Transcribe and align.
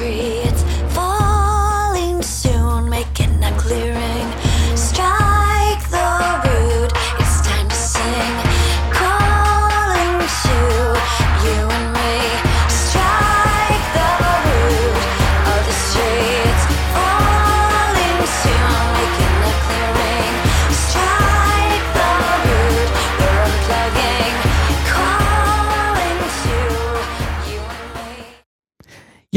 free. 0.00 0.39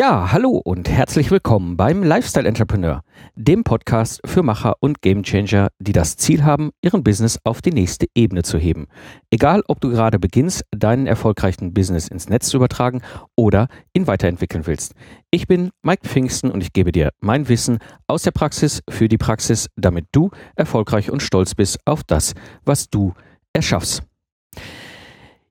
Ja, 0.05 0.33
hallo 0.33 0.61
und 0.61 0.89
herzlich 0.89 1.31
willkommen 1.31 1.77
beim 1.77 2.03
Lifestyle 2.03 2.45
Entrepreneur, 2.45 3.03
dem 3.37 3.63
Podcast 3.63 4.19
für 4.25 4.43
Macher 4.43 4.75
und 4.81 5.01
Gamechanger, 5.01 5.69
die 5.79 5.93
das 5.93 6.17
Ziel 6.17 6.43
haben, 6.43 6.71
ihren 6.81 7.05
Business 7.05 7.39
auf 7.45 7.61
die 7.61 7.71
nächste 7.71 8.07
Ebene 8.13 8.43
zu 8.43 8.57
heben. 8.57 8.87
Egal, 9.31 9.63
ob 9.69 9.79
du 9.79 9.91
gerade 9.91 10.19
beginnst, 10.19 10.65
deinen 10.71 11.07
erfolgreichen 11.07 11.73
Business 11.73 12.09
ins 12.09 12.27
Netz 12.27 12.49
zu 12.49 12.57
übertragen 12.57 13.01
oder 13.37 13.69
ihn 13.93 14.05
weiterentwickeln 14.05 14.67
willst. 14.67 14.93
Ich 15.31 15.47
bin 15.47 15.69
Mike 15.83 16.05
Pfingsten 16.05 16.51
und 16.51 16.61
ich 16.61 16.73
gebe 16.73 16.91
dir 16.91 17.11
mein 17.21 17.47
Wissen 17.47 17.77
aus 18.05 18.23
der 18.23 18.31
Praxis 18.31 18.81
für 18.89 19.07
die 19.07 19.17
Praxis, 19.17 19.69
damit 19.77 20.07
du 20.11 20.31
erfolgreich 20.57 21.11
und 21.11 21.23
stolz 21.23 21.55
bist 21.55 21.79
auf 21.85 22.03
das, 22.03 22.33
was 22.65 22.89
du 22.89 23.13
erschaffst. 23.53 24.03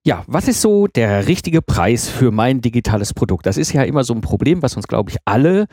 Ja, 0.05 0.25
was 0.27 0.49
ist 0.49 0.61
so 0.61 0.89
der 0.89 1.29
richtige 1.29 1.63
Preis 1.63 2.09
für 2.09 2.33
mein 2.33 2.61
digitales 2.61 3.15
Produkt? 3.15 3.47
Das 3.47 3.57
ist 3.57 3.73
ja 3.73 3.85
immer 3.85 4.03
so 4.03 4.13
ein 4.13 4.21
Problem, 4.21 4.61
was 4.61 4.75
uns, 4.75 4.89
glaube 4.89 5.11
ich, 5.11 5.19
alle 5.25 5.67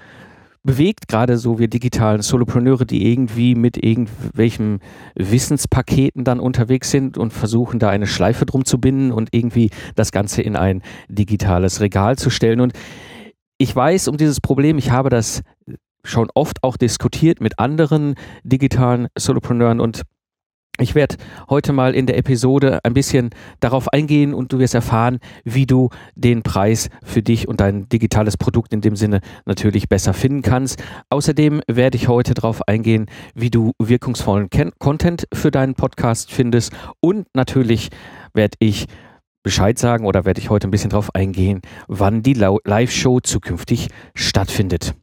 bewegt, 0.62 1.08
gerade 1.08 1.38
so 1.40 1.58
wir 1.58 1.68
digitalen 1.68 2.22
Solopreneure, 2.22 2.86
die 2.86 3.12
irgendwie 3.12 3.56
mit 3.56 3.84
irgendwelchen 3.84 4.82
Wissenspaketen 5.16 6.26
dann 6.26 6.40
unterwegs 6.40 6.92
sind 6.92 7.18
und 7.18 7.34
versuchen, 7.34 7.80
da 7.80 7.90
eine 7.90 8.06
Schleife 8.06 8.46
drum 8.46 8.66
zu 8.66 8.80
binden 8.80 9.12
und 9.12 9.30
irgendwie 9.32 9.72
das 9.96 10.12
Ganze 10.12 10.44
in 10.44 10.56
ein 10.56 10.84
digitales 11.08 11.82
Regal 11.82 12.18
zu 12.18 12.30
stellen. 12.30 12.60
Und 12.62 12.74
ich 13.58 13.76
weiß 13.76 14.10
um 14.10 14.18
dieses 14.18 14.42
Problem, 14.42 14.78
ich 14.78 14.92
habe 14.92 15.10
das 15.10 15.42
schon 16.04 16.30
oft 16.36 16.64
auch 16.64 16.78
diskutiert 16.78 17.42
mit 17.42 17.58
anderen 17.58 18.14
digitalen 18.44 19.08
Solopreneuren 19.18 19.80
und 19.80 20.04
ich 20.80 20.96
werde 20.96 21.18
heute 21.50 21.74
mal 21.74 21.94
in 21.94 22.06
der 22.06 22.18
Episode 22.18 22.80
ein 22.84 22.94
bisschen 22.94 23.32
darauf 23.60 23.92
eingehen 23.92 24.34
und 24.34 24.54
du 24.54 24.60
wirst 24.60 24.76
erfahren, 24.76 25.20
wie 25.44 25.66
du 25.66 25.90
den 26.16 26.42
Preis 26.42 26.90
für 27.04 27.22
dich 27.22 27.48
und 27.48 27.60
dein 27.60 27.90
digitales 27.90 28.38
Produkt 28.38 28.74
in 28.74 28.82
dem 28.82 28.96
Sinne 28.96 29.22
natürlich 29.46 29.90
besser 29.90 30.14
finden 30.14 30.42
kannst. 30.42 30.82
Außerdem 31.10 31.62
werde 31.68 31.98
ich 31.98 32.08
heute 32.08 32.34
darauf 32.34 32.68
eingehen, 32.68 33.08
wie 33.36 33.50
du 33.50 33.72
wirkungsvollen 33.80 34.50
Ken 34.50 34.72
Content 34.80 35.28
für 35.34 35.52
deinen 35.52 35.76
Podcast 35.76 36.32
findest 36.32 36.72
und 37.02 37.28
natürlich 37.34 37.90
werde 38.34 38.56
ich 38.60 38.88
Bescheid 39.44 39.80
sagen 39.80 40.06
oder 40.06 40.26
werde 40.26 40.42
ich 40.42 40.50
heute 40.50 40.68
ein 40.68 40.72
bisschen 40.72 40.90
darauf 40.90 41.16
eingehen, 41.16 41.62
wann 41.88 42.24
die 42.24 42.34
Live-Show 42.34 43.22
zukünftig 43.22 43.88
stattfindet. 44.14 44.96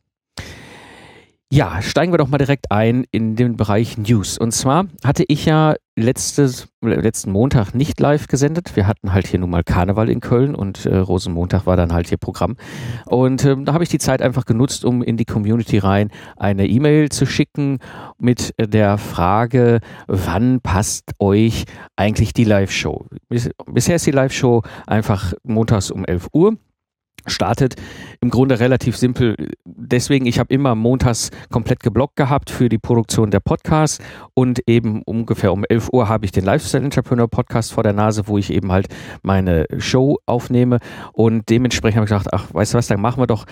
Ja, 1.53 1.81
steigen 1.81 2.13
wir 2.13 2.19
doch 2.19 2.27
mal 2.27 2.39
direkt 2.39 2.73
ein 2.73 3.05
in 3.13 3.37
den 3.37 3.57
Bereich 3.57 3.97
News. 3.99 4.37
Und 4.37 4.51
zwar 4.51 4.87
hatte 5.05 5.25
ich 5.29 5.47
ja 5.47 5.77
letztes, 5.95 6.67
letzten 6.83 7.31
Montag 7.31 7.73
nicht 7.73 8.01
live 8.01 8.27
gesendet. 8.27 8.75
Wir 8.75 8.89
hatten 8.89 9.13
halt 9.13 9.29
hier 9.29 9.39
nun 9.39 9.51
mal 9.51 9.63
Karneval 9.63 10.11
in 10.11 10.19
Köln 10.19 10.57
und 10.57 10.87
äh, 10.87 10.97
Rosenmontag 10.97 11.65
war 11.65 11.77
dann 11.77 11.93
halt 11.93 12.09
hier 12.09 12.19
Programm. 12.19 12.57
Und 13.07 13.45
ähm, 13.45 13.65
da 13.65 13.75
habe 13.75 13.85
ich 13.85 13.91
die 13.91 14.01
Zeit 14.01 14.23
einfach 14.23 14.45
genutzt, 14.45 14.85
um 14.85 15.05
in 15.05 15.17
die 15.17 15.25
Community 15.25 15.79
rein 15.79 16.11
eine 16.37 16.67
E-Mail 16.67 17.11
zu 17.11 17.27
schicken 17.27 17.79
mit 18.19 18.53
der 18.59 18.99
Frage, 18.99 19.79
wann 20.09 20.61
passt 20.61 21.13
euch 21.21 21.65
eigentlich 21.95 22.35
die 22.35 22.45
Live-Show? 22.45 23.07
Bis, 23.29 23.51
bisher 23.67 23.97
ist 23.97 24.07
die 24.07 24.11
Live-Show 24.11 24.63
einfach 24.89 25.33
montags 25.45 25.93
um 25.93 26.05
11 26.05 26.27
Uhr 26.33 26.57
startet 27.27 27.75
im 28.21 28.31
Grunde 28.31 28.61
relativ 28.61 28.97
simpel. 28.97 29.37
Deswegen, 29.65 30.27
ich 30.27 30.39
habe 30.39 30.53
immer 30.53 30.75
montags 30.75 31.31
komplett 31.51 31.81
geblockt 31.81 32.17
gehabt 32.17 32.51
für 32.51 32.69
die 32.69 32.79
Produktion 32.79 33.31
der 33.31 33.41
Podcasts 33.41 34.03
und 34.35 34.61
eben 34.69 35.03
ungefähr 35.03 35.53
um 35.53 35.65
11 35.65 35.91
Uhr 35.93 36.09
habe 36.09 36.25
ich 36.25 36.33
den 36.33 36.45
Lifestyle 36.45 36.85
Entrepreneur 36.85 37.29
Podcast 37.29 37.73
vor 37.73 37.83
der 37.83 37.93
Nase, 37.93 38.29
wo 38.29 38.39
ich 38.39 38.53
eben 38.53 38.73
halt 38.73 38.89
meine 39.23 39.67
Show 39.79 40.19
aufnehme 40.27 40.79
und 41.13 41.49
dementsprechend 41.49 41.97
habe 41.97 42.05
ich 42.05 42.11
gedacht, 42.11 42.29
ach, 42.33 42.53
weißt 42.53 42.75
du 42.75 42.79
was, 42.79 42.87
dann 42.87 43.01
machen 43.01 43.21
wir 43.21 43.27
doch 43.27 43.47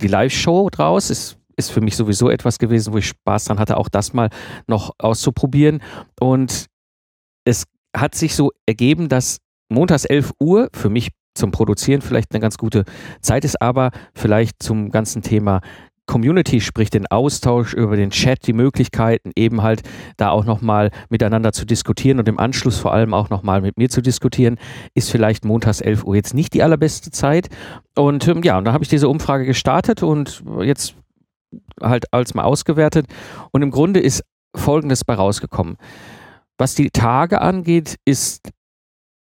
die 0.00 0.08
Live-Show 0.08 0.70
draus. 0.70 1.10
Ist 1.10 1.38
ist 1.56 1.70
für 1.70 1.80
mich 1.80 1.96
sowieso 1.96 2.30
etwas 2.30 2.58
gewesen, 2.58 2.92
wo 2.92 2.98
ich 2.98 3.06
Spaß 3.06 3.44
dran 3.44 3.58
hatte, 3.58 3.76
auch 3.76 3.88
das 3.88 4.12
mal 4.12 4.28
noch 4.66 4.92
auszuprobieren. 4.98 5.82
Und 6.18 6.66
es 7.44 7.64
hat 7.96 8.14
sich 8.14 8.34
so 8.34 8.50
ergeben, 8.66 9.08
dass 9.08 9.38
montags 9.68 10.04
11 10.04 10.32
Uhr 10.40 10.68
für 10.72 10.90
mich 10.90 11.10
zum 11.34 11.50
Produzieren 11.50 12.00
vielleicht 12.00 12.32
eine 12.32 12.40
ganz 12.40 12.58
gute 12.58 12.84
Zeit 13.20 13.44
ist, 13.44 13.60
aber 13.60 13.90
vielleicht 14.14 14.62
zum 14.62 14.90
ganzen 14.90 15.22
Thema 15.22 15.60
Community, 16.06 16.60
sprich 16.60 16.90
den 16.90 17.06
Austausch 17.06 17.72
über 17.72 17.96
den 17.96 18.10
Chat, 18.10 18.46
die 18.46 18.52
Möglichkeiten 18.52 19.32
eben 19.36 19.62
halt 19.62 19.82
da 20.16 20.30
auch 20.30 20.44
nochmal 20.44 20.90
miteinander 21.08 21.52
zu 21.52 21.64
diskutieren 21.64 22.18
und 22.18 22.28
im 22.28 22.38
Anschluss 22.38 22.78
vor 22.78 22.92
allem 22.92 23.14
auch 23.14 23.30
nochmal 23.30 23.62
mit 23.62 23.78
mir 23.78 23.88
zu 23.88 24.02
diskutieren, 24.02 24.58
ist 24.94 25.10
vielleicht 25.10 25.44
montags 25.44 25.80
11 25.80 26.04
Uhr 26.04 26.14
jetzt 26.14 26.34
nicht 26.34 26.52
die 26.52 26.62
allerbeste 26.62 27.10
Zeit. 27.10 27.48
Und 27.96 28.28
ähm, 28.28 28.42
ja, 28.42 28.58
und 28.58 28.64
da 28.64 28.72
habe 28.72 28.84
ich 28.84 28.90
diese 28.90 29.08
Umfrage 29.08 29.46
gestartet 29.46 30.02
und 30.02 30.44
jetzt 30.60 30.94
halt 31.80 32.12
als 32.12 32.34
mal 32.34 32.44
ausgewertet 32.44 33.06
und 33.52 33.62
im 33.62 33.70
Grunde 33.70 34.00
ist 34.00 34.22
Folgendes 34.54 35.04
bei 35.04 35.14
rausgekommen. 35.14 35.76
Was 36.58 36.74
die 36.74 36.90
Tage 36.90 37.40
angeht, 37.40 37.96
ist 38.04 38.50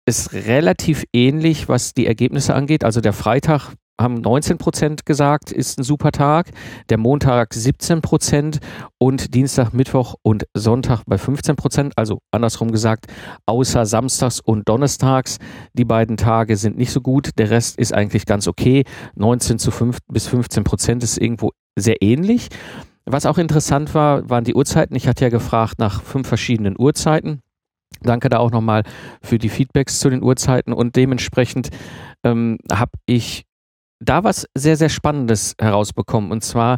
ist 0.05 0.33
relativ 0.33 1.05
ähnlich, 1.13 1.69
was 1.69 1.93
die 1.93 2.07
Ergebnisse 2.07 2.53
angeht. 2.53 2.83
Also 2.83 3.01
der 3.01 3.13
Freitag 3.13 3.73
haben 3.99 4.15
19 4.15 4.57
Prozent 4.57 5.05
gesagt, 5.05 5.51
ist 5.51 5.79
ein 5.79 5.83
super 5.83 6.11
Tag. 6.11 6.51
Der 6.89 6.97
Montag 6.97 7.53
17 7.53 8.01
Prozent 8.01 8.59
und 8.97 9.33
Dienstag, 9.33 9.71
Mittwoch 9.73 10.15
und 10.23 10.45
Sonntag 10.53 11.03
bei 11.05 11.17
15 11.17 11.55
Prozent. 11.55 11.93
Also 11.95 12.19
andersrum 12.31 12.71
gesagt, 12.71 13.05
außer 13.45 13.85
Samstags 13.85 14.39
und 14.39 14.67
Donnerstags. 14.67 15.37
Die 15.73 15.85
beiden 15.85 16.17
Tage 16.17 16.57
sind 16.57 16.77
nicht 16.77 16.91
so 16.91 17.01
gut. 17.01 17.29
Der 17.37 17.49
Rest 17.49 17.77
ist 17.77 17.93
eigentlich 17.93 18.25
ganz 18.25 18.47
okay. 18.47 18.83
19 19.15 19.59
zu 19.59 19.71
5 19.71 19.99
bis 20.11 20.27
15 20.27 20.63
Prozent 20.63 21.03
ist 21.03 21.17
irgendwo 21.17 21.51
sehr 21.77 22.01
ähnlich. 22.01 22.49
Was 23.05 23.25
auch 23.25 23.37
interessant 23.37 23.93
war, 23.93 24.29
waren 24.29 24.43
die 24.43 24.55
Uhrzeiten. 24.55 24.95
Ich 24.95 25.07
hatte 25.07 25.25
ja 25.25 25.29
gefragt 25.29 25.77
nach 25.77 26.01
fünf 26.01 26.27
verschiedenen 26.27 26.75
Uhrzeiten. 26.77 27.41
Danke 28.03 28.29
da 28.29 28.39
auch 28.39 28.51
nochmal 28.51 28.83
für 29.21 29.37
die 29.37 29.49
Feedbacks 29.49 29.99
zu 29.99 30.09
den 30.09 30.23
Uhrzeiten 30.23 30.73
und 30.73 30.95
dementsprechend 30.95 31.69
ähm, 32.23 32.57
habe 32.71 32.91
ich 33.05 33.45
da 33.99 34.23
was 34.23 34.47
sehr, 34.55 34.75
sehr 34.75 34.89
Spannendes 34.89 35.55
herausbekommen. 35.59 36.31
Und 36.31 36.43
zwar, 36.43 36.77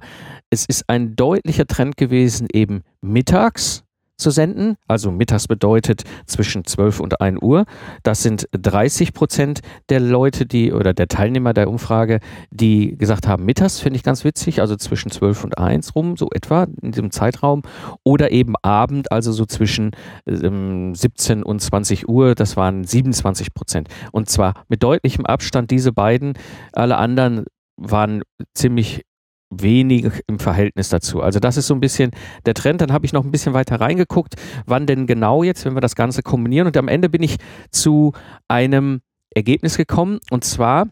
es 0.50 0.66
ist 0.66 0.84
ein 0.88 1.16
deutlicher 1.16 1.66
Trend 1.66 1.98
gewesen, 1.98 2.48
eben 2.52 2.82
mittags 3.02 3.85
zu 4.18 4.32
senden. 4.32 4.78
Also 4.88 5.12
mittags 5.12 5.48
bedeutet 5.48 6.04
zwischen 6.26 6.66
12 6.66 7.00
und 7.00 7.22
1 7.22 7.42
Uhr. 7.42 7.66
Das 8.04 8.24
sind 8.24 8.48
30 8.52 9.14
Prozent 9.14 9.62
der 9.90 10.00
Leute, 10.00 10.46
die 10.46 10.72
oder 10.72 10.94
der 10.94 11.08
Teilnehmer 11.08 11.54
der 11.54 11.70
Umfrage, 11.70 12.20
die 12.50 12.98
gesagt 12.98 13.28
haben, 13.28 13.46
mittags 13.46 13.80
finde 13.80 13.98
ich 13.98 14.04
ganz 14.04 14.24
witzig, 14.24 14.62
also 14.62 14.76
zwischen 14.76 15.12
12 15.12 15.44
und 15.44 15.58
1 15.58 15.96
rum, 15.96 16.18
so 16.18 16.30
etwa 16.34 16.68
in 16.82 16.92
diesem 16.92 17.12
Zeitraum. 17.12 17.64
Oder 18.04 18.32
eben 18.32 18.56
Abend, 18.62 19.12
also 19.12 19.32
so 19.32 19.46
zwischen 19.46 19.92
ähm, 20.28 20.96
17 20.96 21.44
und 21.44 21.62
20 21.62 22.08
Uhr, 22.08 22.36
das 22.36 22.58
waren 22.58 22.84
27 22.84 23.54
Prozent. 23.54 23.90
Und 24.12 24.30
zwar 24.30 24.54
mit 24.68 24.84
deutlichem 24.84 25.26
Abstand 25.26 25.72
diese 25.72 25.92
beiden. 25.92 26.34
Alle 26.74 26.98
anderen 26.98 27.46
waren 27.78 28.22
ziemlich 28.54 29.04
wenig 29.62 30.12
im 30.28 30.40
Verhältnis 30.40 30.90
dazu. 30.90 31.22
Also 31.22 31.40
das 31.40 31.58
ist 31.58 31.68
so 31.68 31.74
ein 31.74 31.80
bisschen 31.80 32.12
der 32.46 32.54
Trend. 32.54 32.82
Dann 32.82 32.92
habe 32.92 33.06
ich 33.06 33.14
noch 33.14 33.24
ein 33.24 33.32
bisschen 33.32 33.54
weiter 33.54 33.80
reingeguckt, 33.80 34.36
wann 34.66 34.86
denn 34.86 35.08
genau 35.08 35.44
jetzt, 35.44 35.66
wenn 35.66 35.76
wir 35.76 35.82
das 35.82 35.96
Ganze 35.96 36.24
kombinieren. 36.24 36.68
Und 36.68 36.78
am 36.78 36.88
Ende 36.88 37.10
bin 37.10 37.24
ich 37.24 37.38
zu 37.72 38.14
einem 38.48 39.02
Ergebnis 39.34 39.78
gekommen. 39.78 40.20
Und 40.30 40.44
zwar, 40.44 40.88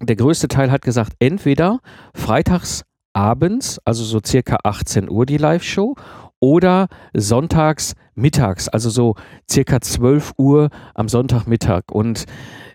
der 0.00 0.16
größte 0.16 0.48
Teil 0.48 0.70
hat 0.70 0.82
gesagt, 0.82 1.14
entweder 1.18 1.80
freitags 2.14 2.84
abends, 3.12 3.80
also 3.84 4.04
so 4.04 4.20
circa 4.24 4.58
18 4.62 5.10
Uhr 5.10 5.26
die 5.26 5.38
Live-Show, 5.38 5.96
oder 6.40 6.88
sonntags 7.14 7.94
mittags, 8.14 8.68
also 8.68 8.90
so 8.90 9.14
circa 9.50 9.80
12 9.80 10.34
Uhr 10.38 10.70
am 10.94 11.08
Sonntagmittag. 11.08 11.84
Und 11.90 12.26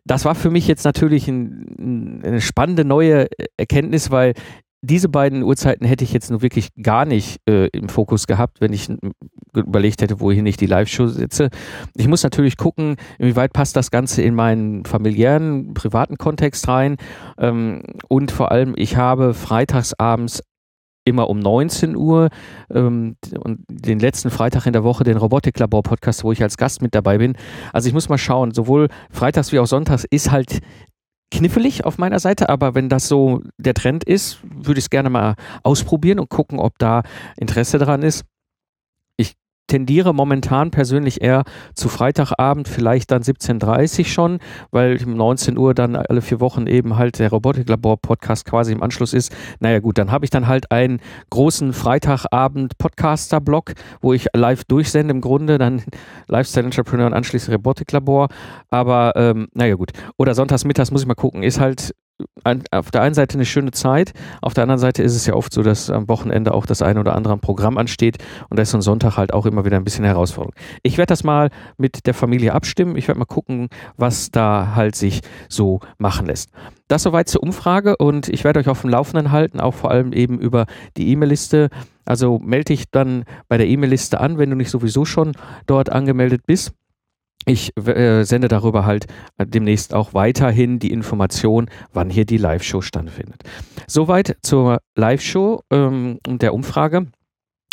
das 0.05 0.25
war 0.25 0.35
für 0.35 0.49
mich 0.49 0.67
jetzt 0.67 0.83
natürlich 0.83 1.27
ein, 1.27 2.21
eine 2.25 2.41
spannende 2.41 2.83
neue 2.83 3.27
Erkenntnis, 3.57 4.11
weil 4.11 4.33
diese 4.83 5.07
beiden 5.07 5.43
Uhrzeiten 5.43 5.87
hätte 5.87 6.03
ich 6.03 6.11
jetzt 6.11 6.29
nur 6.29 6.41
wirklich 6.41 6.69
gar 6.81 7.05
nicht 7.05 7.39
äh, 7.49 7.67
im 7.67 7.87
Fokus 7.87 8.27
gehabt, 8.27 8.59
wenn 8.59 8.73
ich 8.73 8.91
überlegt 9.55 10.01
hätte, 10.01 10.19
wohin 10.19 10.45
ich 10.45 10.57
die 10.57 10.65
Live-Show 10.65 11.07
setze. 11.07 11.49
Ich 11.95 12.09
muss 12.09 12.21
natürlich 12.21 12.57
gucken, 12.57 12.97
inwieweit 13.17 13.53
passt 13.53 13.77
das 13.77 13.91
Ganze 13.91 14.21
in 14.21 14.35
meinen 14.35 14.83
familiären, 14.83 15.73
privaten 15.73 16.17
Kontext 16.17 16.67
rein. 16.67 16.97
Ähm, 17.37 17.83
und 18.09 18.31
vor 18.31 18.51
allem, 18.51 18.73
ich 18.75 18.97
habe 18.97 19.33
freitagsabends 19.33 20.43
immer 21.05 21.29
um 21.29 21.39
19 21.39 21.95
Uhr 21.95 22.29
ähm, 22.69 23.15
und 23.39 23.61
den 23.69 23.99
letzten 23.99 24.31
Freitag 24.31 24.65
in 24.65 24.73
der 24.73 24.83
Woche 24.83 25.05
den 25.05 25.17
Robotiklabor-Podcast, 25.17 26.25
wo 26.25 26.33
ich 26.33 26.43
als 26.43 26.57
Gast 26.57 26.81
mit 26.81 26.93
dabei 26.93 27.19
bin. 27.19 27.37
Also 27.71 27.87
ich 27.87 27.93
muss 27.93 28.09
mal 28.09 28.17
schauen, 28.17 28.53
sowohl 28.53 28.89
freitags 29.11 29.53
wie 29.53 29.59
auch 29.59 29.67
sonntags 29.67 30.05
ist 30.09 30.31
halt 30.31 30.59
knifflig 31.33 31.83
auf 31.83 31.97
meiner 31.97 32.19
Seite, 32.19 32.49
aber 32.49 32.75
wenn 32.75 32.89
das 32.89 33.07
so 33.07 33.41
der 33.57 33.73
Trend 33.73 34.03
ist, 34.03 34.39
würde 34.43 34.77
ich 34.77 34.85
es 34.85 34.89
gerne 34.89 35.09
mal 35.09 35.35
ausprobieren 35.63 36.19
und 36.19 36.29
gucken, 36.29 36.59
ob 36.59 36.77
da 36.77 37.01
Interesse 37.37 37.79
dran 37.79 38.03
ist 38.03 38.25
tendiere 39.73 40.13
momentan 40.13 40.69
persönlich 40.69 41.23
eher 41.23 41.45
zu 41.73 41.89
Freitagabend, 41.89 42.67
vielleicht 42.67 43.09
dann 43.09 43.23
17.30 43.23 44.05
schon, 44.05 44.37
weil 44.69 45.03
um 45.03 45.17
19 45.17 45.57
Uhr 45.57 45.73
dann 45.73 45.95
alle 45.95 46.21
vier 46.21 46.39
Wochen 46.39 46.67
eben 46.67 46.95
halt 46.95 47.17
der 47.17 47.31
Robotiklabor-Podcast 47.31 48.45
quasi 48.45 48.71
im 48.71 48.83
Anschluss 48.83 49.13
ist. 49.13 49.35
Naja 49.61 49.79
gut, 49.79 49.97
dann 49.97 50.11
habe 50.11 50.25
ich 50.25 50.29
dann 50.29 50.45
halt 50.45 50.71
einen 50.71 50.99
großen 51.31 51.73
Freitagabend-Podcaster-Blog, 51.73 53.73
wo 53.99 54.13
ich 54.13 54.27
live 54.35 54.63
durchsende 54.65 55.11
im 55.11 55.21
Grunde, 55.21 55.57
dann 55.57 55.81
Lifestyle 56.27 56.65
Entrepreneur 56.65 57.07
und 57.07 57.15
anschließend 57.15 57.55
Robotiklabor. 57.55 58.27
Aber 58.69 59.13
ähm, 59.15 59.47
naja 59.55 59.73
gut. 59.73 59.89
Oder 60.17 60.35
sonntags 60.35 60.65
mittags 60.65 60.91
muss 60.91 61.01
ich 61.01 61.07
mal 61.07 61.15
gucken. 61.15 61.41
Ist 61.41 61.59
halt 61.59 61.95
auf 62.71 62.91
der 62.91 63.01
einen 63.01 63.13
Seite 63.13 63.35
eine 63.35 63.45
schöne 63.45 63.71
Zeit, 63.71 64.13
auf 64.41 64.53
der 64.53 64.63
anderen 64.63 64.79
Seite 64.79 65.03
ist 65.03 65.15
es 65.15 65.25
ja 65.25 65.33
oft 65.33 65.53
so, 65.53 65.63
dass 65.63 65.89
am 65.89 66.07
Wochenende 66.07 66.53
auch 66.53 66.65
das 66.65 66.81
eine 66.81 66.99
oder 66.99 67.15
andere 67.15 67.37
Programm 67.37 67.77
ansteht 67.77 68.17
und 68.49 68.57
da 68.57 68.63
ist 68.63 68.71
so 68.71 68.77
ein 68.77 68.81
Sonntag 68.81 69.17
halt 69.17 69.33
auch 69.33 69.45
immer 69.45 69.65
wieder 69.65 69.77
ein 69.77 69.83
bisschen 69.83 70.05
Herausforderung. 70.05 70.53
Ich 70.83 70.97
werde 70.97 71.09
das 71.09 71.23
mal 71.23 71.49
mit 71.77 72.05
der 72.05 72.13
Familie 72.13 72.53
abstimmen, 72.53 72.95
ich 72.95 73.07
werde 73.07 73.19
mal 73.19 73.25
gucken, 73.25 73.69
was 73.97 74.31
da 74.31 74.73
halt 74.75 74.95
sich 74.95 75.21
so 75.49 75.79
machen 75.97 76.25
lässt. 76.25 76.49
Das 76.87 77.03
soweit 77.03 77.29
zur 77.29 77.43
Umfrage 77.43 77.97
und 77.97 78.29
ich 78.29 78.43
werde 78.43 78.59
euch 78.59 78.67
auf 78.67 78.81
dem 78.81 78.89
Laufenden 78.89 79.31
halten, 79.31 79.59
auch 79.59 79.73
vor 79.73 79.91
allem 79.91 80.13
eben 80.13 80.39
über 80.39 80.65
die 80.97 81.09
E-Mail-Liste. 81.09 81.69
Also 82.05 82.39
melde 82.39 82.65
dich 82.65 82.91
dann 82.91 83.23
bei 83.47 83.57
der 83.57 83.67
E-Mail-Liste 83.67 84.19
an, 84.19 84.37
wenn 84.37 84.49
du 84.49 84.55
nicht 84.55 84.69
sowieso 84.69 85.05
schon 85.05 85.31
dort 85.65 85.89
angemeldet 85.89 86.41
bist 86.45 86.73
ich 87.45 87.75
äh, 87.77 88.23
sende 88.23 88.47
darüber 88.47 88.85
halt 88.85 89.07
äh, 89.37 89.45
demnächst 89.45 89.93
auch 89.93 90.13
weiterhin 90.13 90.79
die 90.79 90.91
Information, 90.91 91.69
wann 91.93 92.09
hier 92.09 92.25
die 92.25 92.37
Live-Show 92.37 92.81
stattfindet. 92.81 93.43
Soweit 93.87 94.37
zur 94.41 94.79
Live-Show 94.95 95.61
ähm, 95.71 96.19
und 96.27 96.41
der 96.41 96.53
Umfrage. 96.53 97.07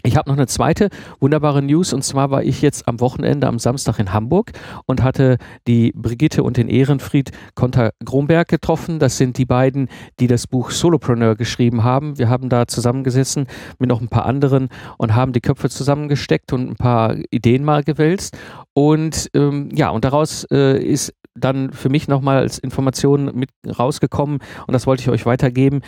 Ich 0.02 0.16
habe 0.16 0.30
noch 0.30 0.36
eine 0.36 0.46
zweite 0.46 0.88
wunderbare 1.18 1.60
News 1.60 1.92
und 1.92 2.02
zwar 2.02 2.30
war 2.30 2.42
ich 2.42 2.62
jetzt 2.62 2.88
am 2.88 3.00
Wochenende 3.00 3.46
am 3.46 3.58
Samstag 3.58 3.98
in 3.98 4.14
Hamburg 4.14 4.52
und 4.86 5.02
hatte 5.02 5.36
die 5.66 5.92
Brigitte 5.94 6.42
und 6.42 6.56
den 6.56 6.68
Ehrenfried 6.68 7.32
Konter-Gromberg 7.54 8.48
getroffen. 8.48 8.98
Das 8.98 9.18
sind 9.18 9.36
die 9.36 9.44
beiden, 9.44 9.88
die 10.18 10.26
das 10.26 10.46
Buch 10.46 10.70
Solopreneur 10.70 11.36
geschrieben 11.36 11.84
haben. 11.84 12.18
Wir 12.18 12.30
haben 12.30 12.48
da 12.48 12.66
zusammengesessen 12.66 13.46
mit 13.78 13.90
noch 13.90 14.00
ein 14.00 14.08
paar 14.08 14.24
anderen 14.24 14.70
und 14.96 15.14
haben 15.14 15.34
die 15.34 15.42
Köpfe 15.42 15.68
zusammengesteckt 15.68 16.54
und 16.54 16.70
ein 16.70 16.76
paar 16.76 17.16
Ideen 17.30 17.62
mal 17.64 17.84
gewälzt. 17.84 18.38
Und 18.72 19.28
ähm, 19.34 19.68
ja, 19.74 19.90
und 19.90 20.06
daraus 20.06 20.44
äh, 20.50 20.82
ist 20.82 21.12
dann 21.34 21.72
für 21.72 21.90
mich 21.90 22.08
nochmal 22.08 22.38
als 22.38 22.58
Information 22.58 23.32
mit 23.34 23.50
rausgekommen 23.78 24.38
und 24.66 24.72
das 24.72 24.86
wollte 24.86 25.02
ich 25.02 25.10
euch 25.10 25.26
weitergeben 25.26 25.82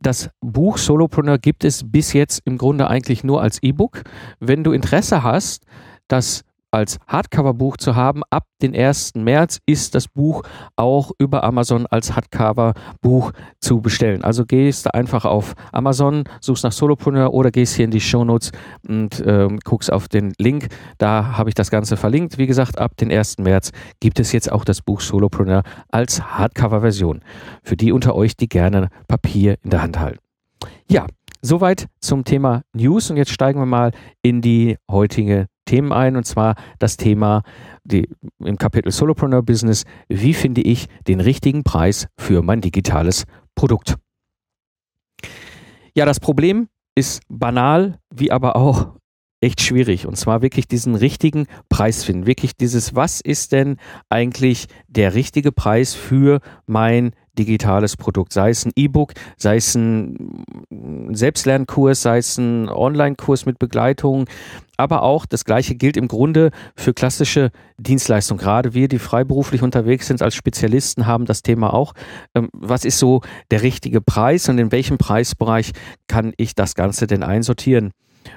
das 0.00 0.30
Buch 0.40 0.78
Solopreneur 0.78 1.38
gibt 1.38 1.64
es 1.64 1.90
bis 1.90 2.12
jetzt 2.12 2.40
im 2.44 2.58
Grunde 2.58 2.88
eigentlich 2.88 3.24
nur 3.24 3.42
als 3.42 3.62
E-Book. 3.62 4.02
Wenn 4.40 4.64
du 4.64 4.72
Interesse 4.72 5.22
hast, 5.22 5.64
das 6.06 6.44
als 6.70 6.98
Hardcover-Buch 7.06 7.76
zu 7.76 7.96
haben. 7.96 8.22
Ab 8.30 8.44
den 8.62 8.74
1. 8.74 9.14
März 9.14 9.58
ist 9.66 9.94
das 9.94 10.08
Buch 10.08 10.42
auch 10.76 11.12
über 11.18 11.44
Amazon 11.44 11.86
als 11.86 12.14
Hardcover-Buch 12.14 13.32
zu 13.60 13.80
bestellen. 13.80 14.24
Also 14.24 14.44
gehst 14.44 14.86
du 14.86 14.94
einfach 14.94 15.24
auf 15.24 15.54
Amazon, 15.72 16.24
suchst 16.40 16.64
nach 16.64 16.72
Solopreneur 16.72 17.32
oder 17.32 17.50
gehst 17.50 17.76
hier 17.76 17.84
in 17.84 17.90
die 17.90 18.00
Shownotes 18.00 18.52
und 18.86 19.20
äh, 19.20 19.48
guckst 19.64 19.92
auf 19.92 20.08
den 20.08 20.32
Link. 20.38 20.68
Da 20.98 21.36
habe 21.36 21.50
ich 21.50 21.54
das 21.54 21.70
Ganze 21.70 21.96
verlinkt. 21.96 22.38
Wie 22.38 22.46
gesagt, 22.46 22.78
ab 22.78 22.96
den 22.96 23.10
1. 23.10 23.38
März 23.38 23.72
gibt 24.00 24.20
es 24.20 24.32
jetzt 24.32 24.50
auch 24.50 24.64
das 24.64 24.82
Buch 24.82 25.00
Solopreneur 25.00 25.62
als 25.90 26.22
Hardcover-Version. 26.22 27.22
Für 27.62 27.76
die 27.76 27.92
unter 27.92 28.14
euch, 28.14 28.36
die 28.36 28.48
gerne 28.48 28.88
Papier 29.06 29.56
in 29.62 29.70
der 29.70 29.82
Hand 29.82 29.98
halten. 29.98 30.20
Ja, 30.90 31.06
Soweit 31.40 31.86
zum 32.00 32.24
Thema 32.24 32.62
News 32.74 33.10
und 33.10 33.16
jetzt 33.16 33.30
steigen 33.30 33.60
wir 33.60 33.66
mal 33.66 33.92
in 34.22 34.40
die 34.40 34.76
heutige 34.90 35.46
Themen 35.68 35.92
ein 35.92 36.16
und 36.16 36.24
zwar 36.24 36.54
das 36.78 36.96
Thema 36.96 37.42
die, 37.84 38.08
im 38.42 38.56
Kapitel 38.56 38.90
Solopreneur 38.90 39.42
Business. 39.42 39.84
Wie 40.08 40.34
finde 40.34 40.62
ich 40.62 40.88
den 41.06 41.20
richtigen 41.20 41.62
Preis 41.62 42.08
für 42.18 42.42
mein 42.42 42.60
digitales 42.60 43.24
Produkt? 43.54 43.96
Ja, 45.94 46.06
das 46.06 46.20
Problem 46.20 46.68
ist 46.94 47.22
banal, 47.28 47.98
wie 48.14 48.32
aber 48.32 48.56
auch 48.56 48.97
echt 49.40 49.60
schwierig. 49.60 50.06
Und 50.06 50.16
zwar 50.16 50.42
wirklich 50.42 50.66
diesen 50.66 50.94
richtigen 50.94 51.46
Preis 51.68 52.04
finden. 52.04 52.26
Wirklich 52.26 52.56
dieses, 52.56 52.94
was 52.94 53.20
ist 53.20 53.52
denn 53.52 53.76
eigentlich 54.08 54.66
der 54.88 55.14
richtige 55.14 55.52
Preis 55.52 55.94
für 55.94 56.40
mein 56.66 57.12
digitales 57.38 57.96
Produkt, 57.96 58.32
sei 58.32 58.50
es 58.50 58.64
ein 58.64 58.72
E-Book, 58.74 59.12
sei 59.36 59.56
es 59.56 59.74
ein 59.76 60.44
Selbstlernkurs, 61.12 62.02
sei 62.02 62.18
es 62.18 62.36
ein 62.36 62.68
Online-Kurs 62.68 63.46
mit 63.46 63.58
Begleitung, 63.60 64.26
aber 64.76 65.02
auch 65.02 65.24
das 65.24 65.44
Gleiche 65.44 65.76
gilt 65.76 65.96
im 65.96 66.08
Grunde 66.08 66.50
für 66.76 66.92
klassische 66.94 67.50
Dienstleistungen. 67.78 68.40
Gerade 68.40 68.74
wir, 68.74 68.88
die 68.88 68.98
freiberuflich 68.98 69.62
unterwegs 69.62 70.08
sind 70.08 70.20
als 70.20 70.34
Spezialisten, 70.34 71.06
haben 71.06 71.26
das 71.26 71.42
Thema 71.42 71.72
auch. 71.72 71.94
Ähm, 72.34 72.48
was 72.52 72.84
ist 72.84 72.98
so 72.98 73.22
der 73.50 73.62
richtige 73.62 74.00
Preis 74.00 74.48
und 74.48 74.58
in 74.58 74.72
welchem 74.72 74.98
Preisbereich 74.98 75.72
kann 76.08 76.32
ich 76.36 76.54
das 76.54 76.74
Ganze 76.74 77.06
denn 77.06 77.22
einsortieren? 77.22 77.92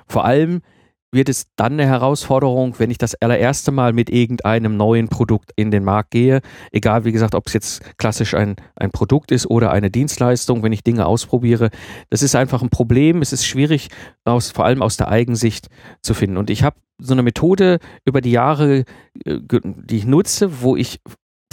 Vor 0.07 0.25
allem 0.25 0.61
wird 1.11 1.29
es 1.29 1.45
dann 1.55 1.73
eine 1.73 1.85
Herausforderung, 1.85 2.75
wenn 2.79 2.89
ich 2.89 2.97
das 2.97 3.15
allererste 3.15 3.71
Mal 3.71 3.93
mit 3.93 4.09
irgendeinem 4.09 4.77
neuen 4.77 5.09
Produkt 5.09 5.51
in 5.55 5.71
den 5.71 5.83
Markt 5.83 6.11
gehe. 6.11 6.41
Egal, 6.71 7.05
wie 7.05 7.11
gesagt, 7.11 7.35
ob 7.35 7.47
es 7.47 7.53
jetzt 7.53 7.97
klassisch 7.97 8.33
ein, 8.33 8.55
ein 8.75 8.91
Produkt 8.91 9.31
ist 9.31 9.49
oder 9.49 9.71
eine 9.71 9.91
Dienstleistung, 9.91 10.63
wenn 10.63 10.71
ich 10.71 10.83
Dinge 10.83 11.05
ausprobiere. 11.05 11.69
Das 12.09 12.23
ist 12.23 12.35
einfach 12.35 12.61
ein 12.61 12.69
Problem. 12.69 13.21
Es 13.21 13.33
ist 13.33 13.45
schwierig, 13.45 13.89
aus, 14.25 14.51
vor 14.51 14.65
allem 14.65 14.81
aus 14.81 14.97
der 14.97 15.09
Eigensicht 15.09 15.67
zu 16.01 16.13
finden. 16.13 16.37
Und 16.37 16.49
ich 16.49 16.63
habe 16.63 16.77
so 16.97 17.13
eine 17.13 17.23
Methode 17.23 17.79
über 18.05 18.21
die 18.21 18.31
Jahre, 18.31 18.85
äh, 19.25 19.39
die 19.53 19.97
ich 19.97 20.05
nutze, 20.05 20.61
wo 20.61 20.75
ich 20.75 21.01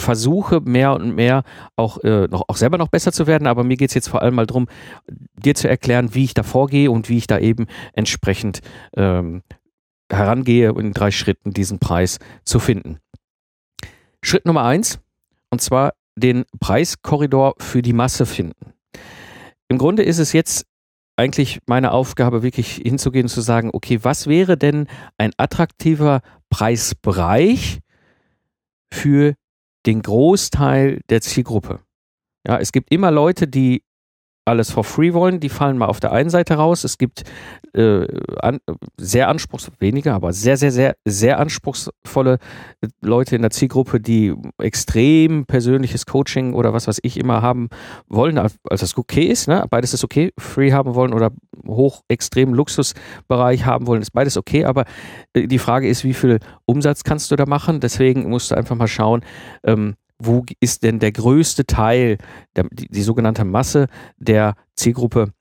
versuche 0.01 0.61
mehr 0.61 0.93
und 0.93 1.15
mehr 1.15 1.43
auch, 1.75 1.97
äh, 2.03 2.27
noch, 2.27 2.43
auch 2.47 2.57
selber 2.57 2.77
noch 2.77 2.87
besser 2.87 3.11
zu 3.11 3.27
werden, 3.27 3.47
aber 3.47 3.63
mir 3.63 3.77
geht 3.77 3.89
es 3.89 3.95
jetzt 3.95 4.09
vor 4.09 4.21
allem 4.21 4.35
mal 4.35 4.45
darum, 4.45 4.67
dir 5.35 5.55
zu 5.55 5.67
erklären, 5.67 6.13
wie 6.13 6.23
ich 6.23 6.33
da 6.33 6.43
vorgehe 6.43 6.91
und 6.91 7.09
wie 7.09 7.17
ich 7.17 7.27
da 7.27 7.39
eben 7.39 7.67
entsprechend 7.93 8.61
ähm, 8.95 9.43
herangehe, 10.11 10.69
in 10.77 10.93
drei 10.93 11.11
Schritten 11.11 11.51
diesen 11.51 11.79
Preis 11.79 12.19
zu 12.43 12.59
finden. 12.59 12.99
Schritt 14.21 14.45
Nummer 14.45 14.63
eins, 14.63 14.99
und 15.49 15.61
zwar 15.61 15.93
den 16.15 16.45
Preiskorridor 16.59 17.55
für 17.59 17.81
die 17.81 17.93
Masse 17.93 18.25
finden. 18.25 18.73
Im 19.69 19.77
Grunde 19.77 20.03
ist 20.03 20.17
es 20.17 20.33
jetzt 20.33 20.65
eigentlich 21.15 21.59
meine 21.65 21.91
Aufgabe, 21.91 22.43
wirklich 22.43 22.75
hinzugehen 22.75 23.25
und 23.25 23.29
zu 23.29 23.41
sagen, 23.41 23.69
okay, 23.73 23.99
was 24.03 24.27
wäre 24.27 24.57
denn 24.57 24.87
ein 25.17 25.31
attraktiver 25.37 26.21
Preisbereich 26.49 27.79
für 28.91 29.35
den 29.85 30.01
Großteil 30.01 31.01
der 31.09 31.21
Zielgruppe. 31.21 31.81
Ja, 32.47 32.57
es 32.57 32.71
gibt 32.71 32.91
immer 32.91 33.11
Leute, 33.11 33.47
die 33.47 33.83
alles 34.49 34.71
for 34.71 34.83
free 34.83 35.13
wollen, 35.13 35.39
die 35.39 35.49
fallen 35.49 35.77
mal 35.77 35.85
auf 35.85 35.99
der 35.99 36.11
einen 36.11 36.29
Seite 36.29 36.55
raus. 36.55 36.83
Es 36.83 36.97
gibt 36.97 37.23
äh, 37.73 38.05
an, 38.41 38.59
sehr 38.97 39.29
anspruchsvolle, 39.29 39.77
weniger, 39.79 40.13
aber 40.13 40.33
sehr, 40.33 40.57
sehr, 40.57 40.71
sehr, 40.71 40.95
sehr 41.05 41.39
anspruchsvolle 41.39 42.39
Leute 43.01 43.35
in 43.35 43.41
der 43.41 43.51
Zielgruppe, 43.51 43.99
die 43.99 44.33
extrem 44.57 45.45
persönliches 45.45 46.05
Coaching 46.05 46.53
oder 46.53 46.73
was 46.73 46.87
weiß 46.87 46.99
ich 47.03 47.17
immer 47.17 47.41
haben 47.41 47.69
wollen, 48.07 48.37
als 48.37 48.57
das 48.67 48.97
okay 48.97 49.25
ist. 49.25 49.47
Ne? 49.47 49.65
Beides 49.69 49.93
ist 49.93 50.03
okay, 50.03 50.31
free 50.37 50.71
haben 50.71 50.95
wollen 50.95 51.13
oder 51.13 51.31
hoch 51.67 52.01
extrem 52.07 52.53
Luxusbereich 52.53 53.65
haben 53.65 53.87
wollen, 53.87 54.01
ist 54.01 54.11
beides 54.11 54.37
okay. 54.37 54.65
Aber 54.65 54.85
äh, 55.33 55.47
die 55.47 55.59
Frage 55.59 55.87
ist, 55.87 56.03
wie 56.03 56.13
viel 56.13 56.39
Umsatz 56.65 57.03
kannst 57.03 57.31
du 57.31 57.35
da 57.35 57.45
machen? 57.45 57.79
Deswegen 57.79 58.29
musst 58.29 58.51
du 58.51 58.55
einfach 58.55 58.75
mal 58.75 58.87
schauen, 58.87 59.21
ähm, 59.63 59.95
wo 60.21 60.45
ist 60.59 60.83
denn 60.83 60.99
der 60.99 61.11
größte 61.11 61.65
Teil, 61.65 62.17
der, 62.55 62.65
die, 62.71 62.87
die 62.87 63.01
sogenannte 63.01 63.45
Masse 63.45 63.87
der 64.17 64.55
Zielgruppe 64.75 65.33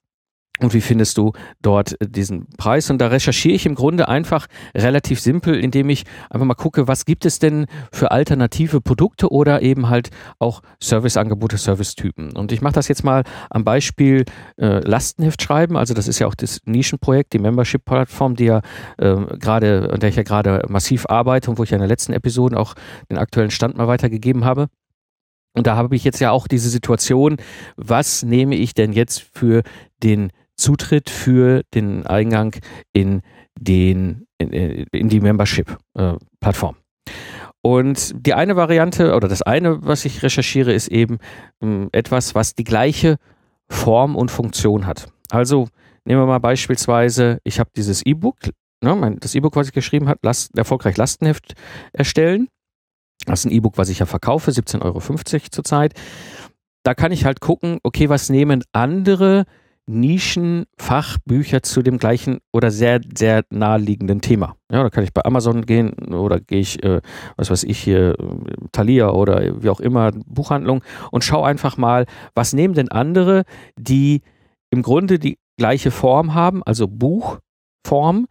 und 0.60 0.74
wie 0.74 0.80
findest 0.80 1.18
du 1.18 1.32
dort 1.62 1.96
diesen 2.00 2.48
Preis? 2.56 2.90
Und 2.90 2.98
da 2.98 3.08
recherchiere 3.08 3.54
ich 3.54 3.66
im 3.66 3.74
Grunde 3.74 4.08
einfach 4.08 4.46
relativ 4.74 5.20
simpel, 5.20 5.54
indem 5.54 5.88
ich 5.88 6.04
einfach 6.30 6.46
mal 6.46 6.54
gucke, 6.54 6.88
was 6.88 7.04
gibt 7.04 7.24
es 7.24 7.38
denn 7.38 7.66
für 7.92 8.10
alternative 8.10 8.80
Produkte 8.80 9.30
oder 9.30 9.62
eben 9.62 9.88
halt 9.88 10.10
auch 10.38 10.62
Serviceangebote, 10.80 11.58
Servicetypen. 11.58 12.36
Und 12.36 12.52
ich 12.52 12.60
mache 12.60 12.74
das 12.74 12.88
jetzt 12.88 13.04
mal 13.04 13.22
am 13.50 13.64
Beispiel 13.64 14.24
äh, 14.56 14.80
Lastenheft 14.80 15.42
schreiben. 15.42 15.76
Also 15.76 15.94
das 15.94 16.08
ist 16.08 16.18
ja 16.18 16.26
auch 16.26 16.34
das 16.34 16.60
Nischenprojekt, 16.64 17.32
die 17.32 17.38
Membership-Plattform, 17.38 18.34
die 18.34 18.46
ja 18.46 18.60
äh, 18.98 19.16
gerade, 19.38 19.90
an 19.92 20.00
der 20.00 20.08
ich 20.08 20.16
ja 20.16 20.22
gerade 20.24 20.64
massiv 20.68 21.06
arbeite 21.08 21.50
und 21.50 21.58
wo 21.58 21.62
ich 21.62 21.70
ja 21.70 21.76
in 21.76 21.82
der 21.82 21.88
letzten 21.88 22.12
Episode 22.12 22.58
auch 22.58 22.74
den 23.10 23.18
aktuellen 23.18 23.50
Stand 23.50 23.76
mal 23.76 23.86
weitergegeben 23.86 24.44
habe. 24.44 24.68
Und 25.54 25.66
da 25.66 25.76
habe 25.76 25.96
ich 25.96 26.04
jetzt 26.04 26.20
ja 26.20 26.30
auch 26.30 26.46
diese 26.46 26.68
Situation, 26.68 27.36
was 27.76 28.22
nehme 28.22 28.54
ich 28.54 28.74
denn 28.74 28.92
jetzt 28.92 29.26
für 29.32 29.62
den 30.02 30.30
Zutritt 30.58 31.08
für 31.08 31.62
den 31.74 32.06
Eingang 32.06 32.54
in 32.92 33.22
den 33.58 34.26
in, 34.38 34.52
in 34.52 35.08
die 35.08 35.20
Membership-Plattform. 35.20 36.76
Äh, 36.76 37.12
und 37.62 38.14
die 38.14 38.34
eine 38.34 38.56
Variante 38.56 39.14
oder 39.14 39.28
das 39.28 39.42
eine, 39.42 39.84
was 39.84 40.04
ich 40.04 40.22
recherchiere, 40.22 40.72
ist 40.72 40.88
eben 40.88 41.18
ähm, 41.60 41.88
etwas, 41.92 42.34
was 42.34 42.54
die 42.54 42.64
gleiche 42.64 43.16
Form 43.68 44.16
und 44.16 44.30
Funktion 44.30 44.86
hat. 44.86 45.08
Also 45.30 45.68
nehmen 46.04 46.22
wir 46.22 46.26
mal 46.26 46.38
beispielsweise, 46.38 47.40
ich 47.44 47.58
habe 47.58 47.70
dieses 47.76 48.06
E-Book, 48.06 48.36
ne, 48.82 49.16
das 49.20 49.34
E-Book, 49.34 49.56
was 49.56 49.68
ich 49.68 49.72
geschrieben 49.74 50.08
habe, 50.08 50.20
Last, 50.22 50.56
erfolgreich 50.56 50.96
Lastenheft 50.96 51.54
erstellen. 51.92 52.48
Das 53.26 53.40
ist 53.40 53.46
ein 53.46 53.52
E-Book, 53.52 53.76
was 53.76 53.88
ich 53.88 53.98
ja 53.98 54.06
verkaufe, 54.06 54.50
17,50 54.50 54.82
Euro 54.82 55.48
zurzeit. 55.50 55.94
Da 56.84 56.94
kann 56.94 57.12
ich 57.12 57.24
halt 57.24 57.40
gucken, 57.40 57.78
okay, 57.82 58.08
was 58.08 58.30
nehmen 58.30 58.62
andere 58.72 59.44
Nischenfachbücher 59.88 61.62
zu 61.62 61.82
dem 61.82 61.98
gleichen 61.98 62.38
oder 62.52 62.70
sehr, 62.70 63.00
sehr 63.16 63.44
naheliegenden 63.50 64.20
Thema. 64.20 64.54
Ja, 64.70 64.82
da 64.82 64.90
kann 64.90 65.04
ich 65.04 65.12
bei 65.12 65.24
Amazon 65.24 65.64
gehen 65.64 65.92
oder 66.12 66.40
gehe 66.40 66.60
ich, 66.60 66.82
äh, 66.84 67.00
was 67.36 67.50
weiß 67.50 67.64
ich 67.64 67.78
hier, 67.78 68.14
äh, 68.18 68.24
Thalia 68.72 69.10
oder 69.10 69.62
wie 69.62 69.70
auch 69.70 69.80
immer, 69.80 70.12
Buchhandlung 70.26 70.82
und 71.10 71.24
schaue 71.24 71.46
einfach 71.46 71.76
mal, 71.76 72.06
was 72.34 72.52
nehmen 72.52 72.74
denn 72.74 72.90
andere, 72.90 73.44
die 73.76 74.22
im 74.70 74.82
Grunde 74.82 75.18
die 75.18 75.38
gleiche 75.56 75.90
Form 75.90 76.34
haben, 76.34 76.62
also 76.62 76.86
Buchform, 76.86 78.28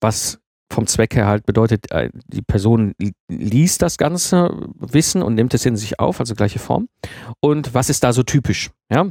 was 0.00 0.38
vom 0.72 0.86
Zweck 0.86 1.14
her 1.14 1.26
halt 1.26 1.46
bedeutet, 1.46 1.90
äh, 1.90 2.10
die 2.26 2.42
Person 2.42 2.94
liest 3.28 3.82
das 3.82 3.98
ganze 3.98 4.50
Wissen 4.78 5.22
und 5.22 5.34
nimmt 5.34 5.54
es 5.54 5.64
in 5.66 5.76
sich 5.76 6.00
auf, 6.00 6.20
also 6.20 6.34
gleiche 6.34 6.58
Form. 6.58 6.88
Und 7.40 7.74
was 7.74 7.88
ist 7.90 8.04
da 8.04 8.12
so 8.12 8.22
typisch? 8.22 8.70
Ja, 8.90 9.06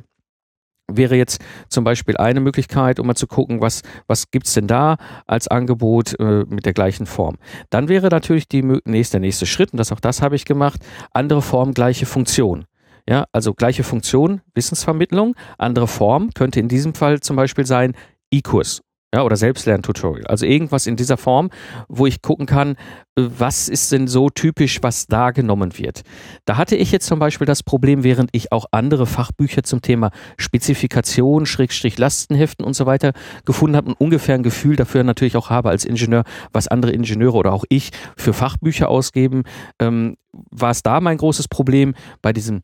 wäre 0.87 1.15
jetzt 1.15 1.41
zum 1.69 1.83
Beispiel 1.83 2.17
eine 2.17 2.39
Möglichkeit, 2.39 2.99
um 2.99 3.07
mal 3.07 3.15
zu 3.15 3.27
gucken, 3.27 3.61
was, 3.61 3.81
was 4.07 4.31
gibt's 4.31 4.53
denn 4.53 4.67
da 4.67 4.97
als 5.25 5.47
Angebot 5.47 6.19
äh, 6.19 6.45
mit 6.47 6.65
der 6.65 6.73
gleichen 6.73 7.05
Form. 7.05 7.37
Dann 7.69 7.87
wäre 7.87 8.09
natürlich 8.09 8.47
die 8.47 8.61
nächste, 8.85 9.13
der 9.13 9.21
nächste 9.21 9.45
Schritt, 9.45 9.73
und 9.73 9.77
das 9.77 9.91
auch 9.91 9.99
das 9.99 10.21
habe 10.21 10.35
ich 10.35 10.45
gemacht, 10.45 10.81
andere 11.11 11.41
Form, 11.41 11.73
gleiche 11.73 12.05
Funktion. 12.05 12.65
Ja, 13.07 13.25
also 13.31 13.53
gleiche 13.53 13.83
Funktion, 13.83 14.41
Wissensvermittlung, 14.55 15.35
andere 15.59 15.87
Form 15.87 16.31
könnte 16.33 16.59
in 16.59 16.67
diesem 16.67 16.95
Fall 16.95 17.19
zum 17.19 17.35
Beispiel 17.35 17.65
sein 17.65 17.93
E-Kurs 18.31 18.81
ja, 19.15 19.23
oder 19.23 19.37
Selbstlerntutorial. 19.37 20.27
Also 20.27 20.45
irgendwas 20.45 20.87
in 20.87 20.97
dieser 20.97 21.15
Form, 21.15 21.49
wo 21.87 22.05
ich 22.05 22.21
gucken 22.21 22.45
kann, 22.45 22.71
äh, 23.17 23.23
was 23.37 23.69
ist 23.69 23.93
denn 23.93 24.09
so 24.09 24.29
typisch, 24.29 24.79
was 24.83 25.07
da 25.07 25.31
genommen 25.31 25.77
wird. 25.77 26.01
Da 26.43 26.57
hatte 26.57 26.75
ich 26.75 26.91
jetzt 26.91 27.07
zum 27.07 27.17
Beispiel 27.17 27.47
das 27.47 27.63
Problem, 27.63 28.03
während 28.03 28.29
ich 28.33 28.51
auch 28.51 28.65
andere 28.71 29.05
Fachbücher 29.05 29.63
zum 29.63 29.81
Thema 29.81 30.11
Spezifikation, 30.37 31.45
Schrägstrich 31.45 31.97
Lastenheften 31.97 32.65
und 32.65 32.73
so 32.73 32.85
weiter 32.85 33.13
gefunden 33.45 33.77
habe 33.77 33.87
und 33.87 34.01
ungefähr 34.01 34.35
ein 34.35 34.43
Gefühl 34.43 34.75
dafür 34.75 35.05
natürlich 35.05 35.37
auch 35.37 35.49
habe 35.49 35.69
als 35.69 35.85
Ingenieur, 35.85 36.25
was 36.51 36.67
andere 36.67 36.91
Ingenieure 36.91 37.37
oder 37.37 37.53
auch 37.53 37.63
ich 37.69 37.91
für 38.17 38.33
Fachbücher 38.33 38.89
ausgeben, 38.89 39.43
ähm, 39.79 40.17
war 40.51 40.71
es 40.71 40.83
da 40.83 40.99
mein 40.99 41.17
großes 41.17 41.47
Problem 41.47 41.95
bei 42.21 42.33
diesem 42.33 42.63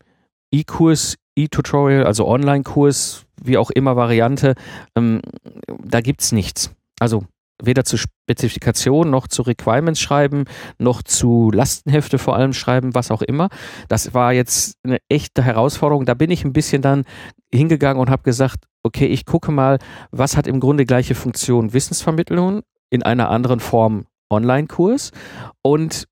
E-Kurs, 0.52 1.16
E-Tutorial, 1.36 2.04
also 2.04 2.26
Online-Kurs, 2.28 3.24
wie 3.42 3.58
auch 3.58 3.70
immer 3.70 3.96
Variante, 3.96 4.54
ähm, 4.94 5.22
da 5.82 6.00
gibt 6.00 6.22
es 6.22 6.32
nichts. 6.32 6.70
Also 7.00 7.24
weder 7.62 7.84
zu 7.84 7.96
Spezifikation 7.96 9.10
noch 9.10 9.28
zu 9.28 9.42
Requirements 9.42 10.00
schreiben, 10.00 10.44
noch 10.78 11.02
zu 11.02 11.50
Lastenhefte 11.52 12.18
vor 12.18 12.36
allem 12.36 12.52
schreiben, 12.52 12.94
was 12.94 13.10
auch 13.10 13.22
immer. 13.22 13.48
Das 13.88 14.14
war 14.14 14.32
jetzt 14.32 14.76
eine 14.84 14.98
echte 15.08 15.42
Herausforderung. 15.42 16.04
Da 16.04 16.14
bin 16.14 16.30
ich 16.30 16.44
ein 16.44 16.52
bisschen 16.52 16.82
dann 16.82 17.04
hingegangen 17.52 18.00
und 18.00 18.10
habe 18.10 18.22
gesagt, 18.22 18.64
okay, 18.82 19.06
ich 19.06 19.26
gucke 19.26 19.52
mal, 19.52 19.78
was 20.10 20.36
hat 20.36 20.46
im 20.46 20.60
Grunde 20.60 20.84
gleiche 20.84 21.14
Funktion 21.14 21.72
Wissensvermittlung 21.72 22.62
in 22.90 23.02
einer 23.02 23.30
anderen 23.30 23.60
Form 23.60 24.06
Online-Kurs 24.30 25.12
und 25.62 26.08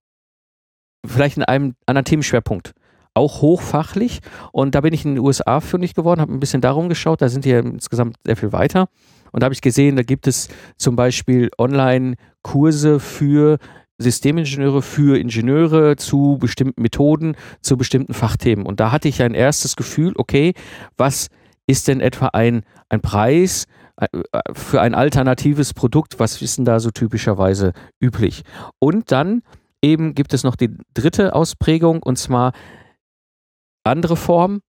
vielleicht 1.04 1.36
in 1.36 1.44
einem 1.44 1.74
anderen 1.86 2.04
Themenschwerpunkt 2.04 2.72
auch 3.14 3.42
hochfachlich. 3.42 4.20
Und 4.52 4.74
da 4.74 4.80
bin 4.80 4.92
ich 4.94 5.04
in 5.04 5.16
den 5.16 5.24
USA 5.24 5.60
fündig 5.60 5.94
geworden, 5.94 6.20
habe 6.20 6.32
ein 6.32 6.40
bisschen 6.40 6.60
darum 6.60 6.88
geschaut. 6.88 7.22
Da 7.22 7.28
sind 7.28 7.44
die 7.44 7.50
ja 7.50 7.60
insgesamt 7.60 8.16
sehr 8.24 8.36
viel 8.36 8.52
weiter. 8.52 8.88
Und 9.32 9.42
da 9.42 9.44
habe 9.44 9.54
ich 9.54 9.60
gesehen, 9.60 9.96
da 9.96 10.02
gibt 10.02 10.26
es 10.26 10.48
zum 10.76 10.96
Beispiel 10.96 11.50
Online-Kurse 11.58 13.00
für 13.00 13.58
Systemingenieure, 13.98 14.82
für 14.82 15.18
Ingenieure 15.18 15.96
zu 15.96 16.38
bestimmten 16.40 16.82
Methoden, 16.82 17.36
zu 17.60 17.76
bestimmten 17.76 18.14
Fachthemen. 18.14 18.64
Und 18.64 18.80
da 18.80 18.92
hatte 18.92 19.08
ich 19.08 19.22
ein 19.22 19.34
erstes 19.34 19.76
Gefühl, 19.76 20.14
okay, 20.16 20.54
was 20.96 21.28
ist 21.66 21.86
denn 21.86 22.00
etwa 22.00 22.28
ein, 22.28 22.62
ein 22.88 23.00
Preis 23.00 23.66
äh, 23.96 24.08
für 24.54 24.80
ein 24.80 24.94
alternatives 24.94 25.74
Produkt? 25.74 26.18
Was 26.18 26.40
ist 26.40 26.58
denn 26.58 26.64
da 26.64 26.80
so 26.80 26.90
typischerweise 26.90 27.72
üblich? 28.00 28.42
Und 28.78 29.12
dann 29.12 29.42
eben 29.82 30.14
gibt 30.14 30.32
es 30.34 30.44
noch 30.44 30.56
die 30.56 30.76
dritte 30.94 31.34
Ausprägung 31.34 32.02
und 32.02 32.16
zwar 32.16 32.52
andere 33.84 34.16
Form 34.16 34.60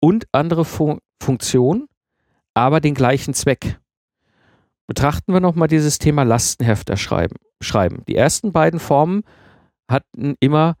und 0.00 0.26
andere 0.32 0.64
Fun 0.64 0.98
Funktion, 1.22 1.86
aber 2.54 2.80
den 2.80 2.94
gleichen 2.94 3.34
Zweck. 3.34 3.80
Betrachten 4.86 5.32
wir 5.32 5.40
nochmal 5.40 5.68
dieses 5.68 5.98
Thema 5.98 6.22
Lastenhefter 6.24 6.96
schreiben. 6.96 7.36
schreiben. 7.62 8.02
Die 8.06 8.14
ersten 8.14 8.52
beiden 8.52 8.78
Formen 8.78 9.22
hatten 9.90 10.34
immer, 10.40 10.76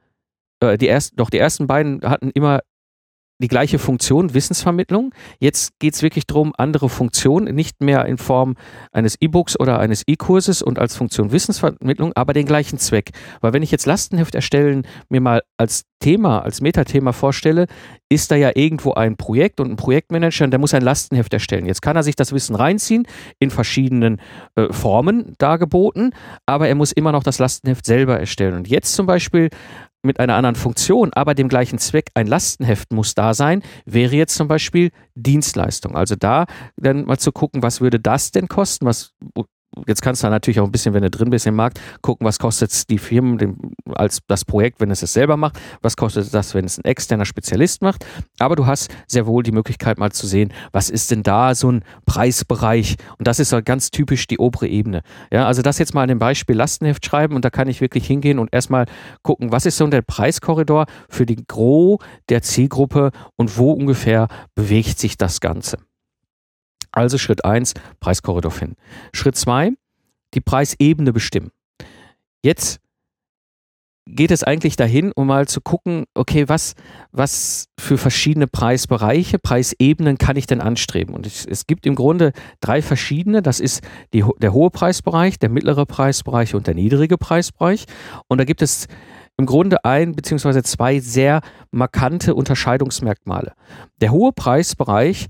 äh, 0.60 0.76
die 0.76 0.88
ersten, 0.88 1.16
doch 1.16 1.30
die 1.30 1.38
ersten 1.38 1.66
beiden 1.66 2.02
hatten 2.02 2.30
immer 2.30 2.60
die 3.44 3.48
gleiche 3.48 3.78
Funktion, 3.78 4.32
Wissensvermittlung. 4.32 5.12
Jetzt 5.38 5.78
geht 5.78 5.92
es 5.92 6.00
wirklich 6.00 6.26
darum, 6.26 6.54
andere 6.56 6.88
Funktionen, 6.88 7.54
nicht 7.54 7.82
mehr 7.82 8.06
in 8.06 8.16
Form 8.16 8.54
eines 8.90 9.20
E-Books 9.20 9.60
oder 9.60 9.80
eines 9.80 10.02
E-Kurses 10.06 10.62
und 10.62 10.78
als 10.78 10.96
Funktion 10.96 11.30
Wissensvermittlung, 11.30 12.12
aber 12.14 12.32
den 12.32 12.46
gleichen 12.46 12.78
Zweck. 12.78 13.10
Weil 13.42 13.52
wenn 13.52 13.62
ich 13.62 13.70
jetzt 13.70 13.84
Lastenheft 13.84 14.34
erstellen 14.34 14.86
mir 15.10 15.20
mal 15.20 15.42
als 15.58 15.84
Thema, 16.00 16.40
als 16.40 16.62
Metathema 16.62 17.12
vorstelle, 17.12 17.66
ist 18.08 18.30
da 18.30 18.36
ja 18.36 18.50
irgendwo 18.54 18.94
ein 18.94 19.18
Projekt 19.18 19.60
und 19.60 19.70
ein 19.70 19.76
Projektmanager 19.76 20.46
und 20.46 20.50
der 20.50 20.58
muss 20.58 20.72
ein 20.72 20.82
Lastenheft 20.82 21.34
erstellen. 21.34 21.66
Jetzt 21.66 21.82
kann 21.82 21.96
er 21.96 22.02
sich 22.02 22.16
das 22.16 22.32
Wissen 22.32 22.56
reinziehen, 22.56 23.06
in 23.40 23.50
verschiedenen 23.50 24.22
äh, 24.54 24.72
Formen 24.72 25.34
dargeboten, 25.36 26.14
aber 26.46 26.68
er 26.68 26.76
muss 26.76 26.92
immer 26.92 27.12
noch 27.12 27.22
das 27.22 27.38
Lastenheft 27.38 27.84
selber 27.84 28.18
erstellen. 28.18 28.54
Und 28.54 28.68
jetzt 28.68 28.94
zum 28.94 29.04
Beispiel 29.04 29.50
mit 30.04 30.20
einer 30.20 30.36
anderen 30.36 30.56
Funktion, 30.56 31.12
aber 31.12 31.34
dem 31.34 31.48
gleichen 31.48 31.78
Zweck, 31.78 32.10
ein 32.14 32.26
Lastenheft 32.26 32.92
muss 32.92 33.14
da 33.14 33.34
sein, 33.34 33.62
wäre 33.84 34.14
jetzt 34.14 34.34
zum 34.34 34.48
Beispiel 34.48 34.90
Dienstleistung. 35.14 35.96
Also 35.96 36.14
da 36.16 36.46
dann 36.76 37.04
mal 37.04 37.18
zu 37.18 37.32
gucken, 37.32 37.62
was 37.62 37.80
würde 37.80 38.00
das 38.00 38.30
denn 38.30 38.48
kosten, 38.48 38.86
was 38.86 39.12
jetzt 39.86 40.02
kannst 40.02 40.22
du 40.22 40.28
natürlich 40.28 40.60
auch 40.60 40.64
ein 40.64 40.72
bisschen, 40.72 40.94
wenn 40.94 41.02
du 41.02 41.10
drin 41.10 41.30
bist 41.30 41.46
im 41.46 41.54
Markt, 41.54 41.80
gucken, 42.02 42.26
was 42.26 42.38
kostet 42.38 42.90
die 42.90 42.98
Firmen 42.98 43.38
dem, 43.38 43.56
als 43.94 44.20
das 44.26 44.44
Projekt, 44.44 44.80
wenn 44.80 44.90
es 44.90 45.02
es 45.02 45.12
selber 45.12 45.36
macht, 45.36 45.58
was 45.82 45.96
kostet 45.96 46.32
das, 46.32 46.54
wenn 46.54 46.64
es 46.64 46.78
ein 46.78 46.84
externer 46.84 47.24
Spezialist 47.24 47.82
macht. 47.82 48.04
Aber 48.38 48.56
du 48.56 48.66
hast 48.66 48.94
sehr 49.06 49.26
wohl 49.26 49.42
die 49.42 49.52
Möglichkeit 49.52 49.98
mal 49.98 50.12
zu 50.12 50.26
sehen, 50.26 50.52
was 50.72 50.90
ist 50.90 51.10
denn 51.10 51.22
da 51.22 51.54
so 51.54 51.70
ein 51.70 51.84
Preisbereich? 52.06 52.96
Und 53.18 53.26
das 53.26 53.38
ist 53.38 53.52
halt 53.52 53.64
ganz 53.64 53.90
typisch 53.90 54.26
die 54.26 54.38
obere 54.38 54.66
Ebene. 54.66 55.02
Ja, 55.32 55.46
also 55.46 55.62
das 55.62 55.78
jetzt 55.78 55.94
mal 55.94 56.02
an 56.02 56.08
dem 56.08 56.18
Beispiel 56.18 56.56
Lastenheft 56.56 57.04
schreiben 57.04 57.34
und 57.34 57.44
da 57.44 57.50
kann 57.50 57.68
ich 57.68 57.80
wirklich 57.80 58.06
hingehen 58.06 58.38
und 58.38 58.52
erstmal 58.52 58.86
gucken, 59.22 59.52
was 59.52 59.66
ist 59.66 59.76
so 59.76 59.86
der 59.86 60.02
Preiskorridor 60.02 60.86
für 61.08 61.26
die 61.26 61.44
Gros 61.46 61.98
der 62.28 62.42
Zielgruppe 62.42 63.10
und 63.36 63.58
wo 63.58 63.72
ungefähr 63.72 64.28
bewegt 64.54 64.98
sich 64.98 65.16
das 65.16 65.40
Ganze. 65.40 65.78
Also 66.94 67.18
Schritt 67.18 67.44
1, 67.44 67.74
Preiskorridor 67.98 68.52
finden. 68.52 68.76
Schritt 69.12 69.36
2, 69.36 69.72
die 70.34 70.40
Preisebene 70.40 71.12
bestimmen. 71.12 71.50
Jetzt 72.42 72.80
geht 74.06 74.30
es 74.30 74.44
eigentlich 74.44 74.76
dahin, 74.76 75.12
um 75.12 75.26
mal 75.26 75.48
zu 75.48 75.60
gucken, 75.60 76.04
okay, 76.14 76.48
was, 76.48 76.74
was 77.10 77.68
für 77.80 77.96
verschiedene 77.98 78.46
Preisbereiche, 78.46 79.38
Preisebenen 79.38 80.18
kann 80.18 80.36
ich 80.36 80.46
denn 80.46 80.60
anstreben? 80.60 81.14
Und 81.14 81.26
es, 81.26 81.46
es 81.46 81.66
gibt 81.66 81.86
im 81.86 81.94
Grunde 81.94 82.32
drei 82.60 82.82
verschiedene. 82.82 83.42
Das 83.42 83.60
ist 83.60 83.82
die, 84.12 84.24
der 84.38 84.52
hohe 84.52 84.70
Preisbereich, 84.70 85.38
der 85.38 85.48
mittlere 85.48 85.86
Preisbereich 85.86 86.54
und 86.54 86.66
der 86.66 86.74
niedrige 86.74 87.18
Preisbereich. 87.18 87.86
Und 88.28 88.38
da 88.38 88.44
gibt 88.44 88.62
es 88.62 88.86
im 89.36 89.46
Grunde 89.46 89.84
ein 89.84 90.12
beziehungsweise 90.12 90.62
zwei 90.62 91.00
sehr 91.00 91.40
markante 91.72 92.34
Unterscheidungsmerkmale. 92.34 93.54
Der 94.00 94.12
hohe 94.12 94.32
Preisbereich 94.32 95.28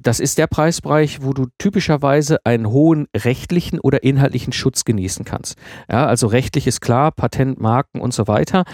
das 0.00 0.20
ist 0.20 0.38
der 0.38 0.46
Preisbereich, 0.46 1.22
wo 1.22 1.32
du 1.32 1.46
typischerweise 1.58 2.38
einen 2.44 2.68
hohen 2.68 3.06
rechtlichen 3.16 3.80
oder 3.80 4.02
inhaltlichen 4.02 4.52
Schutz 4.52 4.84
genießen 4.84 5.24
kannst. 5.24 5.56
Ja, 5.90 6.06
also 6.06 6.26
rechtlich 6.26 6.66
ist 6.66 6.80
klar, 6.80 7.12
Patent, 7.12 7.60
Marken 7.60 8.00
und 8.00 8.12
so 8.12 8.28
weiter. 8.28 8.64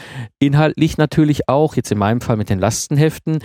Inhaltlich 0.41 0.99
natürlich 0.99 1.49
auch, 1.49 1.77
jetzt 1.77 1.93
in 1.93 1.99
meinem 1.99 2.21
Fall 2.21 2.37
mit 2.37 2.51
den 2.51 2.59
Lastenheften, 2.59 3.39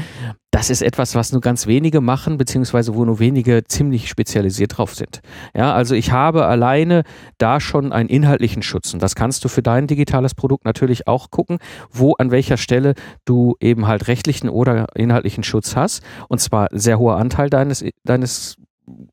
das 0.58 0.72
ist 0.72 0.82
etwas, 0.82 1.14
was 1.14 1.32
nur 1.32 1.42
ganz 1.42 1.68
wenige 1.68 2.02
machen, 2.02 2.40
beziehungsweise 2.40 2.96
wo 2.96 3.06
nur 3.06 3.20
wenige 3.20 3.64
ziemlich 3.66 4.10
spezialisiert 4.10 4.76
drauf 4.76 4.96
sind. 4.96 5.22
Ja, 5.56 5.76
also 5.76 5.94
ich 5.94 6.12
habe 6.12 6.48
alleine 6.48 7.04
da 7.38 7.60
schon 7.60 7.94
einen 7.94 8.10
inhaltlichen 8.10 8.64
Schutz 8.64 8.92
und 8.92 9.04
das 9.04 9.14
kannst 9.14 9.46
du 9.46 9.50
für 9.50 9.62
dein 9.62 9.86
digitales 9.86 10.34
Produkt 10.34 10.66
natürlich 10.66 11.06
auch 11.06 11.30
gucken, 11.30 11.60
wo 11.92 12.14
an 12.14 12.32
welcher 12.32 12.58
Stelle 12.58 12.96
du 13.24 13.56
eben 13.60 13.86
halt 13.86 14.08
rechtlichen 14.08 14.50
oder 14.50 14.88
inhaltlichen 14.96 15.44
Schutz 15.44 15.76
hast 15.76 16.02
und 16.28 16.42
zwar 16.42 16.70
sehr 16.72 16.98
hoher 16.98 17.18
Anteil 17.18 17.52
deines, 17.52 17.86
deines 18.04 18.56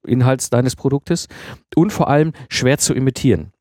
Inhalts 0.07 0.49
deines 0.49 0.77
Produktes 0.77 1.29
und 1.77 1.93
vor 1.93 2.09
allem 2.09 2.33
schwer 2.49 2.79
zu 2.79 2.95
imitieren. 2.95 3.53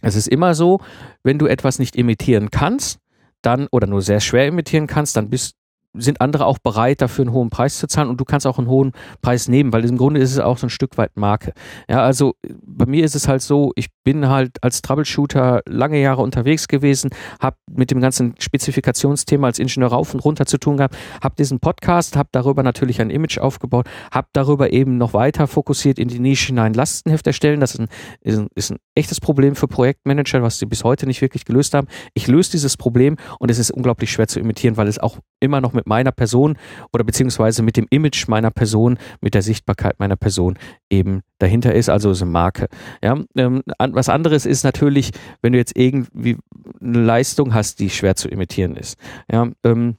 Es 0.00 0.16
ist 0.16 0.26
immer 0.26 0.56
so, 0.56 0.80
wenn 1.22 1.38
du 1.38 1.46
etwas 1.46 1.78
nicht 1.78 1.94
imitieren 1.94 2.50
kannst, 2.50 2.98
dann 3.42 3.68
oder 3.70 3.86
nur 3.86 4.02
sehr 4.02 4.18
schwer 4.18 4.48
imitieren 4.48 4.88
kannst, 4.88 5.16
dann 5.16 5.30
bist 5.30 5.54
sind 5.94 6.20
andere 6.20 6.46
auch 6.46 6.58
bereit, 6.58 7.00
dafür 7.00 7.24
einen 7.24 7.34
hohen 7.34 7.50
Preis 7.50 7.78
zu 7.78 7.86
zahlen 7.86 8.08
und 8.08 8.20
du 8.20 8.24
kannst 8.24 8.46
auch 8.46 8.58
einen 8.58 8.68
hohen 8.68 8.92
Preis 9.20 9.48
nehmen, 9.48 9.72
weil 9.72 9.84
im 9.84 9.98
Grunde 9.98 10.20
ist 10.20 10.32
es 10.32 10.38
auch 10.38 10.58
so 10.58 10.66
ein 10.66 10.70
Stück 10.70 10.96
weit 10.96 11.16
Marke. 11.16 11.52
Ja, 11.88 12.02
also 12.02 12.34
bei 12.64 12.86
mir 12.86 13.04
ist 13.04 13.14
es 13.14 13.28
halt 13.28 13.42
so, 13.42 13.72
ich 13.76 13.88
bin 14.04 14.28
halt 14.28 14.62
als 14.62 14.82
Troubleshooter 14.82 15.60
lange 15.66 16.00
Jahre 16.00 16.22
unterwegs 16.22 16.68
gewesen, 16.68 17.10
habe 17.40 17.56
mit 17.70 17.90
dem 17.90 18.00
ganzen 18.00 18.34
Spezifikationsthema 18.38 19.46
als 19.46 19.58
Ingenieur 19.58 19.90
rauf 19.90 20.14
und 20.14 20.20
runter 20.20 20.46
zu 20.46 20.58
tun 20.58 20.76
gehabt, 20.76 20.96
habe 21.22 21.34
diesen 21.36 21.60
Podcast, 21.60 22.16
habe 22.16 22.28
darüber 22.32 22.62
natürlich 22.62 23.00
ein 23.00 23.10
Image 23.10 23.38
aufgebaut, 23.38 23.86
habe 24.10 24.28
darüber 24.32 24.72
eben 24.72 24.96
noch 24.98 25.12
weiter 25.14 25.46
fokussiert 25.46 25.98
in 25.98 26.08
die 26.08 26.20
Nische 26.20 26.48
hinein 26.48 26.74
Lastenheft 26.74 27.26
erstellen. 27.26 27.60
Das 27.60 27.74
ist 27.74 27.80
ein, 27.80 27.88
ist 28.22 28.38
ein, 28.38 28.48
ist 28.54 28.70
ein 28.72 28.78
echtes 28.94 29.20
Problem 29.20 29.54
für 29.54 29.68
Projektmanager, 29.68 30.42
was 30.42 30.58
sie 30.58 30.66
bis 30.66 30.84
heute 30.84 31.06
nicht 31.06 31.20
wirklich 31.20 31.44
gelöst 31.44 31.74
haben. 31.74 31.86
Ich 32.14 32.26
löse 32.26 32.50
dieses 32.50 32.76
Problem 32.76 33.16
und 33.38 33.50
es 33.50 33.58
ist 33.58 33.70
unglaublich 33.70 34.10
schwer 34.10 34.28
zu 34.28 34.40
imitieren, 34.40 34.76
weil 34.76 34.88
es 34.88 34.98
auch 34.98 35.18
immer 35.40 35.60
noch 35.60 35.72
mit 35.72 35.81
meiner 35.86 36.12
Person 36.12 36.56
oder 36.92 37.04
beziehungsweise 37.04 37.62
mit 37.62 37.76
dem 37.76 37.86
Image 37.90 38.28
meiner 38.28 38.50
Person, 38.50 38.98
mit 39.20 39.34
der 39.34 39.42
Sichtbarkeit 39.42 39.98
meiner 39.98 40.16
Person 40.16 40.58
eben 40.90 41.22
dahinter 41.38 41.74
ist, 41.74 41.88
also 41.88 42.10
ist 42.10 42.22
eine 42.22 42.30
Marke. 42.30 42.68
Ja, 43.02 43.18
ähm, 43.36 43.62
was 43.78 44.08
anderes 44.08 44.46
ist 44.46 44.64
natürlich, 44.64 45.10
wenn 45.40 45.52
du 45.52 45.58
jetzt 45.58 45.76
irgendwie 45.76 46.36
eine 46.80 47.02
Leistung 47.02 47.54
hast, 47.54 47.80
die 47.80 47.90
schwer 47.90 48.16
zu 48.16 48.28
imitieren 48.28 48.76
ist. 48.76 48.96
Ja, 49.30 49.48
ähm, 49.64 49.96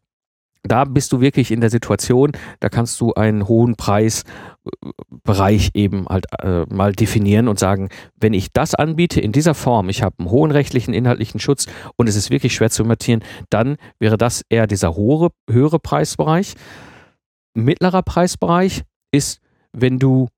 da 0.64 0.86
bist 0.86 1.12
du 1.12 1.22
wirklich 1.22 1.52
in 1.52 1.62
der 1.62 1.70
Situation, 1.70 2.32
da 2.60 2.70
kannst 2.70 3.00
du 3.02 3.14
einen 3.14 3.48
hohen 3.48 3.76
Preisbereich 3.76 5.72
eben 5.74 6.08
halt 6.08 6.26
äh, 6.42 6.66
mal 6.74 6.94
definieren 6.94 7.48
und 7.48 7.60
sagen, 7.60 7.90
wenn 8.16 8.34
ich 8.34 8.52
das 8.54 8.74
anbiete 8.74 9.20
in 9.20 9.34
dieser 9.34 9.54
Form, 9.56 9.90
ich 9.90 10.02
habe 10.02 10.16
einen 10.20 10.30
hohen 10.30 10.52
rechtlichen, 10.52 10.94
inhaltlichen 10.94 11.40
Schutz 11.40 11.68
und 11.98 12.08
es 12.08 12.16
ist 12.16 12.30
wirklich 12.30 12.56
schwer 12.56 12.70
zu 12.70 12.84
imitieren, 12.84 13.24
dann 13.50 13.78
wäre 14.00 14.18
das 14.18 14.44
eher 14.50 14.68
dieser 14.68 14.96
hohe, 14.96 15.30
höhere 15.50 15.80
Preisbereich. 15.80 16.54
Mittlerer 17.54 18.02
Preisbereich 18.02 18.84
ist, 19.12 19.40
wenn 19.74 20.00
du 20.00 20.30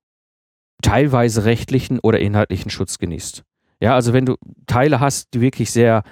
teilweise 0.82 1.44
rechtlichen 1.44 2.00
oder 2.00 2.18
inhaltlichen 2.18 2.70
Schutz 2.70 2.98
genießt. 2.98 3.44
Ja, 3.80 3.94
also 3.94 4.12
wenn 4.12 4.26
du 4.26 4.36
Teile 4.66 5.00
hast, 5.00 5.34
die 5.34 5.40
wirklich 5.40 5.70
sehr 5.70 6.02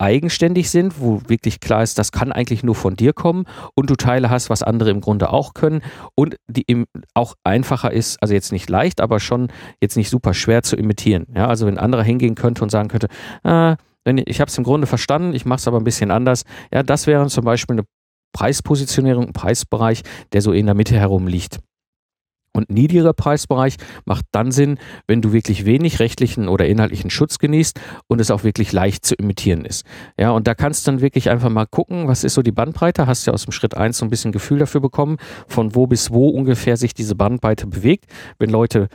eigenständig 0.00 0.70
sind, 0.70 1.00
wo 1.00 1.20
wirklich 1.26 1.60
klar 1.60 1.82
ist, 1.82 1.98
das 1.98 2.10
kann 2.12 2.32
eigentlich 2.32 2.62
nur 2.62 2.74
von 2.74 2.96
dir 2.96 3.12
kommen 3.12 3.44
und 3.74 3.90
du 3.90 3.94
Teile 3.94 4.30
hast, 4.30 4.50
was 4.50 4.62
andere 4.62 4.90
im 4.90 5.00
Grunde 5.00 5.32
auch 5.32 5.54
können 5.54 5.82
und 6.14 6.36
die 6.48 6.64
eben 6.66 6.86
auch 7.14 7.34
einfacher 7.44 7.92
ist, 7.92 8.20
also 8.22 8.34
jetzt 8.34 8.52
nicht 8.52 8.70
leicht, 8.70 9.00
aber 9.00 9.20
schon 9.20 9.48
jetzt 9.80 9.96
nicht 9.96 10.10
super 10.10 10.34
schwer 10.34 10.62
zu 10.62 10.76
imitieren. 10.76 11.26
Ja, 11.34 11.46
also 11.46 11.66
wenn 11.66 11.76
ein 11.76 11.84
anderer 11.84 12.02
hingehen 12.02 12.34
könnte 12.34 12.62
und 12.62 12.70
sagen 12.70 12.88
könnte, 12.88 13.08
äh, 13.44 13.76
ich 14.26 14.40
habe 14.40 14.48
es 14.48 14.56
im 14.56 14.64
Grunde 14.64 14.86
verstanden, 14.86 15.34
ich 15.34 15.44
mache 15.44 15.58
es 15.58 15.68
aber 15.68 15.76
ein 15.76 15.84
bisschen 15.84 16.10
anders. 16.10 16.44
Ja, 16.72 16.82
das 16.82 17.06
wäre 17.06 17.26
zum 17.28 17.44
Beispiel 17.44 17.74
eine 17.74 17.84
Preispositionierung, 18.32 19.26
ein 19.26 19.32
Preisbereich, 19.32 20.02
der 20.32 20.40
so 20.40 20.52
in 20.52 20.66
der 20.66 20.74
Mitte 20.74 20.96
herum 20.96 21.26
liegt. 21.26 21.60
Und 22.52 22.68
niedriger 22.68 23.12
Preisbereich 23.12 23.76
macht 24.04 24.24
dann 24.32 24.50
Sinn, 24.50 24.78
wenn 25.06 25.22
du 25.22 25.32
wirklich 25.32 25.66
wenig 25.66 26.00
rechtlichen 26.00 26.48
oder 26.48 26.66
inhaltlichen 26.66 27.10
Schutz 27.10 27.38
genießt 27.38 27.78
und 28.08 28.20
es 28.20 28.30
auch 28.30 28.42
wirklich 28.42 28.72
leicht 28.72 29.06
zu 29.06 29.14
imitieren 29.14 29.64
ist. 29.64 29.86
Ja, 30.18 30.30
und 30.30 30.48
da 30.48 30.54
kannst 30.54 30.86
du 30.86 30.90
dann 30.90 31.00
wirklich 31.00 31.30
einfach 31.30 31.48
mal 31.48 31.66
gucken, 31.66 32.08
was 32.08 32.24
ist 32.24 32.34
so 32.34 32.42
die 32.42 32.50
Bandbreite, 32.50 33.06
hast 33.06 33.26
ja 33.26 33.32
aus 33.32 33.44
dem 33.44 33.52
Schritt 33.52 33.76
eins 33.76 33.98
so 33.98 34.04
ein 34.04 34.10
bisschen 34.10 34.32
Gefühl 34.32 34.58
dafür 34.58 34.80
bekommen, 34.80 35.18
von 35.46 35.76
wo 35.76 35.86
bis 35.86 36.10
wo 36.10 36.28
ungefähr 36.28 36.76
sich 36.76 36.92
diese 36.92 37.14
Bandbreite 37.14 37.68
bewegt, 37.68 38.06
wenn 38.38 38.50
Leute 38.50 38.88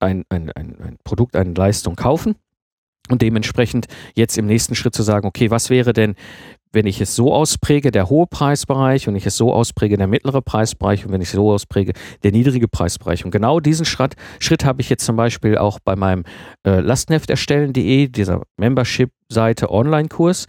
ein, 0.00 0.24
ein, 0.30 0.50
ein, 0.52 0.80
ein 0.80 0.96
Produkt, 1.04 1.36
eine 1.36 1.52
Leistung 1.52 1.96
kaufen. 1.96 2.36
Und 3.08 3.22
dementsprechend 3.22 3.86
jetzt 4.14 4.36
im 4.36 4.46
nächsten 4.46 4.74
Schritt 4.74 4.94
zu 4.94 5.02
sagen, 5.02 5.28
okay, 5.28 5.50
was 5.50 5.70
wäre 5.70 5.92
denn, 5.92 6.16
wenn 6.76 6.86
ich 6.86 7.00
es 7.00 7.16
so 7.16 7.32
auspräge, 7.32 7.90
der 7.90 8.10
hohe 8.10 8.26
Preisbereich, 8.26 9.08
und 9.08 9.16
ich 9.16 9.26
es 9.26 9.36
so 9.36 9.52
auspräge, 9.52 9.96
der 9.96 10.06
mittlere 10.06 10.42
Preisbereich 10.42 11.06
und 11.06 11.10
wenn 11.10 11.22
ich 11.22 11.28
es 11.28 11.34
so 11.34 11.50
auspräge, 11.50 11.94
der 12.22 12.32
niedrige 12.32 12.68
Preisbereich. 12.68 13.24
Und 13.24 13.30
genau 13.30 13.60
diesen 13.60 13.86
Schritt, 13.86 14.14
Schritt 14.38 14.64
habe 14.64 14.82
ich 14.82 14.90
jetzt 14.90 15.04
zum 15.04 15.16
Beispiel 15.16 15.56
auch 15.56 15.80
bei 15.80 15.96
meinem 15.96 16.24
äh, 16.66 16.80
Lastenheft 16.80 17.30
erstellen.de, 17.30 18.08
dieser 18.08 18.42
Membership-Seite 18.58 19.70
Online-Kurs, 19.70 20.46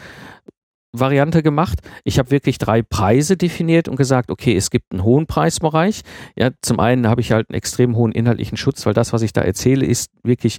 Variante 0.92 1.44
gemacht. 1.44 1.80
Ich 2.04 2.20
habe 2.20 2.30
wirklich 2.30 2.58
drei 2.58 2.82
Preise 2.82 3.38
definiert 3.38 3.88
und 3.88 3.96
gesagt, 3.96 4.30
okay, 4.30 4.56
es 4.56 4.70
gibt 4.70 4.92
einen 4.92 5.04
hohen 5.04 5.28
Preisbereich. 5.28 6.02
Ja, 6.38 6.52
zum 6.62 6.80
einen 6.80 7.08
habe 7.08 7.22
ich 7.22 7.32
halt 7.32 7.50
einen 7.50 7.58
extrem 7.58 7.96
hohen 7.96 8.12
inhaltlichen 8.12 8.58
Schutz, 8.58 8.86
weil 8.86 8.94
das, 8.94 9.13
was 9.13 9.22
ich 9.22 9.32
da 9.32 9.42
erzähle, 9.42 9.86
ist 9.86 10.12
wirklich 10.24 10.58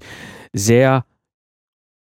sehr 0.54 1.04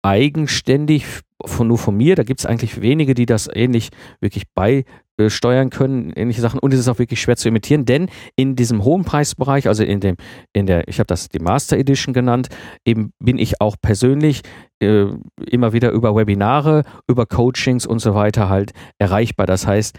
eigenständig 0.02 1.06
von 1.46 1.68
nur 1.68 1.78
von 1.78 1.96
mir. 1.96 2.16
Da 2.16 2.24
gibt 2.24 2.42
es 2.42 2.46
eigentlich 2.46 2.82
wenige, 2.82 3.14
die 3.14 3.26
das 3.26 3.50
ähnlich 3.54 3.90
wirklich 4.20 4.46
beisteuern 4.54 5.70
können, 5.70 6.12
ähnliche 6.16 6.42
Sachen. 6.42 6.60
Und 6.60 6.74
es 6.74 6.80
ist 6.80 6.88
auch 6.88 7.00
wirklich 7.00 7.22
schwer 7.22 7.38
zu 7.38 7.48
imitieren, 7.48 7.86
denn 7.86 8.10
in 8.36 8.56
diesem 8.56 8.84
hohen 8.84 9.04
Preisbereich, 9.04 9.68
also 9.68 9.84
in 9.84 10.00
dem, 10.00 10.16
in 10.54 10.66
der, 10.66 10.88
ich 10.88 11.00
habe 11.00 11.08
das 11.08 11.30
die 11.30 11.40
Master 11.40 11.78
Edition 11.78 12.14
genannt, 12.14 12.50
eben 12.86 13.14
bin 13.20 13.38
ich 13.38 13.62
auch 13.62 13.76
persönlich 13.82 14.42
äh, 14.82 15.06
immer 15.46 15.74
wieder 15.74 15.92
über 15.92 16.16
Webinare, 16.16 16.84
über 17.08 17.26
Coachings 17.26 17.86
und 17.86 18.00
so 18.00 18.16
weiter 18.16 18.50
halt 18.50 18.72
erreichbar. 18.98 19.46
Das 19.46 19.66
heißt, 19.66 19.98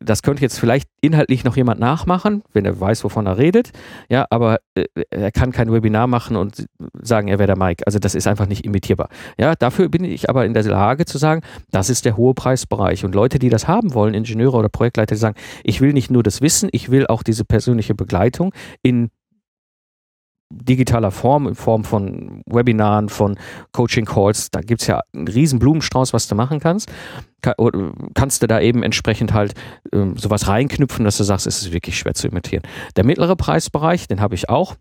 das 0.00 0.22
könnte 0.22 0.42
jetzt 0.42 0.58
vielleicht 0.58 0.88
inhaltlich 1.00 1.44
noch 1.44 1.56
jemand 1.56 1.80
nachmachen, 1.80 2.42
wenn 2.52 2.64
er 2.64 2.78
weiß, 2.78 3.04
wovon 3.04 3.26
er 3.26 3.38
redet. 3.38 3.70
Ja, 4.10 4.26
aber 4.30 4.58
äh, 4.74 4.84
er 5.10 5.32
kann 5.32 5.52
kein 5.52 5.72
Webinar 5.72 6.06
machen 6.06 6.36
und 6.36 6.66
sagen, 7.00 7.28
er 7.28 7.38
wäre 7.38 7.46
der 7.46 7.58
Mike. 7.58 7.86
Also 7.86 7.98
das 7.98 8.14
ist 8.14 8.26
einfach 8.26 8.46
nicht 8.46 8.64
imitierbar. 8.64 9.08
Ja, 9.38 9.54
dafür 9.54 9.88
bin 9.88 10.04
ich 10.04 10.28
aber 10.28 10.44
in 10.44 10.54
der 10.54 10.64
Lage 10.64 11.06
zu 11.06 11.18
sagen, 11.18 11.42
das 11.70 11.88
ist 11.88 12.04
der 12.04 12.16
hohe 12.16 12.34
Preisbereich. 12.34 13.04
Und 13.04 13.14
Leute, 13.14 13.38
die 13.38 13.48
das 13.48 13.66
haben 13.66 13.94
wollen, 13.94 14.14
Ingenieure 14.14 14.56
oder 14.56 14.68
Projektleiter, 14.68 15.14
die 15.14 15.20
sagen, 15.20 15.36
ich 15.64 15.80
will 15.80 15.92
nicht 15.92 16.10
nur 16.10 16.22
das 16.22 16.42
Wissen, 16.42 16.68
ich 16.72 16.90
will 16.90 17.06
auch 17.06 17.22
diese 17.22 17.44
persönliche 17.44 17.94
Begleitung 17.94 18.52
in 18.82 19.10
digitaler 20.50 21.10
Form, 21.10 21.46
in 21.46 21.54
Form 21.54 21.84
von 21.84 22.42
Webinaren, 22.46 23.08
von 23.08 23.36
Coaching-Calls, 23.72 24.50
da 24.50 24.60
gibt 24.60 24.80
es 24.80 24.86
ja 24.86 25.00
einen 25.14 25.28
riesen 25.28 25.58
Blumenstrauß, 25.58 26.12
was 26.12 26.28
du 26.28 26.34
machen 26.34 26.60
kannst. 26.60 26.90
kannst 28.14 28.42
du 28.42 28.46
da 28.46 28.60
eben 28.60 28.82
entsprechend 28.82 29.32
halt 29.32 29.54
ähm, 29.92 30.16
sowas 30.16 30.48
reinknüpfen, 30.48 31.04
dass 31.04 31.18
du 31.18 31.24
sagst, 31.24 31.46
es 31.46 31.62
ist 31.62 31.72
wirklich 31.72 31.98
schwer 31.98 32.14
zu 32.14 32.28
imitieren. 32.28 32.62
Der 32.96 33.04
mittlere 33.04 33.36
Preisbereich, 33.36 34.08
den 34.08 34.20
habe 34.20 34.34
ich 34.34 34.48
auch. 34.48 34.76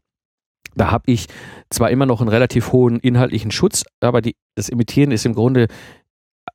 Da 0.76 0.92
habe 0.92 1.12
ich 1.12 1.28
zwar 1.70 1.90
immer 1.90 2.06
noch 2.06 2.22
einen 2.22 2.30
relativ 2.30 2.72
hohen 2.72 3.00
inhaltlichen 3.00 3.52
Schutz, 3.52 3.84
aber 4.00 4.22
die, 4.22 4.36
das 4.56 4.70
Imitieren 4.70 5.12
ist 5.12 5.26
im 5.26 5.34
Grunde 5.34 5.68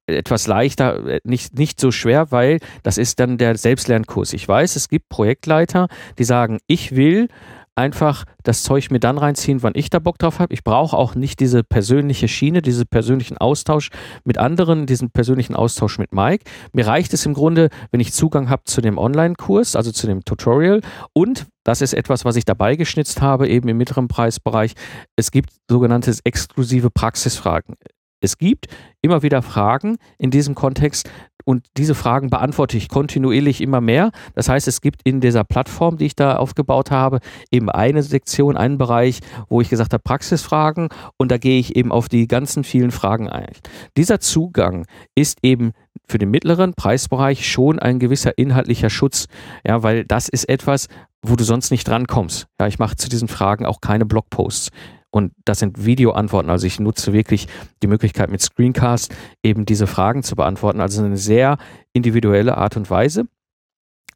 etwas 0.07 0.47
leichter, 0.47 1.07
äh, 1.07 1.21
nicht, 1.25 1.59
nicht 1.59 1.81
so 1.81 1.91
schwer, 1.91 2.31
weil 2.31 2.59
das 2.83 2.99
ist 2.99 3.21
dann 3.21 3.39
der 3.39 3.57
Selbstlernkurs. 3.57 4.33
Ich 4.33 4.47
weiß, 4.47 4.77
es 4.77 4.89
gibt 4.89 5.09
Projektleiter, 5.09 5.89
die 6.19 6.25
sagen, 6.25 6.59
ich 6.67 6.95
will 6.97 7.29
einfach 7.75 8.25
das 8.43 8.63
Zeug 8.63 8.91
mir 8.91 9.01
dann 9.01 9.19
reinziehen, 9.19 9.63
wann 9.63 9.73
ich 9.75 9.91
da 9.91 9.99
Bock 9.99 10.19
drauf 10.19 10.39
habe. 10.39 10.53
Ich 10.53 10.65
brauche 10.65 10.97
auch 10.97 11.15
nicht 11.15 11.41
diese 11.41 11.63
persönliche 11.65 12.29
Schiene, 12.29 12.63
diesen 12.63 12.87
persönlichen 12.87 13.39
Austausch 13.39 13.91
mit 14.25 14.39
anderen, 14.39 14.87
diesen 14.87 15.11
persönlichen 15.11 15.55
Austausch 15.55 15.99
mit 15.99 16.13
Mike. 16.13 16.45
Mir 16.73 16.87
reicht 16.87 17.15
es 17.15 17.25
im 17.27 17.35
Grunde, 17.35 17.71
wenn 17.91 18.01
ich 18.01 18.13
Zugang 18.13 18.51
habe 18.51 18.65
zu 18.65 18.81
dem 18.81 18.99
Online-Kurs, 18.99 19.77
also 19.77 19.93
zu 19.93 20.07
dem 20.07 20.25
Tutorial 20.25 20.81
und 21.13 21.47
das 21.65 21.81
ist 21.81 21.95
etwas, 21.95 22.25
was 22.25 22.37
ich 22.37 22.45
dabei 22.45 22.75
geschnitzt 22.75 23.21
habe, 23.21 23.49
eben 23.49 23.69
im 23.69 23.77
mittleren 23.77 24.09
Preisbereich. 24.09 24.75
Es 25.17 25.31
gibt 25.31 25.51
sogenannte 25.71 26.13
exklusive 26.25 26.91
Praxisfragen. 26.91 27.77
Es 28.23 28.39
gibt 28.39 28.69
immer 29.03 29.23
wieder 29.23 29.43
Fragen 29.43 29.99
in 30.17 30.31
diesem 30.31 30.55
Kontext, 30.55 31.09
und 31.45 31.67
diese 31.77 31.95
Fragen 31.95 32.31
beantworte 32.31 32.77
ich 32.77 32.89
kontinuierlich 32.89 33.61
immer 33.61 33.81
mehr. 33.81 34.11
Das 34.35 34.49
heißt, 34.49 34.69
es 34.69 34.81
gibt 34.81 35.01
in 35.05 35.21
dieser 35.21 35.45
Plattform, 35.45 35.99
die 35.99 36.07
ich 36.07 36.17
da 36.17 36.37
aufgebaut 36.37 36.91
habe, 36.91 37.21
eben 37.51 37.71
eine 37.71 38.03
Sektion, 38.03 38.57
einen 38.57 38.79
Bereich, 38.79 39.21
wo 39.49 39.61
ich 39.61 39.69
gesagt 39.69 39.93
habe, 39.93 40.03
Praxisfragen 40.03 40.89
und 41.17 41.31
da 41.31 41.39
gehe 41.39 41.59
ich 41.59 41.77
eben 41.77 41.93
auf 41.93 42.09
die 42.09 42.29
ganzen 42.29 42.65
vielen 42.65 42.91
Fragen 42.91 43.29
ein. 43.29 43.53
Dieser 43.97 44.21
Zugang 44.21 44.87
ist 45.15 45.39
eben 45.43 45.73
für 46.07 46.19
den 46.19 46.31
mittleren 46.31 46.75
Preisbereich 46.75 47.49
schon 47.49 47.79
ein 47.79 47.99
gewisser 47.99 48.37
inhaltlicher 48.37 48.91
Schutz, 48.91 49.27
ja, 49.67 49.83
weil 49.83 50.05
das 50.05 50.29
ist 50.29 50.49
etwas, 50.49 50.89
wo 51.25 51.37
du 51.37 51.45
sonst 51.45 51.71
nicht 51.71 51.87
drankommst. 51.87 52.47
Ja, 52.61 52.67
ich 52.67 52.79
mache 52.79 52.97
zu 52.97 53.09
diesen 53.09 53.29
Fragen 53.29 53.65
auch 53.65 53.81
keine 53.81 54.07
Blogposts. 54.07 54.71
Und 55.11 55.33
das 55.45 55.59
sind 55.59 55.85
Videoantworten. 55.85 56.51
Also 56.51 56.67
ich 56.67 56.81
nutze 56.81 57.13
wirklich 57.13 57.47
die 57.83 57.87
Möglichkeit 57.87 58.31
mit 58.31 58.41
Screencast 58.41 59.15
eben 59.43 59.67
diese 59.67 59.87
Fragen 59.87 60.23
zu 60.23 60.37
beantworten. 60.37 60.81
Also 60.81 61.05
eine 61.05 61.19
sehr 61.19 61.59
individuelle 61.93 62.57
Art 62.57 62.77
und 62.77 62.89
Weise. 62.89 63.27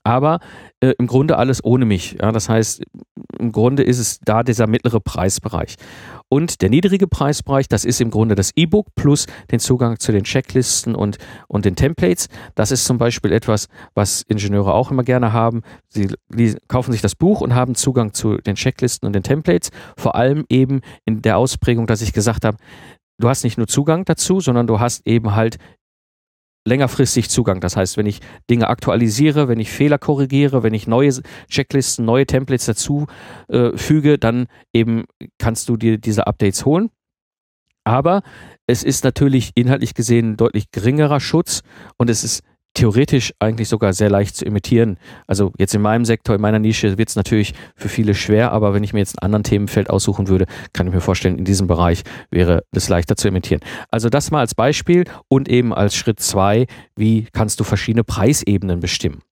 Aber 0.06 0.38
äh, 0.80 0.94
im 0.98 1.08
Grunde 1.08 1.36
alles 1.36 1.64
ohne 1.64 1.84
mich. 1.84 2.16
Ja, 2.20 2.30
das 2.30 2.48
heißt, 2.48 2.84
im 3.40 3.50
Grunde 3.50 3.82
ist 3.82 3.98
es 3.98 4.20
da 4.20 4.44
dieser 4.44 4.68
mittlere 4.68 5.00
Preisbereich. 5.00 5.74
Und 6.28 6.62
der 6.62 6.70
niedrige 6.70 7.08
Preisbereich, 7.08 7.66
das 7.66 7.84
ist 7.84 8.00
im 8.00 8.12
Grunde 8.12 8.36
das 8.36 8.52
E-Book 8.54 8.94
plus 8.94 9.26
den 9.50 9.58
Zugang 9.58 9.98
zu 9.98 10.12
den 10.12 10.22
Checklisten 10.22 10.94
und, 10.94 11.18
und 11.48 11.64
den 11.64 11.74
Templates. 11.74 12.28
Das 12.54 12.70
ist 12.70 12.84
zum 12.84 12.98
Beispiel 12.98 13.32
etwas, 13.32 13.66
was 13.94 14.22
Ingenieure 14.28 14.74
auch 14.74 14.92
immer 14.92 15.02
gerne 15.02 15.32
haben. 15.32 15.62
Sie 15.88 16.08
kaufen 16.68 16.92
sich 16.92 17.02
das 17.02 17.16
Buch 17.16 17.40
und 17.40 17.56
haben 17.56 17.74
Zugang 17.74 18.12
zu 18.12 18.36
den 18.36 18.54
Checklisten 18.54 19.08
und 19.08 19.12
den 19.12 19.24
Templates. 19.24 19.70
Vor 19.96 20.14
allem 20.14 20.44
eben 20.48 20.82
in 21.04 21.20
der 21.20 21.36
Ausprägung, 21.36 21.88
dass 21.88 22.00
ich 22.00 22.12
gesagt 22.12 22.44
habe, 22.44 22.58
du 23.18 23.28
hast 23.28 23.42
nicht 23.42 23.58
nur 23.58 23.66
Zugang 23.66 24.04
dazu, 24.04 24.38
sondern 24.38 24.68
du 24.68 24.78
hast 24.78 25.04
eben 25.04 25.34
halt 25.34 25.56
längerfristig 26.66 27.30
Zugang. 27.30 27.60
Das 27.60 27.76
heißt, 27.76 27.96
wenn 27.96 28.06
ich 28.06 28.20
Dinge 28.50 28.68
aktualisiere, 28.68 29.48
wenn 29.48 29.60
ich 29.60 29.70
Fehler 29.70 29.98
korrigiere, 29.98 30.62
wenn 30.62 30.74
ich 30.74 30.86
neue 30.86 31.12
Checklisten, 31.48 32.04
neue 32.04 32.26
Templates 32.26 32.66
dazu 32.66 33.06
äh, 33.48 33.76
füge, 33.76 34.18
dann 34.18 34.48
eben 34.74 35.04
kannst 35.38 35.68
du 35.68 35.76
dir 35.76 35.98
diese 35.98 36.26
Updates 36.26 36.66
holen. 36.66 36.90
Aber 37.84 38.22
es 38.66 38.82
ist 38.82 39.04
natürlich 39.04 39.52
inhaltlich 39.54 39.94
gesehen 39.94 40.36
deutlich 40.36 40.72
geringerer 40.72 41.20
Schutz 41.20 41.62
und 41.96 42.10
es 42.10 42.24
ist 42.24 42.42
theoretisch 42.76 43.32
eigentlich 43.38 43.68
sogar 43.68 43.92
sehr 43.92 44.10
leicht 44.10 44.36
zu 44.36 44.44
imitieren. 44.44 44.98
Also 45.26 45.52
jetzt 45.58 45.74
in 45.74 45.80
meinem 45.80 46.04
Sektor, 46.04 46.34
in 46.34 46.42
meiner 46.42 46.58
Nische 46.58 46.98
wird 46.98 47.08
es 47.08 47.16
natürlich 47.16 47.54
für 47.74 47.88
viele 47.88 48.14
schwer, 48.14 48.52
aber 48.52 48.74
wenn 48.74 48.84
ich 48.84 48.92
mir 48.92 48.98
jetzt 49.00 49.20
einen 49.20 49.26
anderen 49.26 49.44
Themenfeld 49.44 49.90
aussuchen 49.90 50.28
würde, 50.28 50.46
kann 50.72 50.86
ich 50.86 50.92
mir 50.92 51.00
vorstellen, 51.00 51.38
in 51.38 51.44
diesem 51.44 51.66
Bereich 51.66 52.02
wäre 52.30 52.64
es 52.72 52.88
leichter 52.88 53.16
zu 53.16 53.28
imitieren. 53.28 53.60
Also 53.90 54.10
das 54.10 54.30
mal 54.30 54.40
als 54.40 54.54
Beispiel 54.54 55.04
und 55.28 55.48
eben 55.48 55.72
als 55.72 55.94
Schritt 55.94 56.20
zwei, 56.20 56.66
wie 56.94 57.26
kannst 57.32 57.58
du 57.60 57.64
verschiedene 57.64 58.04
Preisebenen 58.04 58.80
bestimmen. 58.80 59.22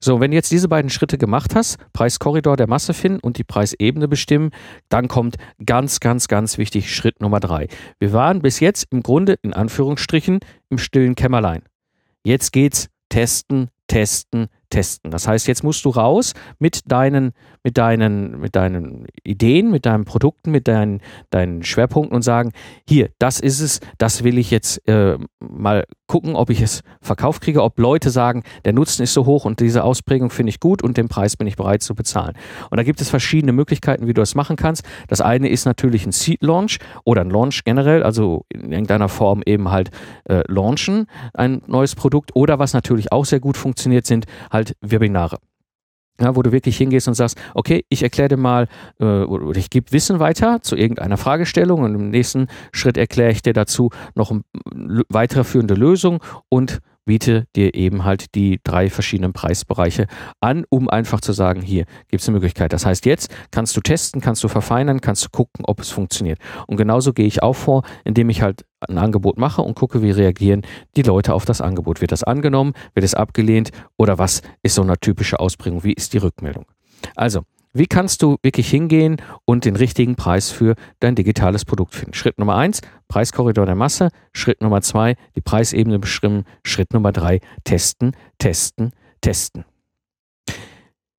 So, 0.00 0.20
wenn 0.20 0.30
du 0.30 0.36
jetzt 0.36 0.52
diese 0.52 0.68
beiden 0.68 0.90
Schritte 0.90 1.18
gemacht 1.18 1.54
hast, 1.56 1.78
Preiskorridor 1.92 2.56
der 2.56 2.68
Masse 2.68 2.94
finden 2.94 3.20
und 3.20 3.38
die 3.38 3.44
Preisebene 3.44 4.06
bestimmen, 4.06 4.50
dann 4.90 5.08
kommt 5.08 5.36
ganz, 5.64 5.98
ganz, 5.98 6.28
ganz 6.28 6.58
wichtig 6.58 6.94
Schritt 6.94 7.20
Nummer 7.20 7.40
drei. 7.40 7.68
Wir 7.98 8.12
waren 8.12 8.42
bis 8.42 8.60
jetzt 8.60 8.86
im 8.90 9.02
Grunde 9.02 9.36
in 9.42 9.54
Anführungsstrichen 9.54 10.40
im 10.68 10.78
stillen 10.78 11.14
Kämmerlein. 11.16 11.62
Jetzt 12.24 12.52
geht's 12.52 12.88
testen, 13.08 13.68
testen, 13.88 14.46
testen. 14.72 15.10
Das 15.10 15.28
heißt, 15.28 15.46
jetzt 15.46 15.62
musst 15.62 15.84
du 15.84 15.90
raus 15.90 16.32
mit 16.58 16.90
deinen, 16.90 17.32
mit 17.62 17.78
deinen, 17.78 18.40
mit 18.40 18.56
deinen 18.56 19.06
Ideen, 19.22 19.70
mit 19.70 19.86
deinen 19.86 20.04
Produkten, 20.04 20.50
mit 20.50 20.66
deinen, 20.66 21.00
deinen 21.30 21.62
Schwerpunkten 21.62 22.16
und 22.16 22.22
sagen, 22.22 22.52
hier, 22.88 23.10
das 23.18 23.38
ist 23.38 23.60
es, 23.60 23.80
das 23.98 24.24
will 24.24 24.38
ich 24.38 24.50
jetzt 24.50 24.86
äh, 24.88 25.18
mal 25.38 25.84
gucken, 26.06 26.34
ob 26.34 26.50
ich 26.50 26.60
es 26.60 26.82
verkauft 27.00 27.42
kriege, 27.42 27.62
ob 27.62 27.78
Leute 27.78 28.10
sagen, 28.10 28.42
der 28.64 28.72
Nutzen 28.72 29.02
ist 29.02 29.14
so 29.14 29.26
hoch 29.26 29.44
und 29.44 29.60
diese 29.60 29.84
Ausprägung 29.84 30.30
finde 30.30 30.50
ich 30.50 30.60
gut 30.60 30.82
und 30.82 30.96
den 30.96 31.08
Preis 31.08 31.36
bin 31.36 31.46
ich 31.46 31.56
bereit 31.56 31.82
zu 31.82 31.94
bezahlen. 31.94 32.34
Und 32.70 32.76
da 32.78 32.82
gibt 32.82 33.00
es 33.00 33.10
verschiedene 33.10 33.52
Möglichkeiten, 33.52 34.06
wie 34.06 34.14
du 34.14 34.20
das 34.20 34.34
machen 34.34 34.56
kannst. 34.56 34.84
Das 35.08 35.20
eine 35.20 35.48
ist 35.48 35.64
natürlich 35.64 36.06
ein 36.06 36.12
Seed 36.12 36.42
Launch 36.42 36.78
oder 37.04 37.22
ein 37.22 37.30
Launch 37.30 37.64
generell, 37.64 38.02
also 38.02 38.44
in 38.48 38.72
irgendeiner 38.72 39.08
Form 39.08 39.42
eben 39.44 39.70
halt 39.70 39.90
äh, 40.28 40.42
launchen, 40.48 41.06
ein 41.34 41.62
neues 41.66 41.94
Produkt 41.94 42.30
oder 42.34 42.58
was 42.58 42.72
natürlich 42.72 43.12
auch 43.12 43.24
sehr 43.24 43.40
gut 43.40 43.56
funktioniert, 43.56 44.06
sind 44.06 44.26
halt 44.50 44.61
halt 44.62 44.76
Webinare. 44.80 45.38
Ja, 46.20 46.36
wo 46.36 46.42
du 46.42 46.52
wirklich 46.52 46.76
hingehst 46.76 47.08
und 47.08 47.14
sagst, 47.14 47.40
okay, 47.54 47.84
ich 47.88 48.02
erkläre 48.02 48.28
dir 48.28 48.36
mal 48.36 48.68
äh, 49.00 49.04
oder 49.04 49.58
ich 49.58 49.70
gebe 49.70 49.90
Wissen 49.92 50.20
weiter 50.20 50.60
zu 50.60 50.76
irgendeiner 50.76 51.16
Fragestellung 51.16 51.80
und 51.80 51.94
im 51.94 52.10
nächsten 52.10 52.48
Schritt 52.70 52.96
erkläre 52.98 53.32
ich 53.32 53.42
dir 53.42 53.54
dazu 53.54 53.90
noch 54.14 54.30
eine 54.30 54.42
weiterführende 55.08 55.74
Lösung 55.74 56.22
und 56.50 56.80
biete 57.04 57.46
dir 57.56 57.74
eben 57.74 58.04
halt 58.04 58.34
die 58.34 58.60
drei 58.64 58.90
verschiedenen 58.90 59.32
Preisbereiche 59.32 60.06
an, 60.40 60.64
um 60.68 60.88
einfach 60.88 61.20
zu 61.20 61.32
sagen, 61.32 61.62
hier 61.62 61.84
gibt 62.08 62.22
es 62.22 62.28
eine 62.28 62.36
Möglichkeit. 62.36 62.72
Das 62.72 62.86
heißt, 62.86 63.06
jetzt 63.06 63.34
kannst 63.50 63.76
du 63.76 63.80
testen, 63.80 64.20
kannst 64.20 64.42
du 64.44 64.48
verfeinern, 64.48 65.00
kannst 65.00 65.24
du 65.24 65.28
gucken, 65.30 65.64
ob 65.66 65.80
es 65.80 65.90
funktioniert. 65.90 66.38
Und 66.66 66.76
genauso 66.76 67.12
gehe 67.12 67.26
ich 67.26 67.42
auch 67.42 67.56
vor, 67.56 67.82
indem 68.04 68.30
ich 68.30 68.42
halt 68.42 68.64
ein 68.80 68.98
Angebot 68.98 69.38
mache 69.38 69.62
und 69.62 69.74
gucke, 69.74 70.02
wie 70.02 70.10
reagieren 70.10 70.62
die 70.96 71.02
Leute 71.02 71.34
auf 71.34 71.44
das 71.44 71.60
Angebot. 71.60 72.00
Wird 72.00 72.12
das 72.12 72.22
angenommen, 72.22 72.72
wird 72.94 73.04
es 73.04 73.14
abgelehnt 73.14 73.70
oder 73.96 74.18
was 74.18 74.42
ist 74.62 74.74
so 74.74 74.82
eine 74.82 74.98
typische 74.98 75.40
Ausprägung? 75.40 75.84
Wie 75.84 75.92
ist 75.92 76.12
die 76.12 76.18
Rückmeldung? 76.18 76.66
Also, 77.16 77.42
wie 77.74 77.86
kannst 77.86 78.22
du 78.22 78.36
wirklich 78.42 78.68
hingehen 78.68 79.16
und 79.46 79.64
den 79.64 79.76
richtigen 79.76 80.14
Preis 80.14 80.50
für 80.50 80.74
dein 81.00 81.14
digitales 81.14 81.64
Produkt 81.64 81.94
finden? 81.94 82.12
Schritt 82.12 82.38
Nummer 82.38 82.56
eins, 82.56 82.82
Preiskorridor 83.08 83.64
der 83.64 83.74
Masse. 83.74 84.10
Schritt 84.34 84.60
Nummer 84.60 84.82
zwei, 84.82 85.16
die 85.36 85.40
Preisebene 85.40 85.98
bestimmen. 85.98 86.44
Schritt 86.66 86.92
Nummer 86.92 87.12
drei, 87.12 87.40
testen, 87.64 88.14
testen, 88.38 88.92
testen. 89.22 89.64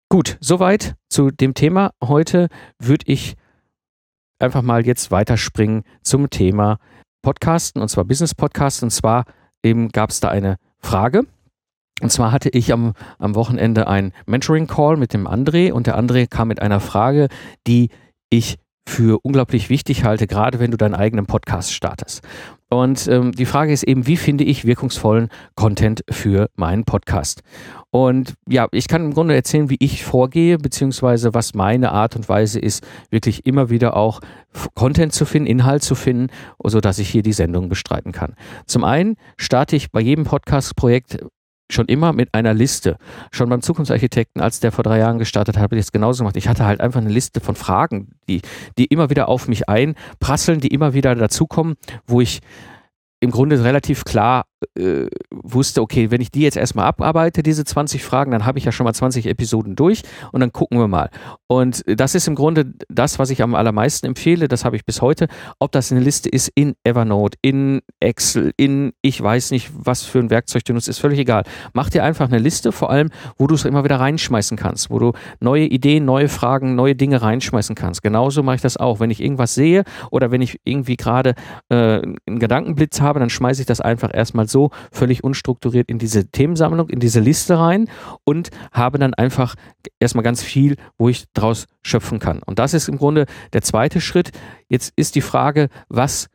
Gut, 0.09 0.37
soweit 0.41 0.95
zu 1.09 1.31
dem 1.31 1.55
Thema. 1.55 1.91
Heute 2.03 2.49
würde 2.77 3.05
ich 3.07 3.35
einfach 4.37 4.61
mal 4.61 4.85
jetzt 4.85 5.09
weiterspringen 5.09 5.83
zum 6.03 6.29
Thema 6.29 6.77
Podcasten 7.23 7.81
und 7.81 7.87
zwar 7.87 8.05
Business 8.05 8.35
Podcasts. 8.35 8.83
Und 8.83 8.91
zwar 8.91 9.25
eben 9.63 9.89
gab 9.89 10.11
es 10.11 10.19
da 10.19 10.29
eine 10.29 10.57
Frage 10.79 11.23
und 12.01 12.11
zwar 12.11 12.31
hatte 12.31 12.49
ich 12.49 12.73
am, 12.73 12.93
am 13.19 13.35
Wochenende 13.35 13.87
ein 13.87 14.11
Mentoring-Call 14.25 14.97
mit 14.97 15.13
dem 15.13 15.27
André 15.27 15.71
und 15.71 15.87
der 15.87 15.97
André 15.97 16.27
kam 16.27 16.47
mit 16.47 16.61
einer 16.61 16.79
Frage, 16.79 17.27
die 17.67 17.89
ich 18.29 18.57
für 18.87 19.19
unglaublich 19.23 19.69
wichtig 19.69 20.03
halte, 20.03 20.27
gerade 20.27 20.59
wenn 20.59 20.71
du 20.71 20.77
deinen 20.77 20.95
eigenen 20.95 21.25
Podcast 21.25 21.73
startest. 21.73 22.21
Und 22.69 23.07
ähm, 23.07 23.31
die 23.31 23.45
Frage 23.45 23.71
ist 23.71 23.83
eben, 23.83 24.07
wie 24.07 24.17
finde 24.17 24.43
ich 24.43 24.65
wirkungsvollen 24.65 25.29
Content 25.55 26.03
für 26.09 26.49
meinen 26.55 26.83
Podcast? 26.83 27.41
Und 27.91 28.33
ja, 28.49 28.67
ich 28.71 28.87
kann 28.87 29.05
im 29.05 29.13
Grunde 29.13 29.35
erzählen, 29.35 29.69
wie 29.69 29.77
ich 29.79 30.03
vorgehe, 30.03 30.57
beziehungsweise 30.57 31.35
was 31.35 31.53
meine 31.53 31.91
Art 31.91 32.15
und 32.15 32.27
Weise 32.27 32.59
ist, 32.59 32.83
wirklich 33.11 33.45
immer 33.45 33.69
wieder 33.69 33.95
auch 33.95 34.19
Content 34.73 35.13
zu 35.13 35.25
finden, 35.25 35.47
Inhalt 35.47 35.83
zu 35.83 35.93
finden, 35.93 36.27
sodass 36.63 36.97
ich 36.97 37.09
hier 37.09 37.21
die 37.21 37.33
Sendung 37.33 37.69
bestreiten 37.69 38.11
kann. 38.11 38.35
Zum 38.65 38.83
einen 38.83 39.15
starte 39.37 39.75
ich 39.75 39.91
bei 39.91 40.01
jedem 40.01 40.25
Podcast-Projekt 40.25 41.19
schon 41.71 41.87
immer 41.87 42.13
mit 42.13 42.33
einer 42.33 42.53
Liste. 42.53 42.97
Schon 43.31 43.49
beim 43.49 43.61
Zukunftsarchitekten, 43.61 44.41
als 44.41 44.59
der 44.59 44.71
vor 44.71 44.83
drei 44.83 44.99
Jahren 44.99 45.19
gestartet 45.19 45.55
hat, 45.55 45.63
habe 45.63 45.75
ich 45.75 45.81
das 45.81 45.91
genauso 45.91 46.23
gemacht. 46.23 46.37
Ich 46.37 46.47
hatte 46.47 46.65
halt 46.65 46.81
einfach 46.81 47.01
eine 47.01 47.09
Liste 47.09 47.39
von 47.39 47.55
Fragen, 47.55 48.15
die, 48.27 48.41
die 48.77 48.85
immer 48.85 49.09
wieder 49.09 49.27
auf 49.27 49.47
mich 49.47 49.69
einprasseln, 49.69 50.59
die 50.59 50.67
immer 50.67 50.93
wieder 50.93 51.15
dazukommen, 51.15 51.75
wo 52.05 52.21
ich 52.21 52.41
im 53.19 53.31
Grunde 53.31 53.63
relativ 53.63 54.03
klar 54.03 54.43
äh, 54.77 55.07
wusste, 55.31 55.81
okay, 55.81 56.11
wenn 56.11 56.21
ich 56.21 56.31
die 56.31 56.41
jetzt 56.41 56.57
erstmal 56.57 56.85
abarbeite, 56.85 57.43
diese 57.43 57.63
20 57.63 58.03
Fragen, 58.03 58.31
dann 58.31 58.45
habe 58.45 58.57
ich 58.57 58.65
ja 58.65 58.71
schon 58.71 58.85
mal 58.85 58.93
20 58.93 59.25
Episoden 59.27 59.75
durch 59.75 60.03
und 60.31 60.39
dann 60.41 60.51
gucken 60.51 60.79
wir 60.79 60.87
mal. 60.87 61.09
Und 61.47 61.83
das 61.87 62.15
ist 62.15 62.27
im 62.27 62.35
Grunde 62.35 62.73
das, 62.89 63.19
was 63.19 63.29
ich 63.29 63.41
am 63.41 63.55
allermeisten 63.55 64.07
empfehle, 64.07 64.47
das 64.47 64.65
habe 64.65 64.75
ich 64.75 64.85
bis 64.85 65.01
heute, 65.01 65.27
ob 65.59 65.71
das 65.71 65.91
eine 65.91 66.01
Liste 66.01 66.29
ist 66.29 66.51
in 66.55 66.75
Evernote, 66.83 67.37
in 67.41 67.81
Excel, 67.99 68.53
in 68.57 68.93
ich 69.01 69.21
weiß 69.21 69.51
nicht, 69.51 69.69
was 69.73 70.03
für 70.03 70.19
ein 70.19 70.29
Werkzeug 70.29 70.65
du 70.65 70.73
nutzt, 70.73 70.89
ist 70.89 70.99
völlig 70.99 71.19
egal. 71.19 71.43
Mach 71.73 71.89
dir 71.89 72.03
einfach 72.03 72.27
eine 72.27 72.39
Liste, 72.39 72.71
vor 72.71 72.89
allem, 72.89 73.09
wo 73.37 73.47
du 73.47 73.55
es 73.55 73.65
immer 73.65 73.83
wieder 73.83 73.99
reinschmeißen 73.99 74.57
kannst, 74.57 74.89
wo 74.89 74.99
du 74.99 75.13
neue 75.39 75.65
Ideen, 75.65 76.05
neue 76.05 76.29
Fragen, 76.29 76.75
neue 76.75 76.95
Dinge 76.95 77.21
reinschmeißen 77.21 77.75
kannst. 77.75 78.01
Genauso 78.01 78.43
mache 78.43 78.57
ich 78.57 78.61
das 78.61 78.77
auch. 78.77 78.99
Wenn 78.99 79.11
ich 79.11 79.21
irgendwas 79.21 79.55
sehe 79.55 79.83
oder 80.11 80.31
wenn 80.31 80.41
ich 80.41 80.59
irgendwie 80.63 80.97
gerade 80.97 81.35
äh, 81.69 82.01
einen 82.01 82.39
Gedankenblitz 82.39 83.01
habe, 83.01 83.19
dann 83.19 83.29
schmeiße 83.29 83.61
ich 83.61 83.65
das 83.67 83.81
einfach 83.81 84.13
erstmal 84.13 84.47
so 84.53 84.71
völlig 84.93 85.25
unstrukturiert 85.25 85.89
in 85.89 85.99
diese 85.99 86.27
Themensammlung, 86.27 86.89
in 86.89 87.01
diese 87.01 87.19
Liste 87.19 87.59
rein 87.59 87.89
und 88.23 88.51
habe 88.71 88.97
dann 88.97 89.13
einfach 89.13 89.55
erstmal 89.99 90.23
ganz 90.23 90.41
viel, 90.41 90.77
wo 90.97 91.09
ich 91.09 91.25
draus 91.33 91.67
schöpfen 91.81 92.19
kann. 92.19 92.41
Und 92.41 92.59
das 92.59 92.73
ist 92.73 92.87
im 92.87 92.97
Grunde 92.97 93.25
der 93.51 93.63
zweite 93.63 93.99
Schritt. 93.99 94.31
Jetzt 94.69 94.93
ist 94.95 95.15
die 95.15 95.21
Frage, 95.21 95.67
was 95.89 96.29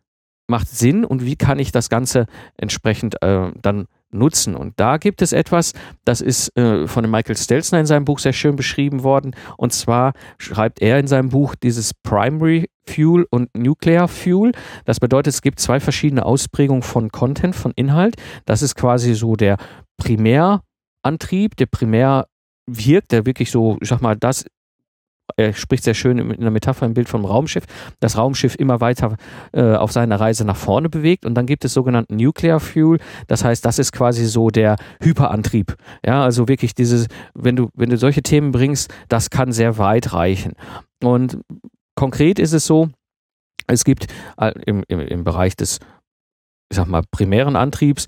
macht 0.49 0.69
Sinn 0.69 1.05
und 1.05 1.25
wie 1.25 1.37
kann 1.37 1.59
ich 1.59 1.73
das 1.73 1.89
Ganze 1.89 2.27
entsprechend 2.57 3.23
äh, 3.23 3.51
dann 3.61 3.87
nutzen. 4.11 4.55
Und 4.55 4.75
da 4.77 4.97
gibt 4.97 5.23
es 5.23 5.33
etwas, 5.33 5.73
das 6.05 6.21
ist 6.21 6.57
äh, 6.57 6.87
von 6.87 7.09
Michael 7.11 7.37
Stelzner 7.37 7.81
in 7.81 7.87
seinem 7.87 8.05
Buch 8.05 8.19
sehr 8.19 8.33
schön 8.33 8.57
beschrieben 8.57 9.03
worden. 9.03 9.35
Und 9.57 9.73
zwar 9.73 10.13
schreibt 10.39 10.81
er 10.81 10.99
in 10.99 11.07
seinem 11.07 11.29
Buch 11.29 11.55
dieses 11.55 11.93
Primary 11.95 12.71
Fuel 12.89 13.27
und 13.31 13.51
Nuclear 13.57 14.09
Fuel. 14.09 14.53
Das 14.85 15.01
bedeutet, 15.01 15.35
es 15.35 15.43
gibt 15.43 15.61
zwei 15.61 15.79
verschiedene 15.81 16.25
Ausprägungen 16.25 16.83
von 16.83 17.11
Content, 17.11 17.55
von 17.55 17.73
Inhalt. 17.77 18.17
Das 18.47 18.63
ist 18.63 18.75
quasi 18.75 19.15
so 19.15 19.37
der 19.37 19.59
Primärantrieb, 19.99 21.57
der 21.57 21.67
primär 21.67 22.27
wirkt, 22.67 23.13
der 23.13 23.27
wirklich 23.27 23.51
so, 23.51 23.77
ich 23.81 23.89
sag 23.89 24.01
mal, 24.01 24.17
das 24.17 24.45
er 25.37 25.53
spricht 25.53 25.85
sehr 25.85 25.95
schön 25.95 26.19
in 26.19 26.33
einer 26.33 26.51
Metapher 26.51 26.87
im 26.87 26.95
Bild 26.95 27.09
vom 27.09 27.25
Raumschiff, 27.25 27.65
das 28.01 28.17
Raumschiff 28.17 28.55
immer 28.57 28.81
weiter 28.81 29.17
äh, 29.53 29.75
auf 29.75 29.93
seiner 29.93 30.19
Reise 30.21 30.45
nach 30.45 30.57
vorne 30.57 30.89
bewegt 30.89 31.25
und 31.27 31.35
dann 31.35 31.47
gibt 31.47 31.65
es 31.65 31.73
sogenannten 31.73 32.17
Nuclear 32.17 32.61
Fuel, 32.61 32.99
das 33.27 33.45
heißt, 33.45 33.65
das 33.65 33.79
ist 33.79 33.93
quasi 33.93 34.27
so 34.27 34.49
der 34.51 34.77
Hyperantrieb. 35.01 35.77
Ja, 36.05 36.25
also 36.25 36.49
wirklich 36.49 36.75
dieses, 36.75 37.07
wenn 37.35 37.57
du, 37.57 37.69
wenn 37.75 37.91
du 37.91 37.97
solche 37.97 38.23
Themen 38.23 38.53
bringst, 38.53 38.93
das 39.09 39.31
kann 39.31 39.53
sehr 39.53 39.79
weit 39.79 40.13
reichen. 40.13 40.53
Und 41.03 41.39
konkret 41.95 42.39
ist 42.39 42.53
es 42.53 42.67
so, 42.67 42.89
es 43.67 43.85
gibt 43.85 44.07
äh, 44.39 44.53
im, 44.67 44.83
im, 44.89 45.01
im 45.01 45.25
Bereich 45.25 45.57
des, 45.57 45.79
ich 46.71 46.77
sag 46.77 46.87
mal, 46.89 47.03
primären 47.11 47.57
Antriebs 47.57 48.07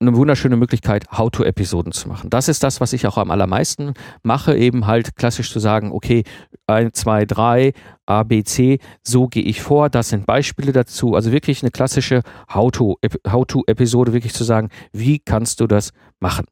eine 0.00 0.16
wunderschöne 0.16 0.56
Möglichkeit, 0.56 1.06
How-to-Episoden 1.10 1.92
zu 1.92 2.08
machen. 2.08 2.30
Das 2.30 2.48
ist 2.48 2.62
das, 2.62 2.80
was 2.80 2.92
ich 2.92 3.06
auch 3.06 3.18
am 3.18 3.30
allermeisten 3.30 3.94
mache, 4.22 4.56
eben 4.56 4.86
halt 4.86 5.16
klassisch 5.16 5.50
zu 5.50 5.58
sagen, 5.58 5.92
okay, 5.92 6.24
1, 6.66 6.92
2, 6.92 7.24
3, 7.26 7.72
A, 8.06 8.22
B, 8.22 8.42
C, 8.44 8.78
so 9.02 9.26
gehe 9.26 9.42
ich 9.42 9.62
vor, 9.62 9.90
das 9.90 10.08
sind 10.10 10.26
Beispiele 10.26 10.72
dazu. 10.72 11.14
Also 11.14 11.32
wirklich 11.32 11.62
eine 11.62 11.70
klassische 11.70 12.22
How-to-Episode, 12.52 14.12
wirklich 14.12 14.34
zu 14.34 14.44
sagen, 14.44 14.68
wie 14.92 15.18
kannst 15.18 15.60
du 15.60 15.66
das 15.66 15.92
machen. 16.20 16.46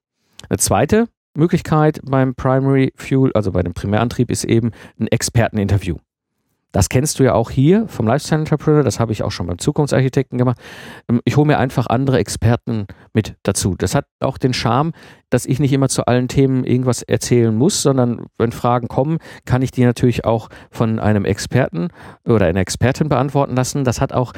Eine 0.48 0.58
zweite 0.58 1.08
Möglichkeit 1.34 2.00
beim 2.04 2.34
Primary 2.34 2.92
Fuel, 2.96 3.32
also 3.34 3.52
bei 3.52 3.62
dem 3.62 3.74
Primärantrieb, 3.74 4.30
ist 4.30 4.44
eben 4.44 4.72
ein 5.00 5.06
Experteninterview. 5.06 5.96
Das 6.72 6.88
kennst 6.88 7.18
du 7.18 7.24
ja 7.24 7.34
auch 7.34 7.50
hier 7.50 7.86
vom 7.88 8.06
Lifestyle 8.06 8.40
Entrepreneur, 8.40 8.82
das 8.82 8.98
habe 8.98 9.12
ich 9.12 9.22
auch 9.22 9.30
schon 9.30 9.46
beim 9.46 9.58
Zukunftsarchitekten 9.58 10.38
gemacht. 10.38 10.58
Ähm, 11.08 11.20
ich 11.24 11.36
hole 11.36 11.46
mir 11.46 11.58
einfach 11.58 11.86
andere 11.86 12.18
Experten 12.18 12.86
mit 13.12 13.36
dazu. 13.42 13.74
Das 13.76 13.94
hat 13.94 14.06
auch 14.20 14.38
den 14.38 14.54
Charme, 14.54 14.92
dass 15.30 15.46
ich 15.46 15.60
nicht 15.60 15.72
immer 15.72 15.88
zu 15.88 16.06
allen 16.06 16.28
Themen 16.28 16.64
irgendwas 16.64 17.02
erzählen 17.02 17.54
muss, 17.54 17.82
sondern 17.82 18.26
wenn 18.38 18.52
Fragen 18.52 18.88
kommen, 18.88 19.18
kann 19.44 19.62
ich 19.62 19.70
die 19.70 19.84
natürlich 19.84 20.24
auch 20.24 20.48
von 20.70 20.98
einem 20.98 21.24
Experten 21.24 21.88
oder 22.24 22.46
einer 22.46 22.60
Expertin 22.60 23.08
beantworten 23.08 23.54
lassen. 23.54 23.84
Das 23.84 24.00
hat 24.00 24.12
auch 24.12 24.32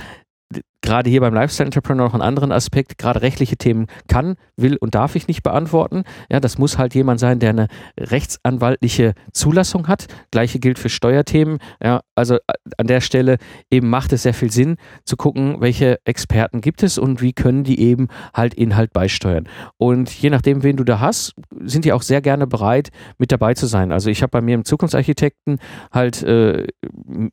gerade 0.85 1.11
hier 1.11 1.21
beim 1.21 1.35
Lifestyle 1.35 1.67
Entrepreneur 1.67 2.07
noch 2.07 2.15
einen 2.15 2.23
anderen 2.23 2.53
Aspekt. 2.53 2.99
Gerade 2.99 3.23
rechtliche 3.23 3.57
Themen 3.57 3.87
kann, 4.07 4.37
will 4.57 4.77
und 4.77 4.95
darf 4.95 5.17
ich 5.17 5.27
nicht 5.27 5.43
beantworten. 5.43 6.05
Ja, 6.31 6.39
das 6.41 6.59
muss 6.59 6.79
halt 6.79 6.95
jemand 6.95 7.19
sein, 7.19 7.39
der 7.39 7.51
eine 7.51 7.69
rechtsanwaltliche 7.99 9.15
Zulassung 9.33 9.89
hat. 9.89 10.07
Gleiche 10.31 10.59
gilt 10.59 10.79
für 10.79 10.89
Steuerthemen. 10.89 11.59
Ja, 11.83 12.03
also 12.15 12.37
äh, 12.37 12.39
an 12.77 12.87
der 12.87 13.01
Stelle 13.01 13.39
eben 13.71 13.89
macht 13.89 14.13
es 14.13 14.23
sehr 14.23 14.35
viel 14.35 14.53
Sinn 14.53 14.77
zu 15.05 15.17
gucken, 15.17 15.57
welche 15.61 15.99
Experten 16.05 16.61
gibt 16.61 16.83
es 16.83 16.99
und 16.99 17.23
wie 17.23 17.33
können 17.33 17.65
die 17.65 17.81
eben 17.81 18.09
halt 18.35 18.55
Inhalt 18.55 18.93
beisteuern. 18.93 19.49
Und 19.79 20.11
je 20.11 20.31
nachdem, 20.31 20.63
wen 20.63 20.77
du 20.77 20.85
da 20.85 21.01
hast, 21.01 21.35
sind 21.61 21.85
die 21.85 21.93
auch 21.93 22.03
sehr 22.03 22.21
gerne 22.21 22.47
bereit, 22.47 22.91
mit 23.19 23.33
dabei 23.33 23.55
zu 23.55 23.67
sein. 23.67 23.91
Also 23.91 24.11
ich 24.11 24.23
habe 24.23 24.31
bei 24.31 24.41
mir 24.41 24.55
im 24.55 24.65
Zukunftsarchitekten 24.65 25.59
halt 25.93 26.23
äh, 26.23 26.67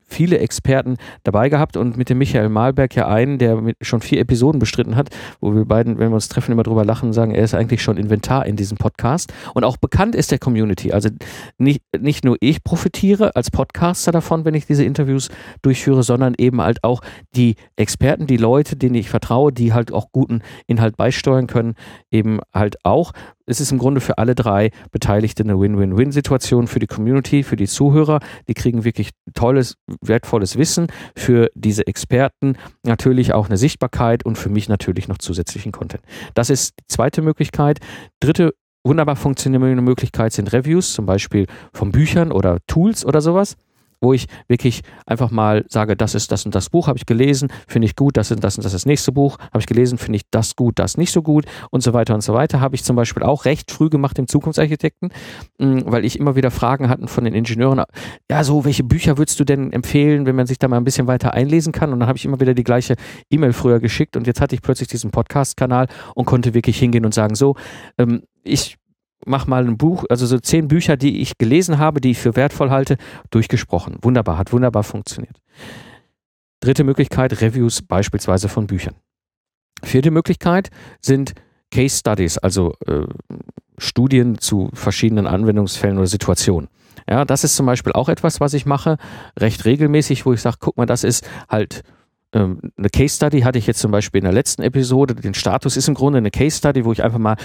viele 0.07 0.39
Experten 0.39 0.95
dabei 1.23 1.49
gehabt 1.49 1.75
und 1.75 1.97
mit 1.97 2.09
dem 2.09 2.17
Michael 2.17 2.49
Malberg 2.49 2.95
ja 2.95 3.07
einen, 3.07 3.40
der 3.41 3.61
schon 3.81 4.01
vier 4.01 4.19
Episoden 4.19 4.59
bestritten 4.59 4.95
hat, 4.95 5.09
wo 5.39 5.53
wir 5.53 5.65
beiden, 5.65 5.97
wenn 5.97 6.09
wir 6.09 6.15
uns 6.15 6.29
treffen, 6.29 6.51
immer 6.51 6.63
drüber 6.63 6.85
lachen 6.85 7.07
und 7.07 7.13
sagen, 7.13 7.33
er 7.33 7.43
ist 7.43 7.53
eigentlich 7.53 7.81
schon 7.81 7.97
Inventar 7.97 8.45
in 8.45 8.55
diesem 8.55 8.77
Podcast 8.77 9.33
und 9.53 9.63
auch 9.63 9.77
bekannt 9.77 10.15
ist 10.15 10.31
der 10.31 10.39
Community. 10.39 10.91
Also 10.91 11.09
nicht, 11.57 11.81
nicht 11.99 12.23
nur 12.23 12.37
ich 12.39 12.63
profitiere 12.63 13.35
als 13.35 13.51
Podcaster 13.51 14.11
davon, 14.11 14.45
wenn 14.45 14.53
ich 14.53 14.65
diese 14.65 14.83
Interviews 14.83 15.29
durchführe, 15.61 16.03
sondern 16.03 16.35
eben 16.37 16.61
halt 16.61 16.83
auch 16.83 17.01
die 17.35 17.55
Experten, 17.75 18.27
die 18.27 18.37
Leute, 18.37 18.75
denen 18.75 18.95
ich 18.95 19.09
vertraue, 19.09 19.51
die 19.51 19.73
halt 19.73 19.91
auch 19.91 20.11
guten 20.11 20.41
Inhalt 20.67 20.95
beisteuern 20.95 21.47
können, 21.47 21.75
eben 22.11 22.39
halt 22.53 22.77
auch 22.85 23.11
es 23.51 23.59
ist 23.59 23.71
im 23.71 23.77
Grunde 23.77 24.01
für 24.01 24.17
alle 24.17 24.33
drei 24.33 24.71
Beteiligte 24.91 25.43
eine 25.43 25.59
Win-Win-Win-Situation 25.59 26.67
für 26.67 26.79
die 26.79 26.87
Community, 26.87 27.43
für 27.43 27.55
die 27.55 27.67
Zuhörer. 27.67 28.19
Die 28.47 28.53
kriegen 28.53 28.83
wirklich 28.83 29.11
tolles, 29.33 29.75
wertvolles 30.01 30.57
Wissen 30.57 30.87
für 31.15 31.51
diese 31.53 31.85
Experten, 31.85 32.57
natürlich 32.83 33.33
auch 33.33 33.47
eine 33.47 33.57
Sichtbarkeit 33.57 34.25
und 34.25 34.37
für 34.37 34.49
mich 34.49 34.69
natürlich 34.69 35.07
noch 35.07 35.17
zusätzlichen 35.17 35.71
Content. 35.71 36.03
Das 36.33 36.49
ist 36.49 36.73
die 36.79 36.87
zweite 36.87 37.21
Möglichkeit. 37.21 37.79
Dritte 38.19 38.53
wunderbar 38.83 39.15
funktionierende 39.15 39.81
Möglichkeit 39.81 40.33
sind 40.33 40.51
Reviews, 40.53 40.93
zum 40.93 41.05
Beispiel 41.05 41.45
von 41.73 41.91
Büchern 41.91 42.31
oder 42.31 42.57
Tools 42.67 43.05
oder 43.05 43.21
sowas 43.21 43.57
wo 44.01 44.13
ich 44.13 44.27
wirklich 44.47 44.81
einfach 45.05 45.31
mal 45.31 45.63
sage, 45.69 45.95
das 45.95 46.15
ist 46.15 46.31
das 46.31 46.45
und 46.45 46.55
das 46.55 46.69
Buch, 46.69 46.87
habe 46.87 46.97
ich 46.97 47.05
gelesen, 47.05 47.49
finde 47.67 47.85
ich 47.85 47.95
gut, 47.95 48.17
das 48.17 48.31
ist 48.31 48.43
das 48.43 48.57
und 48.57 48.65
das 48.65 48.73
ist 48.73 48.81
das 48.81 48.85
nächste 48.85 49.11
Buch, 49.11 49.37
habe 49.37 49.59
ich 49.59 49.67
gelesen, 49.67 49.97
finde 49.97 50.17
ich 50.17 50.23
das 50.31 50.55
gut, 50.55 50.79
das 50.79 50.97
nicht 50.97 51.11
so 51.11 51.21
gut 51.21 51.45
und 51.69 51.81
so 51.81 51.93
weiter 51.93 52.15
und 52.15 52.21
so 52.21 52.33
weiter. 52.33 52.59
Habe 52.59 52.75
ich 52.75 52.83
zum 52.83 52.95
Beispiel 52.95 53.23
auch 53.23 53.45
recht 53.45 53.71
früh 53.71 53.89
gemacht 53.89 54.17
im 54.19 54.27
Zukunftsarchitekten, 54.27 55.09
mm, 55.59 55.81
weil 55.85 56.03
ich 56.03 56.19
immer 56.19 56.35
wieder 56.35 56.51
Fragen 56.51 56.89
hatten 56.89 57.07
von 57.07 57.23
den 57.23 57.35
Ingenieuren, 57.35 57.83
ja, 58.29 58.43
so, 58.43 58.65
welche 58.65 58.83
Bücher 58.83 59.17
würdest 59.17 59.39
du 59.39 59.43
denn 59.43 59.71
empfehlen, 59.71 60.25
wenn 60.25 60.35
man 60.35 60.47
sich 60.47 60.59
da 60.59 60.67
mal 60.67 60.77
ein 60.77 60.83
bisschen 60.83 61.07
weiter 61.07 61.33
einlesen 61.33 61.71
kann? 61.71 61.93
Und 61.93 61.99
dann 61.99 62.07
habe 62.09 62.17
ich 62.17 62.25
immer 62.25 62.39
wieder 62.39 62.53
die 62.53 62.63
gleiche 62.63 62.95
E-Mail 63.29 63.53
früher 63.53 63.79
geschickt 63.79 64.17
und 64.17 64.25
jetzt 64.27 64.41
hatte 64.41 64.55
ich 64.55 64.61
plötzlich 64.61 64.87
diesen 64.87 65.11
Podcast-Kanal 65.11 65.87
und 66.15 66.25
konnte 66.25 66.53
wirklich 66.53 66.79
hingehen 66.79 67.05
und 67.05 67.13
sagen, 67.13 67.35
so, 67.35 67.55
ähm, 67.97 68.23
ich 68.43 68.77
mach 69.25 69.47
mal 69.47 69.65
ein 69.65 69.77
Buch, 69.77 70.05
also 70.09 70.25
so 70.25 70.39
zehn 70.39 70.67
Bücher, 70.67 70.97
die 70.97 71.21
ich 71.21 71.37
gelesen 71.37 71.77
habe, 71.77 72.01
die 72.01 72.11
ich 72.11 72.19
für 72.19 72.35
wertvoll 72.35 72.69
halte, 72.69 72.97
durchgesprochen. 73.29 73.97
Wunderbar, 74.01 74.37
hat 74.37 74.53
wunderbar 74.53 74.83
funktioniert. 74.83 75.37
Dritte 76.59 76.83
Möglichkeit, 76.83 77.41
Reviews 77.41 77.81
beispielsweise 77.81 78.49
von 78.49 78.67
Büchern. 78.67 78.95
Vierte 79.83 80.11
Möglichkeit 80.11 80.69
sind 81.01 81.33
Case 81.71 81.97
Studies, 81.97 82.37
also 82.37 82.73
äh, 82.85 83.05
Studien 83.77 84.37
zu 84.37 84.69
verschiedenen 84.73 85.25
Anwendungsfällen 85.25 85.97
oder 85.97 86.07
Situationen. 86.07 86.69
Ja, 87.09 87.25
das 87.25 87.43
ist 87.43 87.55
zum 87.55 87.65
Beispiel 87.65 87.93
auch 87.93 88.09
etwas, 88.09 88.39
was 88.39 88.53
ich 88.53 88.65
mache, 88.65 88.97
recht 89.39 89.65
regelmäßig, 89.65 90.25
wo 90.25 90.33
ich 90.33 90.41
sage, 90.41 90.57
guck 90.59 90.77
mal, 90.77 90.85
das 90.85 91.03
ist 91.03 91.27
halt 91.49 91.83
eine 92.33 92.89
Case 92.93 93.15
Study 93.15 93.41
hatte 93.41 93.57
ich 93.59 93.67
jetzt 93.67 93.79
zum 93.79 93.91
Beispiel 93.91 94.19
in 94.19 94.25
der 94.25 94.33
letzten 94.33 94.61
Episode. 94.61 95.15
Den 95.15 95.33
Status 95.33 95.75
ist 95.75 95.87
im 95.87 95.95
Grunde 95.95 96.17
eine 96.17 96.31
Case 96.31 96.57
Study, 96.57 96.85
wo 96.85 96.91
ich 96.91 97.03
einfach 97.03 97.19
mal 97.19 97.35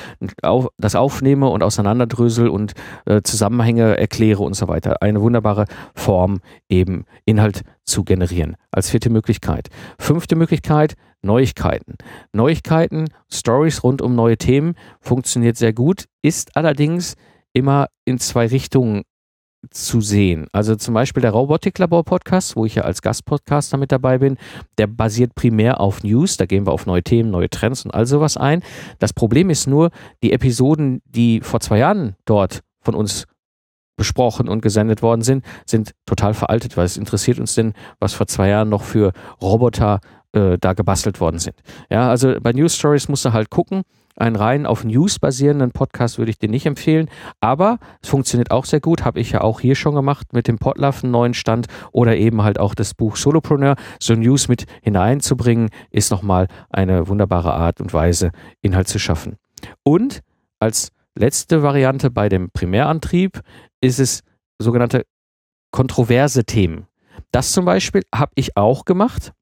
das 0.79 0.95
aufnehme 0.95 1.49
und 1.49 1.63
auseinanderdrösel 1.63 2.49
und 2.49 2.75
äh, 3.05 3.23
Zusammenhänge 3.23 3.99
erkläre 3.99 4.43
und 4.43 4.55
so 4.55 4.69
weiter. 4.69 5.03
Eine 5.03 5.21
wunderbare 5.21 5.65
Form, 5.95 6.41
eben 6.69 7.05
Inhalt 7.25 7.63
zu 7.85 8.05
generieren. 8.05 8.57
Als 8.71 8.91
vierte 8.91 9.11
Möglichkeit. 9.11 9.69
Fünfte 9.99 10.37
Möglichkeit, 10.37 10.95
Neuigkeiten. 11.23 11.97
Neuigkeiten, 12.33 13.07
Stories 13.31 13.83
rund 13.83 14.03
um 14.03 14.15
neue 14.15 14.37
Themen 14.37 14.75
funktioniert 15.01 15.57
sehr 15.57 15.73
gut, 15.73 16.05
ist 16.23 16.57
allerdings 16.57 17.17
immer 17.53 17.89
in 18.05 18.19
zwei 18.19 18.47
Richtungen 18.47 19.03
zu 19.71 20.01
sehen. 20.01 20.47
Also 20.53 20.77
zum 20.77 20.95
Beispiel 20.95 21.21
der 21.21 21.33
Robotiklabor 21.33 22.05
Podcast, 22.05 22.57
wo 22.57 22.65
ich 22.65 22.77
ja 22.77 22.83
als 22.83 23.03
Gastpodcaster 23.03 23.77
mit 23.77 23.93
dabei 23.93 24.19
bin, 24.19 24.37
der 24.79 24.87
basiert 24.87 25.35
primär 25.35 25.81
auf 25.81 26.03
News. 26.03 26.37
Da 26.37 26.47
gehen 26.47 26.67
wir 26.67 26.73
auf 26.73 26.87
neue 26.87 27.03
Themen, 27.03 27.31
neue 27.31 27.51
Trends 27.51 27.85
und 27.85 27.93
all 27.93 28.07
sowas 28.07 28.37
ein. 28.37 28.63
Das 28.99 29.13
Problem 29.13 29.51
ist 29.51 29.67
nur, 29.67 29.91
die 30.23 30.33
Episoden, 30.33 31.03
die 31.07 31.41
vor 31.41 31.61
zwei 31.61 31.79
Jahren 31.79 32.17
dort 32.25 32.61
von 32.81 32.95
uns 32.95 33.27
besprochen 33.97 34.49
und 34.49 34.61
gesendet 34.61 35.03
worden 35.03 35.23
sind, 35.23 35.45
sind 35.65 35.93
total 36.05 36.35
veraltet, 36.35 36.77
es 36.77 36.97
interessiert 36.97 37.41
uns 37.41 37.55
denn, 37.55 37.73
was 37.99 38.13
vor 38.13 38.27
zwei 38.27 38.49
Jahren 38.49 38.69
noch 38.69 38.83
für 38.83 39.13
Roboter 39.41 40.01
äh, 40.37 40.59
da 40.61 40.75
gebastelt 40.75 41.21
worden 41.21 41.39
sind. 41.39 41.57
Ja, 41.91 42.11
also 42.11 42.35
bei 42.41 42.53
News 42.53 42.77
Stories 42.77 43.09
musst 43.09 43.25
du 43.25 43.33
halt 43.33 43.51
gucken, 43.51 43.83
einen 44.17 44.37
rein 44.37 44.67
auf 44.67 44.85
News 44.85 45.19
basierenden 45.19 45.73
Podcast 45.73 46.19
würde 46.19 46.31
ich 46.31 46.39
dir 46.39 46.49
nicht 46.49 46.67
empfehlen, 46.67 47.09
aber 47.41 47.79
es 48.03 48.09
funktioniert 48.09 48.51
auch 48.51 48.65
sehr 48.65 48.81
gut, 48.81 49.05
habe 49.05 49.21
ich 49.21 49.33
ja 49.33 49.41
auch 49.41 49.61
hier 49.61 49.75
schon 49.75 49.95
gemacht 49.95 50.33
mit 50.33 50.49
dem 50.49 50.59
einen 50.59 51.11
neuen 51.11 51.35
Stand 51.35 51.67
oder 51.93 52.17
eben 52.17 52.43
halt 52.43 52.59
auch 52.59 52.75
das 52.75 52.95
Buch 52.95 53.17
Solopreneur. 53.17 53.77
So 54.01 54.15
News 54.15 54.49
mit 54.49 54.67
hineinzubringen, 54.83 55.71
ist 55.91 56.11
nochmal 56.11 56.49
eine 56.71 57.09
wunderbare 57.09 57.55
Art 57.55 57.81
und 57.81 57.93
Weise, 57.93 58.31
Inhalt 58.63 58.89
zu 58.89 58.99
schaffen. 58.99 59.37
Und 59.83 60.21
als 60.61 60.93
letzte 61.15 61.63
Variante 61.63 62.11
bei 62.11 62.29
dem 62.29 62.51
Primärantrieb 62.51 63.41
ist 63.81 64.01
es 64.01 64.23
sogenannte 64.59 65.05
kontroverse 65.71 66.45
Themen. 66.45 66.87
Das 67.33 67.53
zum 67.53 67.65
Beispiel 67.65 68.03
habe 68.15 68.33
ich 68.35 68.57
auch 68.57 68.85
gemacht 68.85 69.33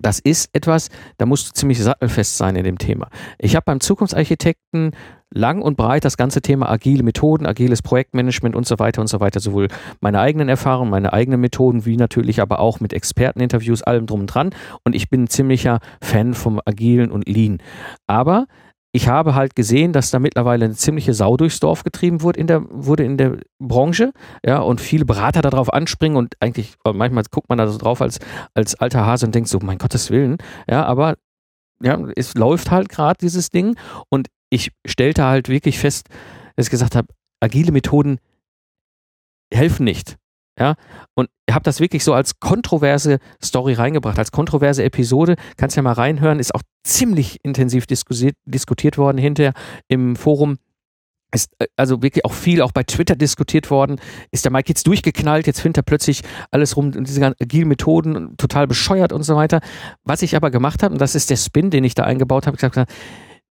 das 0.00 0.18
ist 0.18 0.50
etwas, 0.52 0.88
da 1.18 1.26
musst 1.26 1.48
du 1.48 1.52
ziemlich 1.52 1.82
sattelfest 1.82 2.36
sein 2.36 2.56
in 2.56 2.64
dem 2.64 2.78
Thema. 2.78 3.08
Ich 3.38 3.56
habe 3.56 3.64
beim 3.64 3.80
Zukunftsarchitekten 3.80 4.92
lang 5.30 5.60
und 5.60 5.76
breit 5.76 6.04
das 6.04 6.16
ganze 6.16 6.40
Thema 6.40 6.70
agile 6.70 7.02
Methoden, 7.02 7.46
agiles 7.46 7.82
Projektmanagement 7.82 8.54
und 8.54 8.66
so 8.66 8.78
weiter 8.78 9.00
und 9.00 9.08
so 9.08 9.20
weiter, 9.20 9.40
sowohl 9.40 9.68
meine 10.00 10.20
eigenen 10.20 10.48
Erfahrungen, 10.48 10.90
meine 10.90 11.12
eigenen 11.12 11.40
Methoden, 11.40 11.84
wie 11.84 11.96
natürlich 11.96 12.40
aber 12.40 12.60
auch 12.60 12.80
mit 12.80 12.92
Experteninterviews, 12.92 13.82
allem 13.82 14.06
drum 14.06 14.20
und 14.20 14.26
dran. 14.26 14.50
Und 14.84 14.94
ich 14.94 15.10
bin 15.10 15.24
ein 15.24 15.28
ziemlicher 15.28 15.80
Fan 16.00 16.34
vom 16.34 16.60
Agilen 16.64 17.10
und 17.10 17.28
Lean. 17.28 17.58
Aber 18.06 18.46
ich 18.96 19.08
habe 19.08 19.34
halt 19.34 19.54
gesehen, 19.54 19.92
dass 19.92 20.10
da 20.10 20.18
mittlerweile 20.18 20.64
eine 20.64 20.74
ziemliche 20.74 21.12
Sau 21.12 21.36
durchs 21.36 21.60
Dorf 21.60 21.84
getrieben 21.84 22.22
wurde 22.22 22.40
in 22.40 22.46
der, 22.46 22.62
wurde 22.70 23.04
in 23.04 23.18
der 23.18 23.40
Branche, 23.58 24.14
ja, 24.42 24.60
und 24.60 24.80
viele 24.80 25.04
Berater 25.04 25.42
darauf 25.42 25.70
anspringen 25.70 26.16
und 26.16 26.32
eigentlich, 26.40 26.76
manchmal 26.82 27.24
guckt 27.30 27.50
man 27.50 27.58
da 27.58 27.68
so 27.68 27.76
drauf 27.76 28.00
als, 28.00 28.20
als 28.54 28.74
alter 28.76 29.04
Hase 29.04 29.26
und 29.26 29.34
denkt 29.34 29.50
so, 29.50 29.58
mein 29.58 29.76
Gottes 29.76 30.10
Willen, 30.10 30.38
ja, 30.66 30.86
aber 30.86 31.16
ja, 31.82 32.02
es 32.16 32.32
läuft 32.36 32.70
halt 32.70 32.88
gerade 32.88 33.18
dieses 33.20 33.50
Ding 33.50 33.76
und 34.08 34.28
ich 34.48 34.72
stellte 34.86 35.24
halt 35.24 35.50
wirklich 35.50 35.78
fest, 35.78 36.08
dass 36.56 36.68
ich 36.68 36.70
gesagt 36.70 36.96
habe, 36.96 37.08
agile 37.40 37.72
Methoden 37.72 38.18
helfen 39.52 39.84
nicht. 39.84 40.16
Ja, 40.58 40.74
und 41.14 41.28
habe 41.50 41.64
das 41.64 41.80
wirklich 41.80 42.02
so 42.02 42.14
als 42.14 42.40
kontroverse 42.40 43.18
Story 43.44 43.74
reingebracht, 43.74 44.18
als 44.18 44.32
kontroverse 44.32 44.82
Episode. 44.84 45.36
Kannst 45.58 45.76
ja 45.76 45.82
mal 45.82 45.92
reinhören, 45.92 46.38
ist 46.38 46.54
auch 46.54 46.62
ziemlich 46.82 47.38
intensiv 47.42 47.86
diskutiert, 47.86 48.36
diskutiert 48.46 48.96
worden 48.96 49.18
hinterher 49.18 49.52
im 49.88 50.16
Forum. 50.16 50.56
Ist 51.34 51.50
äh, 51.58 51.66
also 51.76 52.02
wirklich 52.02 52.24
auch 52.24 52.32
viel 52.32 52.62
auch 52.62 52.72
bei 52.72 52.84
Twitter 52.84 53.16
diskutiert 53.16 53.70
worden. 53.70 54.00
Ist 54.30 54.46
der 54.46 54.52
Mike 54.52 54.68
jetzt 54.68 54.86
durchgeknallt? 54.86 55.46
Jetzt 55.46 55.60
findet 55.60 55.78
er 55.78 55.82
plötzlich 55.82 56.22
alles 56.50 56.76
rum, 56.76 56.90
diese 57.04 57.20
ganzen 57.20 57.36
agilen 57.42 57.68
Methoden 57.68 58.36
total 58.38 58.66
bescheuert 58.66 59.12
und 59.12 59.24
so 59.24 59.36
weiter. 59.36 59.60
Was 60.04 60.22
ich 60.22 60.36
aber 60.36 60.50
gemacht 60.50 60.82
habe, 60.82 60.94
und 60.94 61.00
das 61.00 61.14
ist 61.14 61.28
der 61.28 61.36
Spin, 61.36 61.70
den 61.70 61.84
ich 61.84 61.94
da 61.94 62.04
eingebaut 62.04 62.46
habe, 62.46 62.56
ich 62.56 62.62
gesagt, 62.62 62.90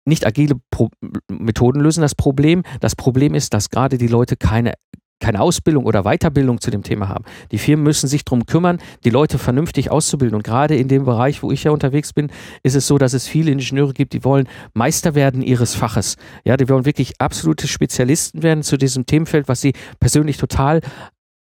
nicht 0.05 0.25
agile 0.25 0.55
Pro 0.69 0.89
Methoden 1.29 1.79
lösen 1.79 2.01
das 2.01 2.15
Problem. 2.15 2.63
Das 2.79 2.95
Problem 2.95 3.33
ist, 3.33 3.53
dass 3.53 3.69
gerade 3.69 3.97
die 3.97 4.07
Leute 4.07 4.35
keine 4.35 4.73
keine 5.21 5.39
Ausbildung 5.39 5.85
oder 5.85 6.03
Weiterbildung 6.03 6.59
zu 6.59 6.71
dem 6.71 6.83
Thema 6.83 7.07
haben. 7.07 7.23
Die 7.51 7.57
Firmen 7.57 7.83
müssen 7.83 8.07
sich 8.07 8.25
darum 8.25 8.45
kümmern, 8.45 8.79
die 9.05 9.09
Leute 9.09 9.37
vernünftig 9.37 9.89
auszubilden. 9.89 10.35
Und 10.35 10.43
gerade 10.43 10.75
in 10.75 10.89
dem 10.89 11.05
Bereich, 11.05 11.41
wo 11.43 11.51
ich 11.51 11.63
ja 11.63 11.71
unterwegs 11.71 12.11
bin, 12.11 12.29
ist 12.63 12.75
es 12.75 12.87
so, 12.87 12.97
dass 12.97 13.13
es 13.13 13.27
viele 13.27 13.51
Ingenieure 13.51 13.93
gibt, 13.93 14.13
die 14.13 14.25
wollen 14.25 14.49
Meister 14.73 15.15
werden 15.15 15.41
ihres 15.41 15.75
Faches. 15.75 16.17
Ja, 16.43 16.57
die 16.57 16.67
wollen 16.67 16.85
wirklich 16.85 17.13
absolute 17.19 17.67
Spezialisten 17.67 18.43
werden 18.43 18.63
zu 18.63 18.77
diesem 18.77 19.05
Themenfeld, 19.05 19.47
was 19.47 19.61
sie 19.61 19.73
persönlich 19.99 20.37
total 20.37 20.81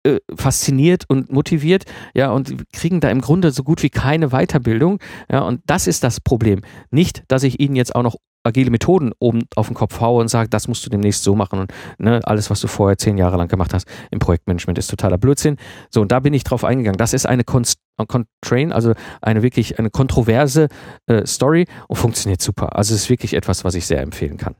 äh, 0.02 0.18
fasziniert 0.34 1.04
und 1.08 1.30
motiviert, 1.30 1.84
ja, 2.14 2.30
und 2.30 2.72
kriegen 2.72 3.00
da 3.00 3.10
im 3.10 3.20
Grunde 3.20 3.50
so 3.50 3.62
gut 3.62 3.82
wie 3.82 3.90
keine 3.90 4.30
Weiterbildung, 4.30 4.98
ja, 5.30 5.40
und 5.40 5.60
das 5.66 5.86
ist 5.86 6.02
das 6.02 6.20
Problem. 6.20 6.62
Nicht, 6.90 7.22
dass 7.28 7.42
ich 7.42 7.60
ihnen 7.60 7.76
jetzt 7.76 7.94
auch 7.94 8.02
noch 8.02 8.16
agile 8.42 8.70
Methoden 8.70 9.12
oben 9.18 9.42
auf 9.56 9.66
den 9.68 9.74
Kopf 9.74 10.00
haue 10.00 10.20
und 10.20 10.28
sage, 10.28 10.48
das 10.48 10.68
musst 10.68 10.84
du 10.86 10.90
demnächst 10.90 11.22
so 11.22 11.34
machen 11.34 11.60
und 11.60 11.72
ne, 11.98 12.20
alles, 12.24 12.50
was 12.50 12.60
du 12.60 12.68
vorher 12.68 12.96
zehn 12.96 13.18
Jahre 13.18 13.36
lang 13.36 13.48
gemacht 13.48 13.74
hast 13.74 13.86
im 14.10 14.18
Projektmanagement, 14.18 14.78
ist 14.78 14.88
totaler 14.88 15.18
Blödsinn. 15.18 15.56
So, 15.90 16.00
und 16.00 16.12
da 16.12 16.20
bin 16.20 16.32
ich 16.32 16.44
drauf 16.44 16.64
eingegangen. 16.64 16.98
Das 16.98 17.12
ist 17.12 17.26
eine 17.26 17.44
Contrain, 17.44 18.72
also 18.72 18.94
eine 19.20 19.42
wirklich 19.42 19.78
eine 19.78 19.90
kontroverse 19.90 20.68
äh, 21.06 21.26
Story 21.26 21.66
und 21.88 21.96
funktioniert 21.96 22.40
super. 22.40 22.76
Also 22.76 22.94
es 22.94 23.02
ist 23.02 23.10
wirklich 23.10 23.34
etwas, 23.34 23.64
was 23.64 23.74
ich 23.74 23.86
sehr 23.86 24.00
empfehlen 24.00 24.38
kann. 24.38 24.54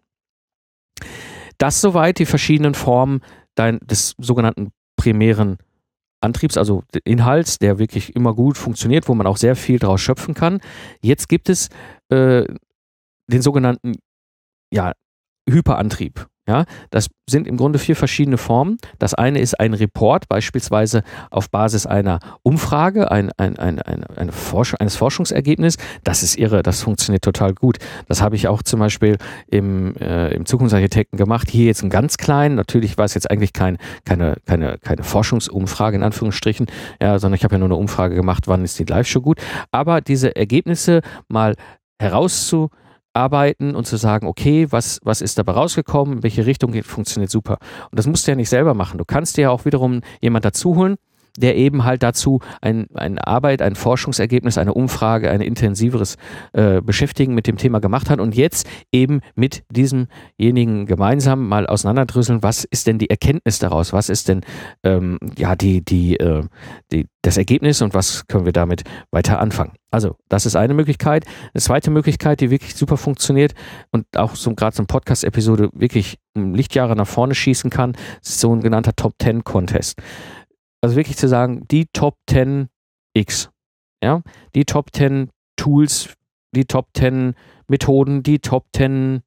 Das 1.59 1.81
soweit 1.81 2.19
die 2.19 2.27
verschiedenen 2.27 2.75
Formen 2.75 3.21
dein, 3.55 3.79
des 3.81 4.14
sogenannten 4.19 4.71
primären 4.97 5.59
Antriebs, 6.23 6.59
also 6.59 6.83
Inhalts, 7.05 7.59
der 7.59 7.79
wirklich 7.79 8.14
immer 8.14 8.35
gut 8.35 8.59
funktioniert, 8.59 9.09
wo 9.09 9.14
man 9.14 9.27
auch 9.27 9.38
sehr 9.38 9.57
viel 9.57 9.79
daraus 9.79 10.03
schöpfen 10.03 10.35
kann. 10.35 10.61
Jetzt 11.01 11.29
gibt 11.29 11.49
es 11.49 11.71
äh, 12.11 12.45
den 13.31 13.43
sogenannten 13.43 13.95
ja, 14.73 14.93
Hyperantrieb. 15.49 16.27
Ja, 16.49 16.64
das 16.90 17.07
sind 17.29 17.47
im 17.47 17.57
Grunde 17.57 17.79
vier 17.79 17.95
verschiedene 17.95 18.37
Formen. 18.37 18.79
Das 18.99 19.14
eine 19.14 19.38
ist 19.38 19.61
ein 19.61 19.73
Report, 19.73 20.29
beispielsweise 20.29 21.05
auf 21.31 21.49
Basis 21.49 21.87
einer 21.87 22.19
Umfrage, 22.43 23.09
ein, 23.12 23.31
ein, 23.37 23.57
ein, 23.57 23.81
ein, 23.81 24.03
eine 24.03 24.33
Forsch 24.33 24.75
eines 24.81 24.97
Forschungsergebnisses. 24.97 25.81
Das 26.03 26.25
ist 26.25 26.37
irre, 26.37 26.64
das 26.64 26.83
funktioniert 26.83 27.23
total 27.23 27.55
gut. 27.55 27.77
Das 28.09 28.21
habe 28.21 28.35
ich 28.35 28.49
auch 28.49 28.64
zum 28.64 28.81
Beispiel 28.81 29.16
im, 29.47 29.95
äh, 29.97 30.35
im 30.35 30.45
Zukunftsarchitekten 30.45 31.16
gemacht. 31.16 31.49
Hier 31.51 31.66
jetzt 31.66 31.85
ein 31.85 31.90
ganz 31.90 32.16
klein, 32.16 32.57
natürlich 32.57 32.99
war 32.99 33.05
es 33.05 33.14
jetzt 33.14 33.31
eigentlich 33.31 33.53
kein, 33.53 33.79
keine, 34.05 34.35
keine, 34.45 34.79
keine 34.79 35.05
Forschungsumfrage 35.05 35.99
in 35.99 36.03
Anführungsstrichen, 36.03 36.66
ja, 37.01 37.21
sondern 37.21 37.37
ich 37.37 37.45
habe 37.45 37.55
ja 37.55 37.59
nur 37.61 37.69
eine 37.69 37.77
Umfrage 37.77 38.16
gemacht, 38.16 38.49
wann 38.49 38.64
ist 38.64 38.77
die 38.77 38.85
Live-Show 38.85 39.21
gut. 39.21 39.38
Aber 39.71 40.01
diese 40.01 40.35
Ergebnisse 40.35 41.03
mal 41.29 41.55
herauszu 42.01 42.71
arbeiten 43.12 43.75
und 43.75 43.87
zu 43.87 43.96
sagen, 43.96 44.27
okay, 44.27 44.66
was, 44.70 45.01
was 45.03 45.20
ist 45.20 45.38
dabei 45.38 45.53
rausgekommen, 45.53 46.18
in 46.18 46.23
welche 46.23 46.46
Richtung 46.46 46.73
geht, 46.73 46.87
funktioniert 46.87 47.31
super. 47.31 47.59
Und 47.90 47.99
das 47.99 48.07
musst 48.07 48.27
du 48.27 48.33
ja 48.33 48.37
nicht 48.37 48.49
selber 48.49 48.75
machen. 48.75 48.99
Du 48.99 49.05
kannst 49.05 49.37
dir 49.37 49.42
ja 49.42 49.51
auch 49.51 49.64
wiederum 49.64 50.01
jemand 50.20 50.44
dazu 50.44 50.77
holen, 50.77 50.96
der 51.37 51.57
eben 51.57 51.85
halt 51.85 52.03
dazu 52.03 52.40
ein, 52.61 52.87
eine 52.95 53.27
Arbeit, 53.27 53.62
ein 53.62 53.75
Forschungsergebnis, 53.75 54.59
eine 54.59 54.75
Umfrage, 54.75 55.31
ein 55.31 55.40
intensiveres 55.40 56.16
äh, 56.53 56.81
Beschäftigen 56.81 57.35
mit 57.35 57.47
dem 57.47 57.57
Thema 57.57 57.81
gemacht 57.81 58.11
hat 58.11 58.21
und 58.21 58.35
jetzt 58.35 58.69
eben 58.93 59.21
mit 59.35 59.64
diesemjenigen 59.71 60.87
gemeinsam 60.87 61.49
mal 61.49 61.66
auseinanderdrüsseln, 61.66 62.43
was 62.43 62.64
ist 62.64 62.87
denn 62.87 62.99
die 62.99 63.11
Erkenntnis 63.11 63.59
daraus, 63.59 63.93
was 63.93 64.09
ist 64.09 64.29
denn 64.29 64.43
ähm, 64.85 65.19
ja 65.37 65.55
die, 65.57 65.85
die, 65.85 66.19
äh, 66.19 66.43
die, 66.93 67.07
das 67.23 67.37
Ergebnis 67.37 67.83
und 67.83 67.95
was 67.95 68.27
können 68.27 68.45
wir 68.45 68.53
damit 68.53 68.85
weiter 69.11 69.40
anfangen. 69.40 69.73
Also, 69.90 70.16
das 70.29 70.47
ist 70.47 70.57
eine 70.57 70.73
Möglichkeit. 70.75 71.25
Eine 71.53 71.61
zweite 71.61 71.90
Möglichkeit, 71.90 72.40
die 72.40 72.51
wirklich 72.51 72.77
super 72.77 72.97
funktioniert 72.97 73.55
und 73.90 74.07
auch 74.16 74.37
so 74.37 74.55
gerade 74.55 74.75
so 74.75 74.83
eine 74.83 74.87
Podcast-Episode 74.87 75.71
wirklich 75.73 76.19
Lichtjahre 76.35 76.95
nach 76.95 77.09
vorne 77.09 77.35
schießen 77.35 77.71
kann, 77.71 77.97
ist 78.23 78.40
so 78.40 78.55
ein 78.55 78.61
genannter 78.61 78.95
Top 78.95 79.14
Ten 79.19 79.43
Contest 79.43 80.01
also 80.81 80.97
wirklich 80.97 81.16
zu 81.16 81.29
sagen, 81.29 81.66
die 81.71 81.87
Top 81.93 82.16
10 82.29 82.69
X, 83.14 83.51
ja, 84.03 84.23
die 84.55 84.64
Top 84.64 84.95
10 84.95 85.31
Tools, 85.57 86.14
die 86.55 86.64
Top 86.64 86.88
10 86.95 87.35
Methoden, 87.69 88.23
die 88.23 88.38
Top 88.38 88.66
10 88.75 89.23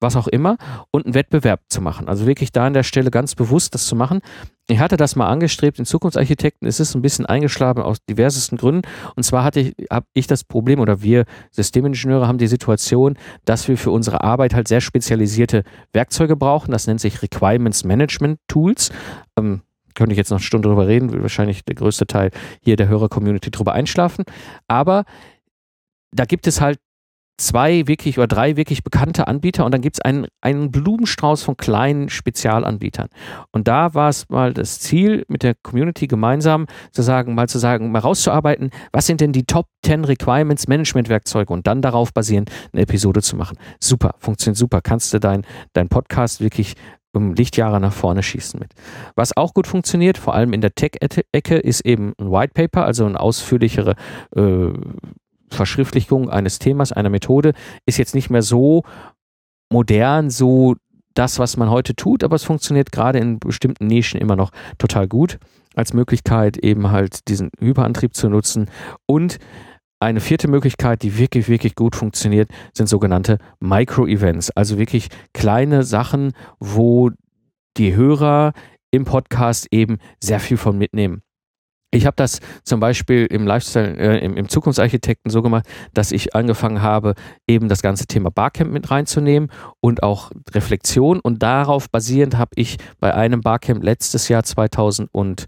was 0.00 0.16
auch 0.16 0.28
immer 0.28 0.56
und 0.90 1.06
einen 1.06 1.14
Wettbewerb 1.14 1.60
zu 1.68 1.80
machen. 1.80 2.08
Also 2.08 2.26
wirklich 2.26 2.52
da 2.52 2.66
an 2.66 2.72
der 2.72 2.82
Stelle 2.82 3.10
ganz 3.10 3.34
bewusst 3.34 3.74
das 3.74 3.86
zu 3.86 3.96
machen. 3.96 4.20
Ich 4.68 4.78
hatte 4.78 4.96
das 4.96 5.16
mal 5.16 5.28
angestrebt 5.28 5.78
in 5.78 5.86
Zukunftsarchitekten, 5.86 6.68
es 6.68 6.78
ist 6.78 6.94
ein 6.94 7.02
bisschen 7.02 7.26
eingeschlagen 7.26 7.82
aus 7.82 7.98
diversesten 8.08 8.58
Gründen. 8.58 8.82
Und 9.16 9.22
zwar 9.22 9.42
hatte 9.42 9.60
ich, 9.60 9.74
habe 9.90 10.06
ich 10.12 10.26
das 10.26 10.44
Problem 10.44 10.78
oder 10.78 11.02
wir 11.02 11.24
Systemingenieure 11.50 12.28
haben 12.28 12.38
die 12.38 12.46
Situation, 12.46 13.16
dass 13.44 13.66
wir 13.66 13.78
für 13.78 13.90
unsere 13.90 14.22
Arbeit 14.22 14.54
halt 14.54 14.68
sehr 14.68 14.80
spezialisierte 14.80 15.64
Werkzeuge 15.92 16.36
brauchen. 16.36 16.70
Das 16.70 16.86
nennt 16.86 17.00
sich 17.00 17.22
Requirements 17.22 17.84
Management 17.84 18.38
Tools. 18.46 18.90
Ähm, 19.38 19.62
könnte 19.98 20.12
ich 20.12 20.18
jetzt 20.18 20.30
noch 20.30 20.38
eine 20.38 20.44
Stunde 20.44 20.68
drüber 20.68 20.86
reden, 20.86 21.12
will 21.12 21.22
wahrscheinlich 21.22 21.64
der 21.64 21.74
größte 21.74 22.06
Teil 22.06 22.30
hier 22.62 22.76
der 22.76 22.86
Hörer-Community 22.86 23.50
drüber 23.50 23.72
einschlafen. 23.72 24.24
Aber 24.68 25.04
da 26.14 26.24
gibt 26.24 26.46
es 26.46 26.60
halt 26.60 26.78
zwei 27.36 27.86
wirklich 27.86 28.18
oder 28.18 28.26
drei 28.26 28.56
wirklich 28.56 28.82
bekannte 28.82 29.28
Anbieter 29.28 29.64
und 29.64 29.72
dann 29.72 29.80
gibt 29.80 29.96
es 29.96 30.00
einen, 30.00 30.26
einen 30.40 30.70
Blumenstrauß 30.70 31.42
von 31.42 31.56
kleinen 31.56 32.08
Spezialanbietern. 32.08 33.08
Und 33.52 33.68
da 33.68 33.94
war 33.94 34.08
es 34.08 34.28
mal 34.28 34.52
das 34.52 34.80
Ziel, 34.80 35.24
mit 35.28 35.42
der 35.42 35.54
Community 35.54 36.06
gemeinsam 36.06 36.66
zu 36.90 37.02
sagen, 37.02 37.34
mal 37.34 37.48
zu 37.48 37.58
sagen, 37.58 37.90
mal 37.90 38.00
rauszuarbeiten, 38.00 38.70
was 38.92 39.06
sind 39.06 39.20
denn 39.20 39.32
die 39.32 39.44
Top 39.44 39.66
10 39.84 40.04
Requirements 40.04 40.68
Management 40.68 41.08
Werkzeuge 41.08 41.52
und 41.52 41.66
dann 41.66 41.80
darauf 41.80 42.12
basierend 42.12 42.50
eine 42.72 42.82
Episode 42.82 43.22
zu 43.22 43.36
machen. 43.36 43.56
Super, 43.80 44.14
funktioniert 44.18 44.58
super. 44.58 44.80
Kannst 44.80 45.14
du 45.14 45.20
dein, 45.20 45.46
dein 45.72 45.88
Podcast 45.88 46.40
wirklich 46.40 46.74
um 47.12 47.34
Lichtjahre 47.34 47.80
nach 47.80 47.92
vorne 47.92 48.22
schießen 48.22 48.60
mit. 48.60 48.72
Was 49.14 49.36
auch 49.36 49.54
gut 49.54 49.66
funktioniert, 49.66 50.18
vor 50.18 50.34
allem 50.34 50.52
in 50.52 50.60
der 50.60 50.74
Tech-Ecke, 50.74 51.56
ist 51.56 51.80
eben 51.80 52.12
ein 52.18 52.30
White 52.30 52.52
Paper, 52.54 52.84
also 52.84 53.06
eine 53.06 53.18
ausführlichere 53.18 53.94
äh, 54.36 54.68
Verschriftlichung 55.50 56.28
eines 56.28 56.58
Themas, 56.58 56.92
einer 56.92 57.10
Methode, 57.10 57.54
ist 57.86 57.98
jetzt 57.98 58.14
nicht 58.14 58.30
mehr 58.30 58.42
so 58.42 58.82
modern, 59.70 60.30
so 60.30 60.76
das, 61.14 61.38
was 61.38 61.56
man 61.56 61.70
heute 61.70 61.96
tut, 61.96 62.22
aber 62.22 62.36
es 62.36 62.44
funktioniert 62.44 62.92
gerade 62.92 63.18
in 63.18 63.38
bestimmten 63.38 63.86
Nischen 63.86 64.20
immer 64.20 64.36
noch 64.36 64.50
total 64.78 65.08
gut 65.08 65.38
als 65.74 65.92
Möglichkeit, 65.92 66.56
eben 66.58 66.90
halt 66.90 67.28
diesen 67.28 67.50
Hyperantrieb 67.58 68.14
zu 68.14 68.28
nutzen 68.28 68.70
und 69.06 69.38
eine 70.00 70.20
vierte 70.20 70.48
Möglichkeit, 70.48 71.02
die 71.02 71.18
wirklich, 71.18 71.48
wirklich 71.48 71.74
gut 71.74 71.96
funktioniert, 71.96 72.50
sind 72.72 72.88
sogenannte 72.88 73.38
Micro-Events. 73.60 74.50
Also 74.52 74.78
wirklich 74.78 75.08
kleine 75.32 75.82
Sachen, 75.82 76.32
wo 76.60 77.10
die 77.76 77.94
Hörer 77.94 78.52
im 78.90 79.04
Podcast 79.04 79.68
eben 79.70 79.98
sehr 80.20 80.40
viel 80.40 80.56
von 80.56 80.78
mitnehmen. 80.78 81.22
Ich 81.90 82.04
habe 82.04 82.16
das 82.16 82.40
zum 82.64 82.80
Beispiel 82.80 83.24
im 83.26 83.46
Lifestyle, 83.46 83.96
äh, 83.96 84.18
im, 84.22 84.36
im, 84.36 84.48
Zukunftsarchitekten 84.48 85.30
so 85.30 85.40
gemacht, 85.40 85.66
dass 85.94 86.12
ich 86.12 86.34
angefangen 86.34 86.82
habe, 86.82 87.14
eben 87.46 87.68
das 87.70 87.80
ganze 87.80 88.06
Thema 88.06 88.30
Barcamp 88.30 88.70
mit 88.70 88.90
reinzunehmen 88.90 89.50
und 89.80 90.02
auch 90.02 90.30
Reflexion. 90.52 91.18
Und 91.18 91.42
darauf 91.42 91.88
basierend 91.90 92.36
habe 92.36 92.50
ich 92.56 92.76
bei 93.00 93.14
einem 93.14 93.40
Barcamp 93.40 93.82
letztes 93.82 94.28
Jahr 94.28 94.42
2000 94.42 95.08
und 95.12 95.46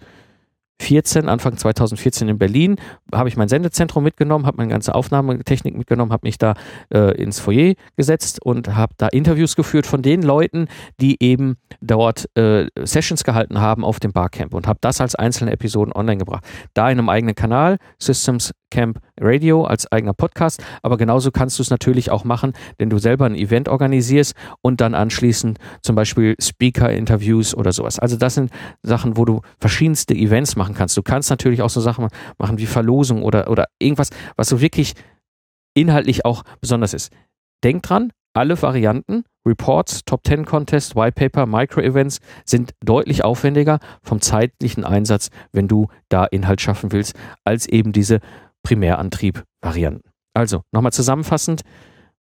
14, 0.80 1.28
Anfang 1.28 1.56
2014 1.56 2.28
in 2.28 2.38
Berlin, 2.38 2.76
habe 3.14 3.28
ich 3.28 3.36
mein 3.36 3.48
Sendezentrum 3.48 4.02
mitgenommen, 4.02 4.46
habe 4.46 4.56
meine 4.56 4.70
ganze 4.70 4.94
Aufnahmetechnik 4.94 5.76
mitgenommen, 5.76 6.12
habe 6.12 6.26
mich 6.26 6.38
da 6.38 6.54
äh, 6.92 7.14
ins 7.20 7.38
Foyer 7.38 7.74
gesetzt 7.96 8.44
und 8.44 8.74
habe 8.74 8.94
da 8.96 9.08
Interviews 9.08 9.56
geführt 9.56 9.86
von 9.86 10.02
den 10.02 10.22
Leuten, 10.22 10.68
die 11.00 11.22
eben 11.22 11.56
dort 11.80 12.28
äh, 12.36 12.66
Sessions 12.82 13.24
gehalten 13.24 13.60
haben 13.60 13.84
auf 13.84 14.00
dem 14.00 14.12
Barcamp 14.12 14.54
und 14.54 14.66
habe 14.66 14.78
das 14.80 15.00
als 15.00 15.14
einzelne 15.14 15.52
Episoden 15.52 15.92
online 15.92 16.18
gebracht. 16.18 16.44
Da 16.74 16.90
in 16.90 16.98
einem 16.98 17.08
eigenen 17.08 17.34
Kanal, 17.34 17.76
Systems 17.98 18.52
Camp 18.70 19.00
Radio 19.20 19.64
als 19.64 19.90
eigener 19.90 20.14
Podcast, 20.14 20.62
aber 20.82 20.96
genauso 20.96 21.30
kannst 21.30 21.58
du 21.58 21.62
es 21.62 21.70
natürlich 21.70 22.10
auch 22.10 22.24
machen, 22.24 22.52
wenn 22.78 22.88
du 22.88 22.98
selber 22.98 23.26
ein 23.26 23.34
Event 23.34 23.68
organisierst 23.68 24.34
und 24.62 24.80
dann 24.80 24.94
anschließend 24.94 25.58
zum 25.82 25.96
Beispiel 25.96 26.36
Speaker-Interviews 26.40 27.54
oder 27.54 27.72
sowas. 27.72 27.98
Also 27.98 28.16
das 28.16 28.34
sind 28.34 28.50
Sachen, 28.82 29.16
wo 29.16 29.24
du 29.24 29.42
verschiedenste 29.58 30.14
Events 30.14 30.56
machen 30.56 30.69
kannst. 30.74 30.96
Du 30.96 31.02
kannst 31.02 31.30
natürlich 31.30 31.62
auch 31.62 31.70
so 31.70 31.80
Sachen 31.80 32.08
machen 32.38 32.58
wie 32.58 32.66
Verlosung 32.66 33.22
oder, 33.22 33.50
oder 33.50 33.66
irgendwas, 33.78 34.10
was 34.36 34.48
so 34.48 34.60
wirklich 34.60 34.94
inhaltlich 35.74 36.24
auch 36.24 36.42
besonders 36.60 36.94
ist. 36.94 37.12
Denk 37.62 37.82
dran, 37.82 38.12
alle 38.32 38.60
Varianten, 38.60 39.24
Reports, 39.46 40.04
Top 40.04 40.26
10 40.26 40.44
Contest, 40.44 40.94
White 40.94 41.12
Paper, 41.12 41.46
Micro-Events 41.46 42.20
sind 42.44 42.72
deutlich 42.84 43.24
aufwendiger 43.24 43.78
vom 44.02 44.20
zeitlichen 44.20 44.84
Einsatz, 44.84 45.30
wenn 45.52 45.68
du 45.68 45.88
da 46.08 46.24
Inhalt 46.26 46.60
schaffen 46.60 46.92
willst, 46.92 47.14
als 47.44 47.66
eben 47.66 47.92
diese 47.92 48.20
Primärantrieb-Varianten. 48.62 50.10
Also, 50.34 50.62
nochmal 50.72 50.92
zusammenfassend, 50.92 51.62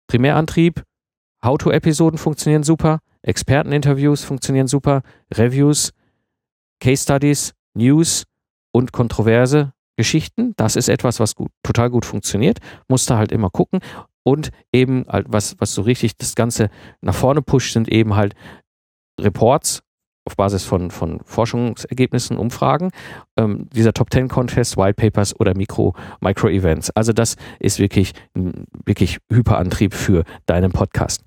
Primärantrieb, 0.06 0.82
How-to-Episoden 1.44 2.18
funktionieren 2.18 2.62
super, 2.62 3.00
Experteninterviews 3.22 4.24
funktionieren 4.24 4.66
super, 4.66 5.02
Reviews, 5.34 5.92
Case 6.80 7.02
Studies, 7.02 7.52
News 7.80 8.24
und 8.72 8.92
kontroverse 8.92 9.72
Geschichten. 9.96 10.54
Das 10.56 10.76
ist 10.76 10.88
etwas, 10.88 11.18
was 11.20 11.34
gut, 11.34 11.50
total 11.62 11.90
gut 11.90 12.04
funktioniert. 12.04 12.58
Musst 12.88 13.10
du 13.10 13.14
halt 13.14 13.32
immer 13.32 13.50
gucken. 13.50 13.80
Und 14.22 14.50
eben, 14.72 15.06
halt, 15.08 15.26
was, 15.28 15.56
was 15.58 15.74
so 15.74 15.82
richtig 15.82 16.16
das 16.16 16.34
Ganze 16.34 16.68
nach 17.00 17.14
vorne 17.14 17.42
pusht, 17.42 17.72
sind 17.72 17.88
eben 17.88 18.14
halt 18.14 18.34
Reports 19.18 19.82
auf 20.24 20.36
Basis 20.36 20.64
von, 20.64 20.90
von 20.90 21.20
Forschungsergebnissen, 21.24 22.36
Umfragen, 22.36 22.90
ähm, 23.36 23.68
dieser 23.72 23.94
Top 23.94 24.12
10 24.12 24.28
Contest, 24.28 24.76
White 24.76 24.94
Papers 24.94 25.38
oder 25.40 25.56
Mikro, 25.56 25.94
Micro-Events. 26.20 26.90
Also 26.90 27.12
das 27.12 27.36
ist 27.58 27.78
wirklich, 27.78 28.12
wirklich 28.84 29.18
Hyperantrieb 29.32 29.94
für 29.94 30.24
deinen 30.46 30.72
Podcast. 30.72 31.24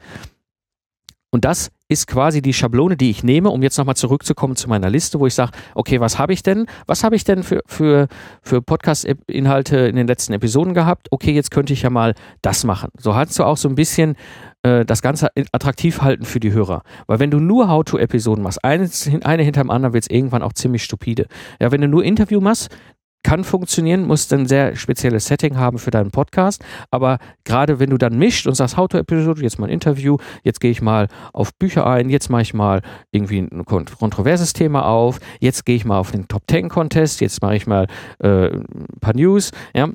Und 1.31 1.45
das 1.45 1.71
ist 1.93 2.07
quasi 2.07 2.41
die 2.41 2.53
Schablone, 2.53 2.97
die 2.97 3.09
ich 3.09 3.23
nehme, 3.23 3.49
um 3.49 3.63
jetzt 3.63 3.77
nochmal 3.77 3.95
zurückzukommen 3.95 4.55
zu 4.55 4.67
meiner 4.67 4.89
Liste, 4.89 5.19
wo 5.19 5.27
ich 5.27 5.33
sage, 5.33 5.51
okay, 5.75 5.99
was 5.99 6.19
habe 6.19 6.33
ich 6.33 6.43
denn? 6.43 6.65
Was 6.87 7.03
habe 7.03 7.15
ich 7.15 7.23
denn 7.23 7.43
für, 7.43 7.61
für, 7.65 8.07
für 8.41 8.61
Podcast-Inhalte 8.61 9.77
in 9.77 9.95
den 9.95 10.07
letzten 10.07 10.33
Episoden 10.33 10.73
gehabt? 10.73 11.07
Okay, 11.11 11.31
jetzt 11.31 11.51
könnte 11.51 11.71
ich 11.71 11.83
ja 11.83 11.89
mal 11.89 12.15
das 12.41 12.65
machen. 12.65 12.89
So 12.97 13.15
hast 13.15 13.39
du 13.39 13.43
auch 13.43 13.57
so 13.57 13.69
ein 13.69 13.75
bisschen 13.75 14.15
äh, 14.63 14.85
das 14.85 15.01
Ganze 15.01 15.29
attraktiv 15.51 16.01
halten 16.01 16.25
für 16.25 16.39
die 16.39 16.51
Hörer. 16.51 16.83
Weil 17.07 17.19
wenn 17.19 17.31
du 17.31 17.39
nur 17.39 17.69
How-to-Episoden 17.69 18.43
machst, 18.43 18.63
eine, 18.63 18.89
eine 19.23 19.43
hinterm 19.43 19.69
anderen, 19.69 19.93
wird 19.93 20.05
es 20.05 20.09
irgendwann 20.09 20.41
auch 20.41 20.53
ziemlich 20.53 20.83
stupide. 20.83 21.27
Ja, 21.59 21.71
wenn 21.71 21.81
du 21.81 21.87
nur 21.87 22.03
Interview 22.03 22.41
machst, 22.41 22.75
kann 23.23 23.43
funktionieren, 23.43 24.05
muss 24.05 24.31
ein 24.31 24.45
sehr 24.45 24.75
spezielles 24.75 25.25
Setting 25.25 25.57
haben 25.57 25.79
für 25.79 25.91
deinen 25.91 26.11
Podcast. 26.11 26.63
Aber 26.91 27.17
gerade 27.45 27.79
wenn 27.79 27.89
du 27.89 27.97
dann 27.97 28.17
mischt 28.17 28.45
und 28.47 28.55
sagst, 28.55 28.77
How-to-Episode, 28.77 29.41
jetzt 29.41 29.59
mal 29.59 29.67
ein 29.67 29.73
Interview, 29.73 30.17
jetzt 30.43 30.59
gehe 30.59 30.71
ich 30.71 30.81
mal 30.81 31.07
auf 31.31 31.53
Bücher 31.55 31.87
ein, 31.87 32.09
jetzt 32.09 32.29
mache 32.29 32.43
ich 32.43 32.53
mal 32.53 32.81
irgendwie 33.11 33.39
ein 33.39 33.65
kontroverses 33.65 34.53
Thema 34.53 34.85
auf, 34.85 35.19
jetzt 35.39 35.65
gehe 35.65 35.75
ich 35.75 35.85
mal 35.85 35.97
auf 35.97 36.11
den 36.11 36.27
Top 36.27 36.45
Ten 36.47 36.69
Contest, 36.69 37.21
jetzt 37.21 37.41
mache 37.41 37.55
ich 37.55 37.65
mal 37.65 37.87
äh, 38.19 38.47
ein 38.47 38.85
paar 38.99 39.15
News, 39.15 39.51
ja. 39.73 39.89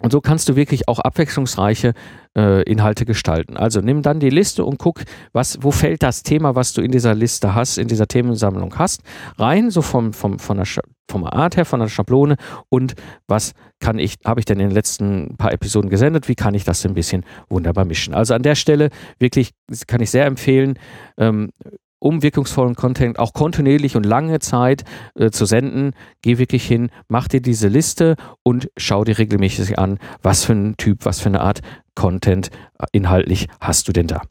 Und 0.00 0.10
so 0.10 0.20
kannst 0.20 0.48
du 0.48 0.56
wirklich 0.56 0.88
auch 0.88 0.98
abwechslungsreiche 0.98 1.94
äh, 2.36 2.62
Inhalte 2.64 3.04
gestalten. 3.04 3.56
Also 3.56 3.80
nimm 3.80 4.02
dann 4.02 4.18
die 4.18 4.30
Liste 4.30 4.64
und 4.64 4.78
guck, 4.78 5.02
was, 5.32 5.58
wo 5.62 5.70
fällt 5.70 6.02
das 6.02 6.24
Thema, 6.24 6.56
was 6.56 6.72
du 6.72 6.82
in 6.82 6.90
dieser 6.90 7.14
Liste 7.14 7.54
hast, 7.54 7.78
in 7.78 7.86
dieser 7.86 8.08
Themensammlung 8.08 8.76
hast, 8.76 9.02
rein, 9.38 9.70
so 9.70 9.80
vom, 9.80 10.12
vom, 10.12 10.40
von 10.40 10.56
der 10.56 10.64
vom 11.10 11.24
Art 11.24 11.56
her, 11.56 11.64
von 11.64 11.80
der 11.80 11.88
Schablone 11.88 12.36
und 12.68 12.94
was 13.26 13.52
kann 13.80 13.98
ich, 13.98 14.16
habe 14.24 14.40
ich 14.40 14.46
denn 14.46 14.60
in 14.60 14.68
den 14.68 14.74
letzten 14.74 15.36
paar 15.36 15.52
Episoden 15.52 15.90
gesendet, 15.90 16.28
wie 16.28 16.34
kann 16.34 16.54
ich 16.54 16.64
das 16.64 16.84
ein 16.86 16.94
bisschen 16.94 17.24
wunderbar 17.48 17.84
mischen. 17.84 18.14
Also 18.14 18.34
an 18.34 18.42
der 18.42 18.54
Stelle 18.54 18.90
wirklich 19.18 19.50
kann 19.86 20.00
ich 20.00 20.10
sehr 20.10 20.26
empfehlen, 20.26 20.78
ähm, 21.18 21.50
um 21.98 22.22
wirkungsvollen 22.22 22.74
Content 22.74 23.18
auch 23.18 23.32
kontinuierlich 23.32 23.96
und 23.96 24.04
lange 24.04 24.40
Zeit 24.40 24.84
äh, 25.14 25.30
zu 25.30 25.44
senden, 25.44 25.92
geh 26.20 26.38
wirklich 26.38 26.66
hin, 26.66 26.90
mach 27.08 27.28
dir 27.28 27.40
diese 27.40 27.68
Liste 27.68 28.16
und 28.42 28.68
schau 28.76 29.04
dir 29.04 29.18
regelmäßig 29.18 29.78
an, 29.78 29.98
was 30.20 30.44
für 30.44 30.52
ein 30.52 30.76
Typ, 30.76 31.04
was 31.04 31.20
für 31.20 31.28
eine 31.28 31.40
Art 31.40 31.60
Content 31.94 32.50
äh, 32.78 32.86
inhaltlich 32.92 33.46
hast 33.60 33.86
du 33.86 33.92
denn 33.92 34.08
da. 34.08 34.22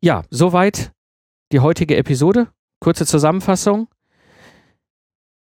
Ja, 0.00 0.22
soweit 0.30 0.92
die 1.52 1.60
heutige 1.60 1.96
Episode. 1.96 2.48
Kurze 2.80 3.06
Zusammenfassung. 3.06 3.88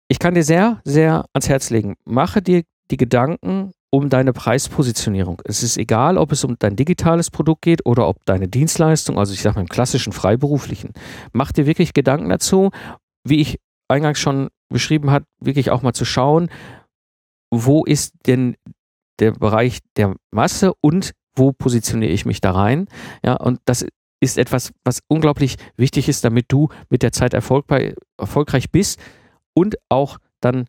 Ich 0.08 0.20
kann 0.20 0.36
dir 0.36 0.44
sehr, 0.44 0.82
sehr 0.84 1.26
ans 1.34 1.50
Herz 1.50 1.70
legen. 1.70 1.96
Mache 2.06 2.42
dir 2.42 2.64
die 2.92 2.98
Gedanken 2.98 3.72
um 3.90 4.10
deine 4.10 4.34
Preispositionierung. 4.34 5.42
Es 5.46 5.62
ist 5.62 5.78
egal, 5.78 6.18
ob 6.18 6.32
es 6.32 6.44
um 6.44 6.56
dein 6.58 6.76
digitales 6.76 7.30
Produkt 7.30 7.62
geht 7.62 7.86
oder 7.86 8.08
ob 8.08 8.26
deine 8.26 8.48
Dienstleistung, 8.48 9.20
also 9.20 9.34
ich 9.34 9.42
sage 9.42 9.56
mal 9.56 9.62
im 9.62 9.70
klassischen 9.70 10.14
freiberuflichen. 10.14 10.94
Mach 11.32 11.52
dir 11.52 11.68
wirklich 11.68 11.94
Gedanken 11.94 12.30
dazu, 12.30 12.72
wie 13.24 13.40
ich 13.40 13.60
eingangs 13.88 14.20
schon 14.20 14.50
beschrieben 14.70 15.12
habe, 15.12 15.26
wirklich 15.40 15.70
auch 15.70 15.84
mal 15.84 15.94
zu 15.94 16.06
schauen, 16.06 16.50
wo 17.52 17.86
ist 17.86 18.16
denn 18.26 18.56
der 19.20 19.32
Bereich 19.32 19.80
der 19.96 20.16
Masse 20.32 20.74
und 20.82 21.12
wo 21.36 21.52
positioniere 21.52 22.12
ich 22.12 22.26
mich 22.26 22.42
da 22.42 22.52
rein? 22.52 22.88
Ja, 23.24 23.36
und 23.36 23.60
das 23.66 23.86
ist 24.20 24.40
etwas, 24.40 24.72
was 24.84 25.02
unglaublich 25.08 25.58
wichtig 25.78 26.10
ist, 26.10 26.24
damit 26.26 26.46
du 26.48 26.70
mit 26.90 27.04
der 27.04 27.12
Zeit 27.12 27.36
erfolgreich 27.36 28.72
bist 28.72 29.00
und 29.54 29.76
auch 29.90 30.18
dann 30.42 30.66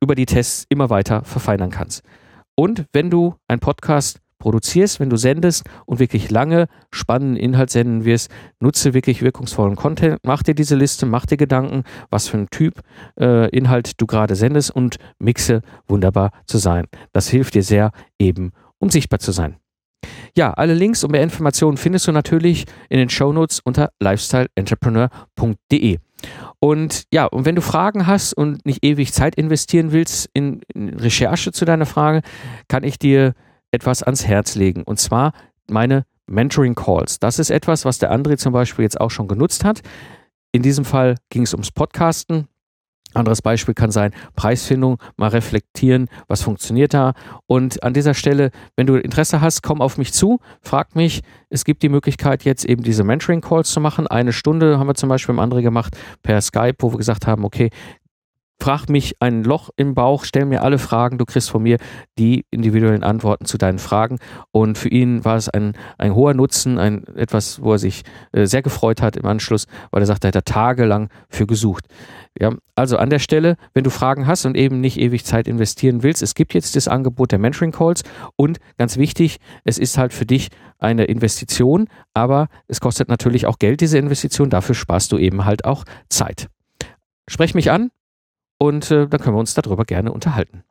über 0.00 0.14
die 0.14 0.26
Tests 0.26 0.64
immer 0.68 0.90
weiter 0.90 1.24
verfeinern 1.24 1.70
kannst. 1.70 2.02
Und 2.54 2.86
wenn 2.92 3.10
du 3.10 3.34
einen 3.46 3.60
Podcast 3.60 4.20
produzierst, 4.38 5.00
wenn 5.00 5.10
du 5.10 5.16
sendest 5.16 5.64
und 5.86 5.98
wirklich 5.98 6.30
lange 6.30 6.66
spannenden 6.92 7.36
Inhalt 7.36 7.70
senden 7.70 8.04
wirst, 8.04 8.30
nutze 8.60 8.94
wirklich 8.94 9.20
wirkungsvollen 9.22 9.76
Content, 9.76 10.18
mach 10.22 10.42
dir 10.42 10.54
diese 10.54 10.76
Liste, 10.76 11.06
mach 11.06 11.26
dir 11.26 11.36
Gedanken, 11.36 11.82
was 12.10 12.28
für 12.28 12.38
ein 12.38 12.48
Typ 12.50 12.80
äh, 13.20 13.48
Inhalt 13.50 14.00
du 14.00 14.06
gerade 14.06 14.36
sendest 14.36 14.70
und 14.70 14.96
mixe 15.18 15.62
wunderbar 15.86 16.30
zu 16.46 16.58
sein. 16.58 16.86
Das 17.12 17.28
hilft 17.28 17.54
dir 17.54 17.62
sehr 17.62 17.90
eben, 18.18 18.52
um 18.78 18.90
sichtbar 18.90 19.18
zu 19.18 19.32
sein. 19.32 19.56
Ja, 20.36 20.52
alle 20.52 20.74
Links 20.74 21.02
und 21.02 21.10
mehr 21.10 21.22
Informationen 21.24 21.76
findest 21.76 22.06
du 22.06 22.12
natürlich 22.12 22.66
in 22.88 22.98
den 22.98 23.08
Shownotes 23.10 23.58
unter 23.64 23.90
lifestyleentrepreneur.de. 24.00 25.98
Und 26.60 27.04
ja, 27.12 27.26
und 27.26 27.44
wenn 27.44 27.54
du 27.54 27.62
Fragen 27.62 28.06
hast 28.06 28.32
und 28.32 28.66
nicht 28.66 28.84
ewig 28.84 29.12
Zeit 29.12 29.36
investieren 29.36 29.92
willst 29.92 30.28
in, 30.32 30.62
in 30.74 30.88
Recherche 30.90 31.52
zu 31.52 31.64
deiner 31.64 31.86
Frage, 31.86 32.22
kann 32.66 32.82
ich 32.82 32.98
dir 32.98 33.34
etwas 33.70 34.02
ans 34.02 34.26
Herz 34.26 34.54
legen. 34.54 34.82
Und 34.82 34.98
zwar 34.98 35.32
meine 35.68 36.04
Mentoring 36.26 36.74
Calls. 36.74 37.20
Das 37.20 37.38
ist 37.38 37.50
etwas, 37.50 37.84
was 37.84 37.98
der 37.98 38.12
André 38.12 38.36
zum 38.36 38.52
Beispiel 38.52 38.82
jetzt 38.82 39.00
auch 39.00 39.10
schon 39.10 39.28
genutzt 39.28 39.64
hat. 39.64 39.82
In 40.52 40.62
diesem 40.62 40.84
Fall 40.84 41.16
ging 41.30 41.42
es 41.42 41.54
ums 41.54 41.70
Podcasten. 41.70 42.48
Anderes 43.14 43.42
Beispiel 43.42 43.74
kann 43.74 43.90
sein, 43.90 44.12
Preisfindung, 44.36 44.98
mal 45.16 45.28
reflektieren, 45.28 46.08
was 46.26 46.42
funktioniert 46.42 46.92
da. 46.94 47.14
Und 47.46 47.82
an 47.82 47.94
dieser 47.94 48.14
Stelle, 48.14 48.50
wenn 48.76 48.86
du 48.86 48.96
Interesse 48.96 49.40
hast, 49.40 49.62
komm 49.62 49.80
auf 49.80 49.98
mich 49.98 50.12
zu, 50.12 50.40
frag 50.62 50.94
mich. 50.94 51.22
Es 51.48 51.64
gibt 51.64 51.82
die 51.82 51.88
Möglichkeit, 51.88 52.44
jetzt 52.44 52.64
eben 52.64 52.82
diese 52.82 53.04
Mentoring-Calls 53.04 53.70
zu 53.70 53.80
machen. 53.80 54.06
Eine 54.06 54.32
Stunde 54.32 54.78
haben 54.78 54.86
wir 54.86 54.94
zum 54.94 55.08
Beispiel 55.08 55.34
im 55.34 55.40
anderen 55.40 55.62
gemacht 55.62 55.96
per 56.22 56.40
Skype, 56.40 56.76
wo 56.80 56.92
wir 56.92 56.98
gesagt 56.98 57.26
haben, 57.26 57.44
okay, 57.44 57.70
frag 58.60 58.88
mich 58.88 59.14
ein 59.20 59.44
Loch 59.44 59.70
im 59.76 59.94
Bauch, 59.94 60.24
stell 60.24 60.44
mir 60.44 60.62
alle 60.62 60.78
Fragen, 60.78 61.18
du 61.18 61.24
kriegst 61.24 61.50
von 61.50 61.62
mir 61.62 61.78
die 62.18 62.44
individuellen 62.50 63.04
Antworten 63.04 63.44
zu 63.44 63.56
deinen 63.56 63.78
Fragen. 63.78 64.18
Und 64.50 64.76
für 64.76 64.88
ihn 64.88 65.24
war 65.24 65.36
es 65.36 65.48
ein, 65.48 65.74
ein 65.96 66.14
hoher 66.14 66.34
Nutzen, 66.34 66.78
ein 66.78 67.06
etwas, 67.16 67.62
wo 67.62 67.72
er 67.72 67.78
sich 67.78 68.02
äh, 68.32 68.46
sehr 68.46 68.62
gefreut 68.62 69.00
hat 69.00 69.16
im 69.16 69.26
Anschluss, 69.26 69.66
weil 69.90 70.02
er 70.02 70.06
sagt, 70.06 70.24
er 70.24 70.28
hat 70.28 70.34
da 70.34 70.40
tagelang 70.40 71.08
für 71.28 71.46
gesucht. 71.46 71.86
Ja, 72.38 72.52
also 72.74 72.96
an 72.98 73.10
der 73.10 73.18
Stelle, 73.18 73.56
wenn 73.74 73.84
du 73.84 73.90
Fragen 73.90 74.26
hast 74.26 74.46
und 74.46 74.56
eben 74.56 74.80
nicht 74.80 74.98
ewig 74.98 75.24
Zeit 75.24 75.48
investieren 75.48 76.02
willst, 76.02 76.22
es 76.22 76.34
gibt 76.34 76.54
jetzt 76.54 76.76
das 76.76 76.86
Angebot 76.86 77.32
der 77.32 77.38
Mentoring 77.38 77.72
Calls 77.72 78.02
und 78.36 78.58
ganz 78.76 78.96
wichtig, 78.96 79.38
es 79.64 79.78
ist 79.78 79.98
halt 79.98 80.12
für 80.12 80.26
dich 80.26 80.48
eine 80.78 81.04
Investition, 81.04 81.88
aber 82.14 82.48
es 82.68 82.80
kostet 82.80 83.08
natürlich 83.08 83.46
auch 83.46 83.58
Geld, 83.58 83.80
diese 83.80 83.98
Investition. 83.98 84.50
Dafür 84.50 84.74
sparst 84.74 85.10
du 85.12 85.18
eben 85.18 85.44
halt 85.44 85.64
auch 85.64 85.84
Zeit. 86.08 86.48
Sprech 87.28 87.54
mich 87.54 87.70
an, 87.70 87.90
und 88.58 88.90
äh, 88.90 89.06
dann 89.06 89.20
können 89.20 89.36
wir 89.36 89.40
uns 89.40 89.54
darüber 89.54 89.84
gerne 89.84 90.12
unterhalten. 90.12 90.64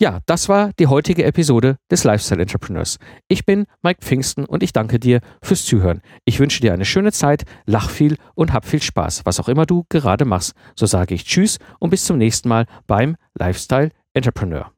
Ja, 0.00 0.20
das 0.26 0.48
war 0.48 0.70
die 0.78 0.86
heutige 0.86 1.24
Episode 1.24 1.76
des 1.90 2.04
Lifestyle 2.04 2.40
Entrepreneurs. 2.40 2.98
Ich 3.26 3.44
bin 3.44 3.66
Mike 3.82 4.00
Pfingsten 4.00 4.44
und 4.44 4.62
ich 4.62 4.72
danke 4.72 5.00
dir 5.00 5.20
fürs 5.42 5.64
Zuhören. 5.64 6.02
Ich 6.24 6.38
wünsche 6.38 6.60
dir 6.60 6.72
eine 6.72 6.84
schöne 6.84 7.10
Zeit, 7.10 7.42
lach 7.66 7.90
viel 7.90 8.16
und 8.36 8.52
hab 8.52 8.64
viel 8.64 8.80
Spaß, 8.80 9.22
was 9.24 9.40
auch 9.40 9.48
immer 9.48 9.66
du 9.66 9.86
gerade 9.88 10.24
machst. 10.24 10.54
So 10.76 10.86
sage 10.86 11.16
ich 11.16 11.24
Tschüss 11.24 11.58
und 11.80 11.90
bis 11.90 12.04
zum 12.04 12.16
nächsten 12.16 12.48
Mal 12.48 12.66
beim 12.86 13.16
Lifestyle 13.34 13.90
Entrepreneur. 14.14 14.70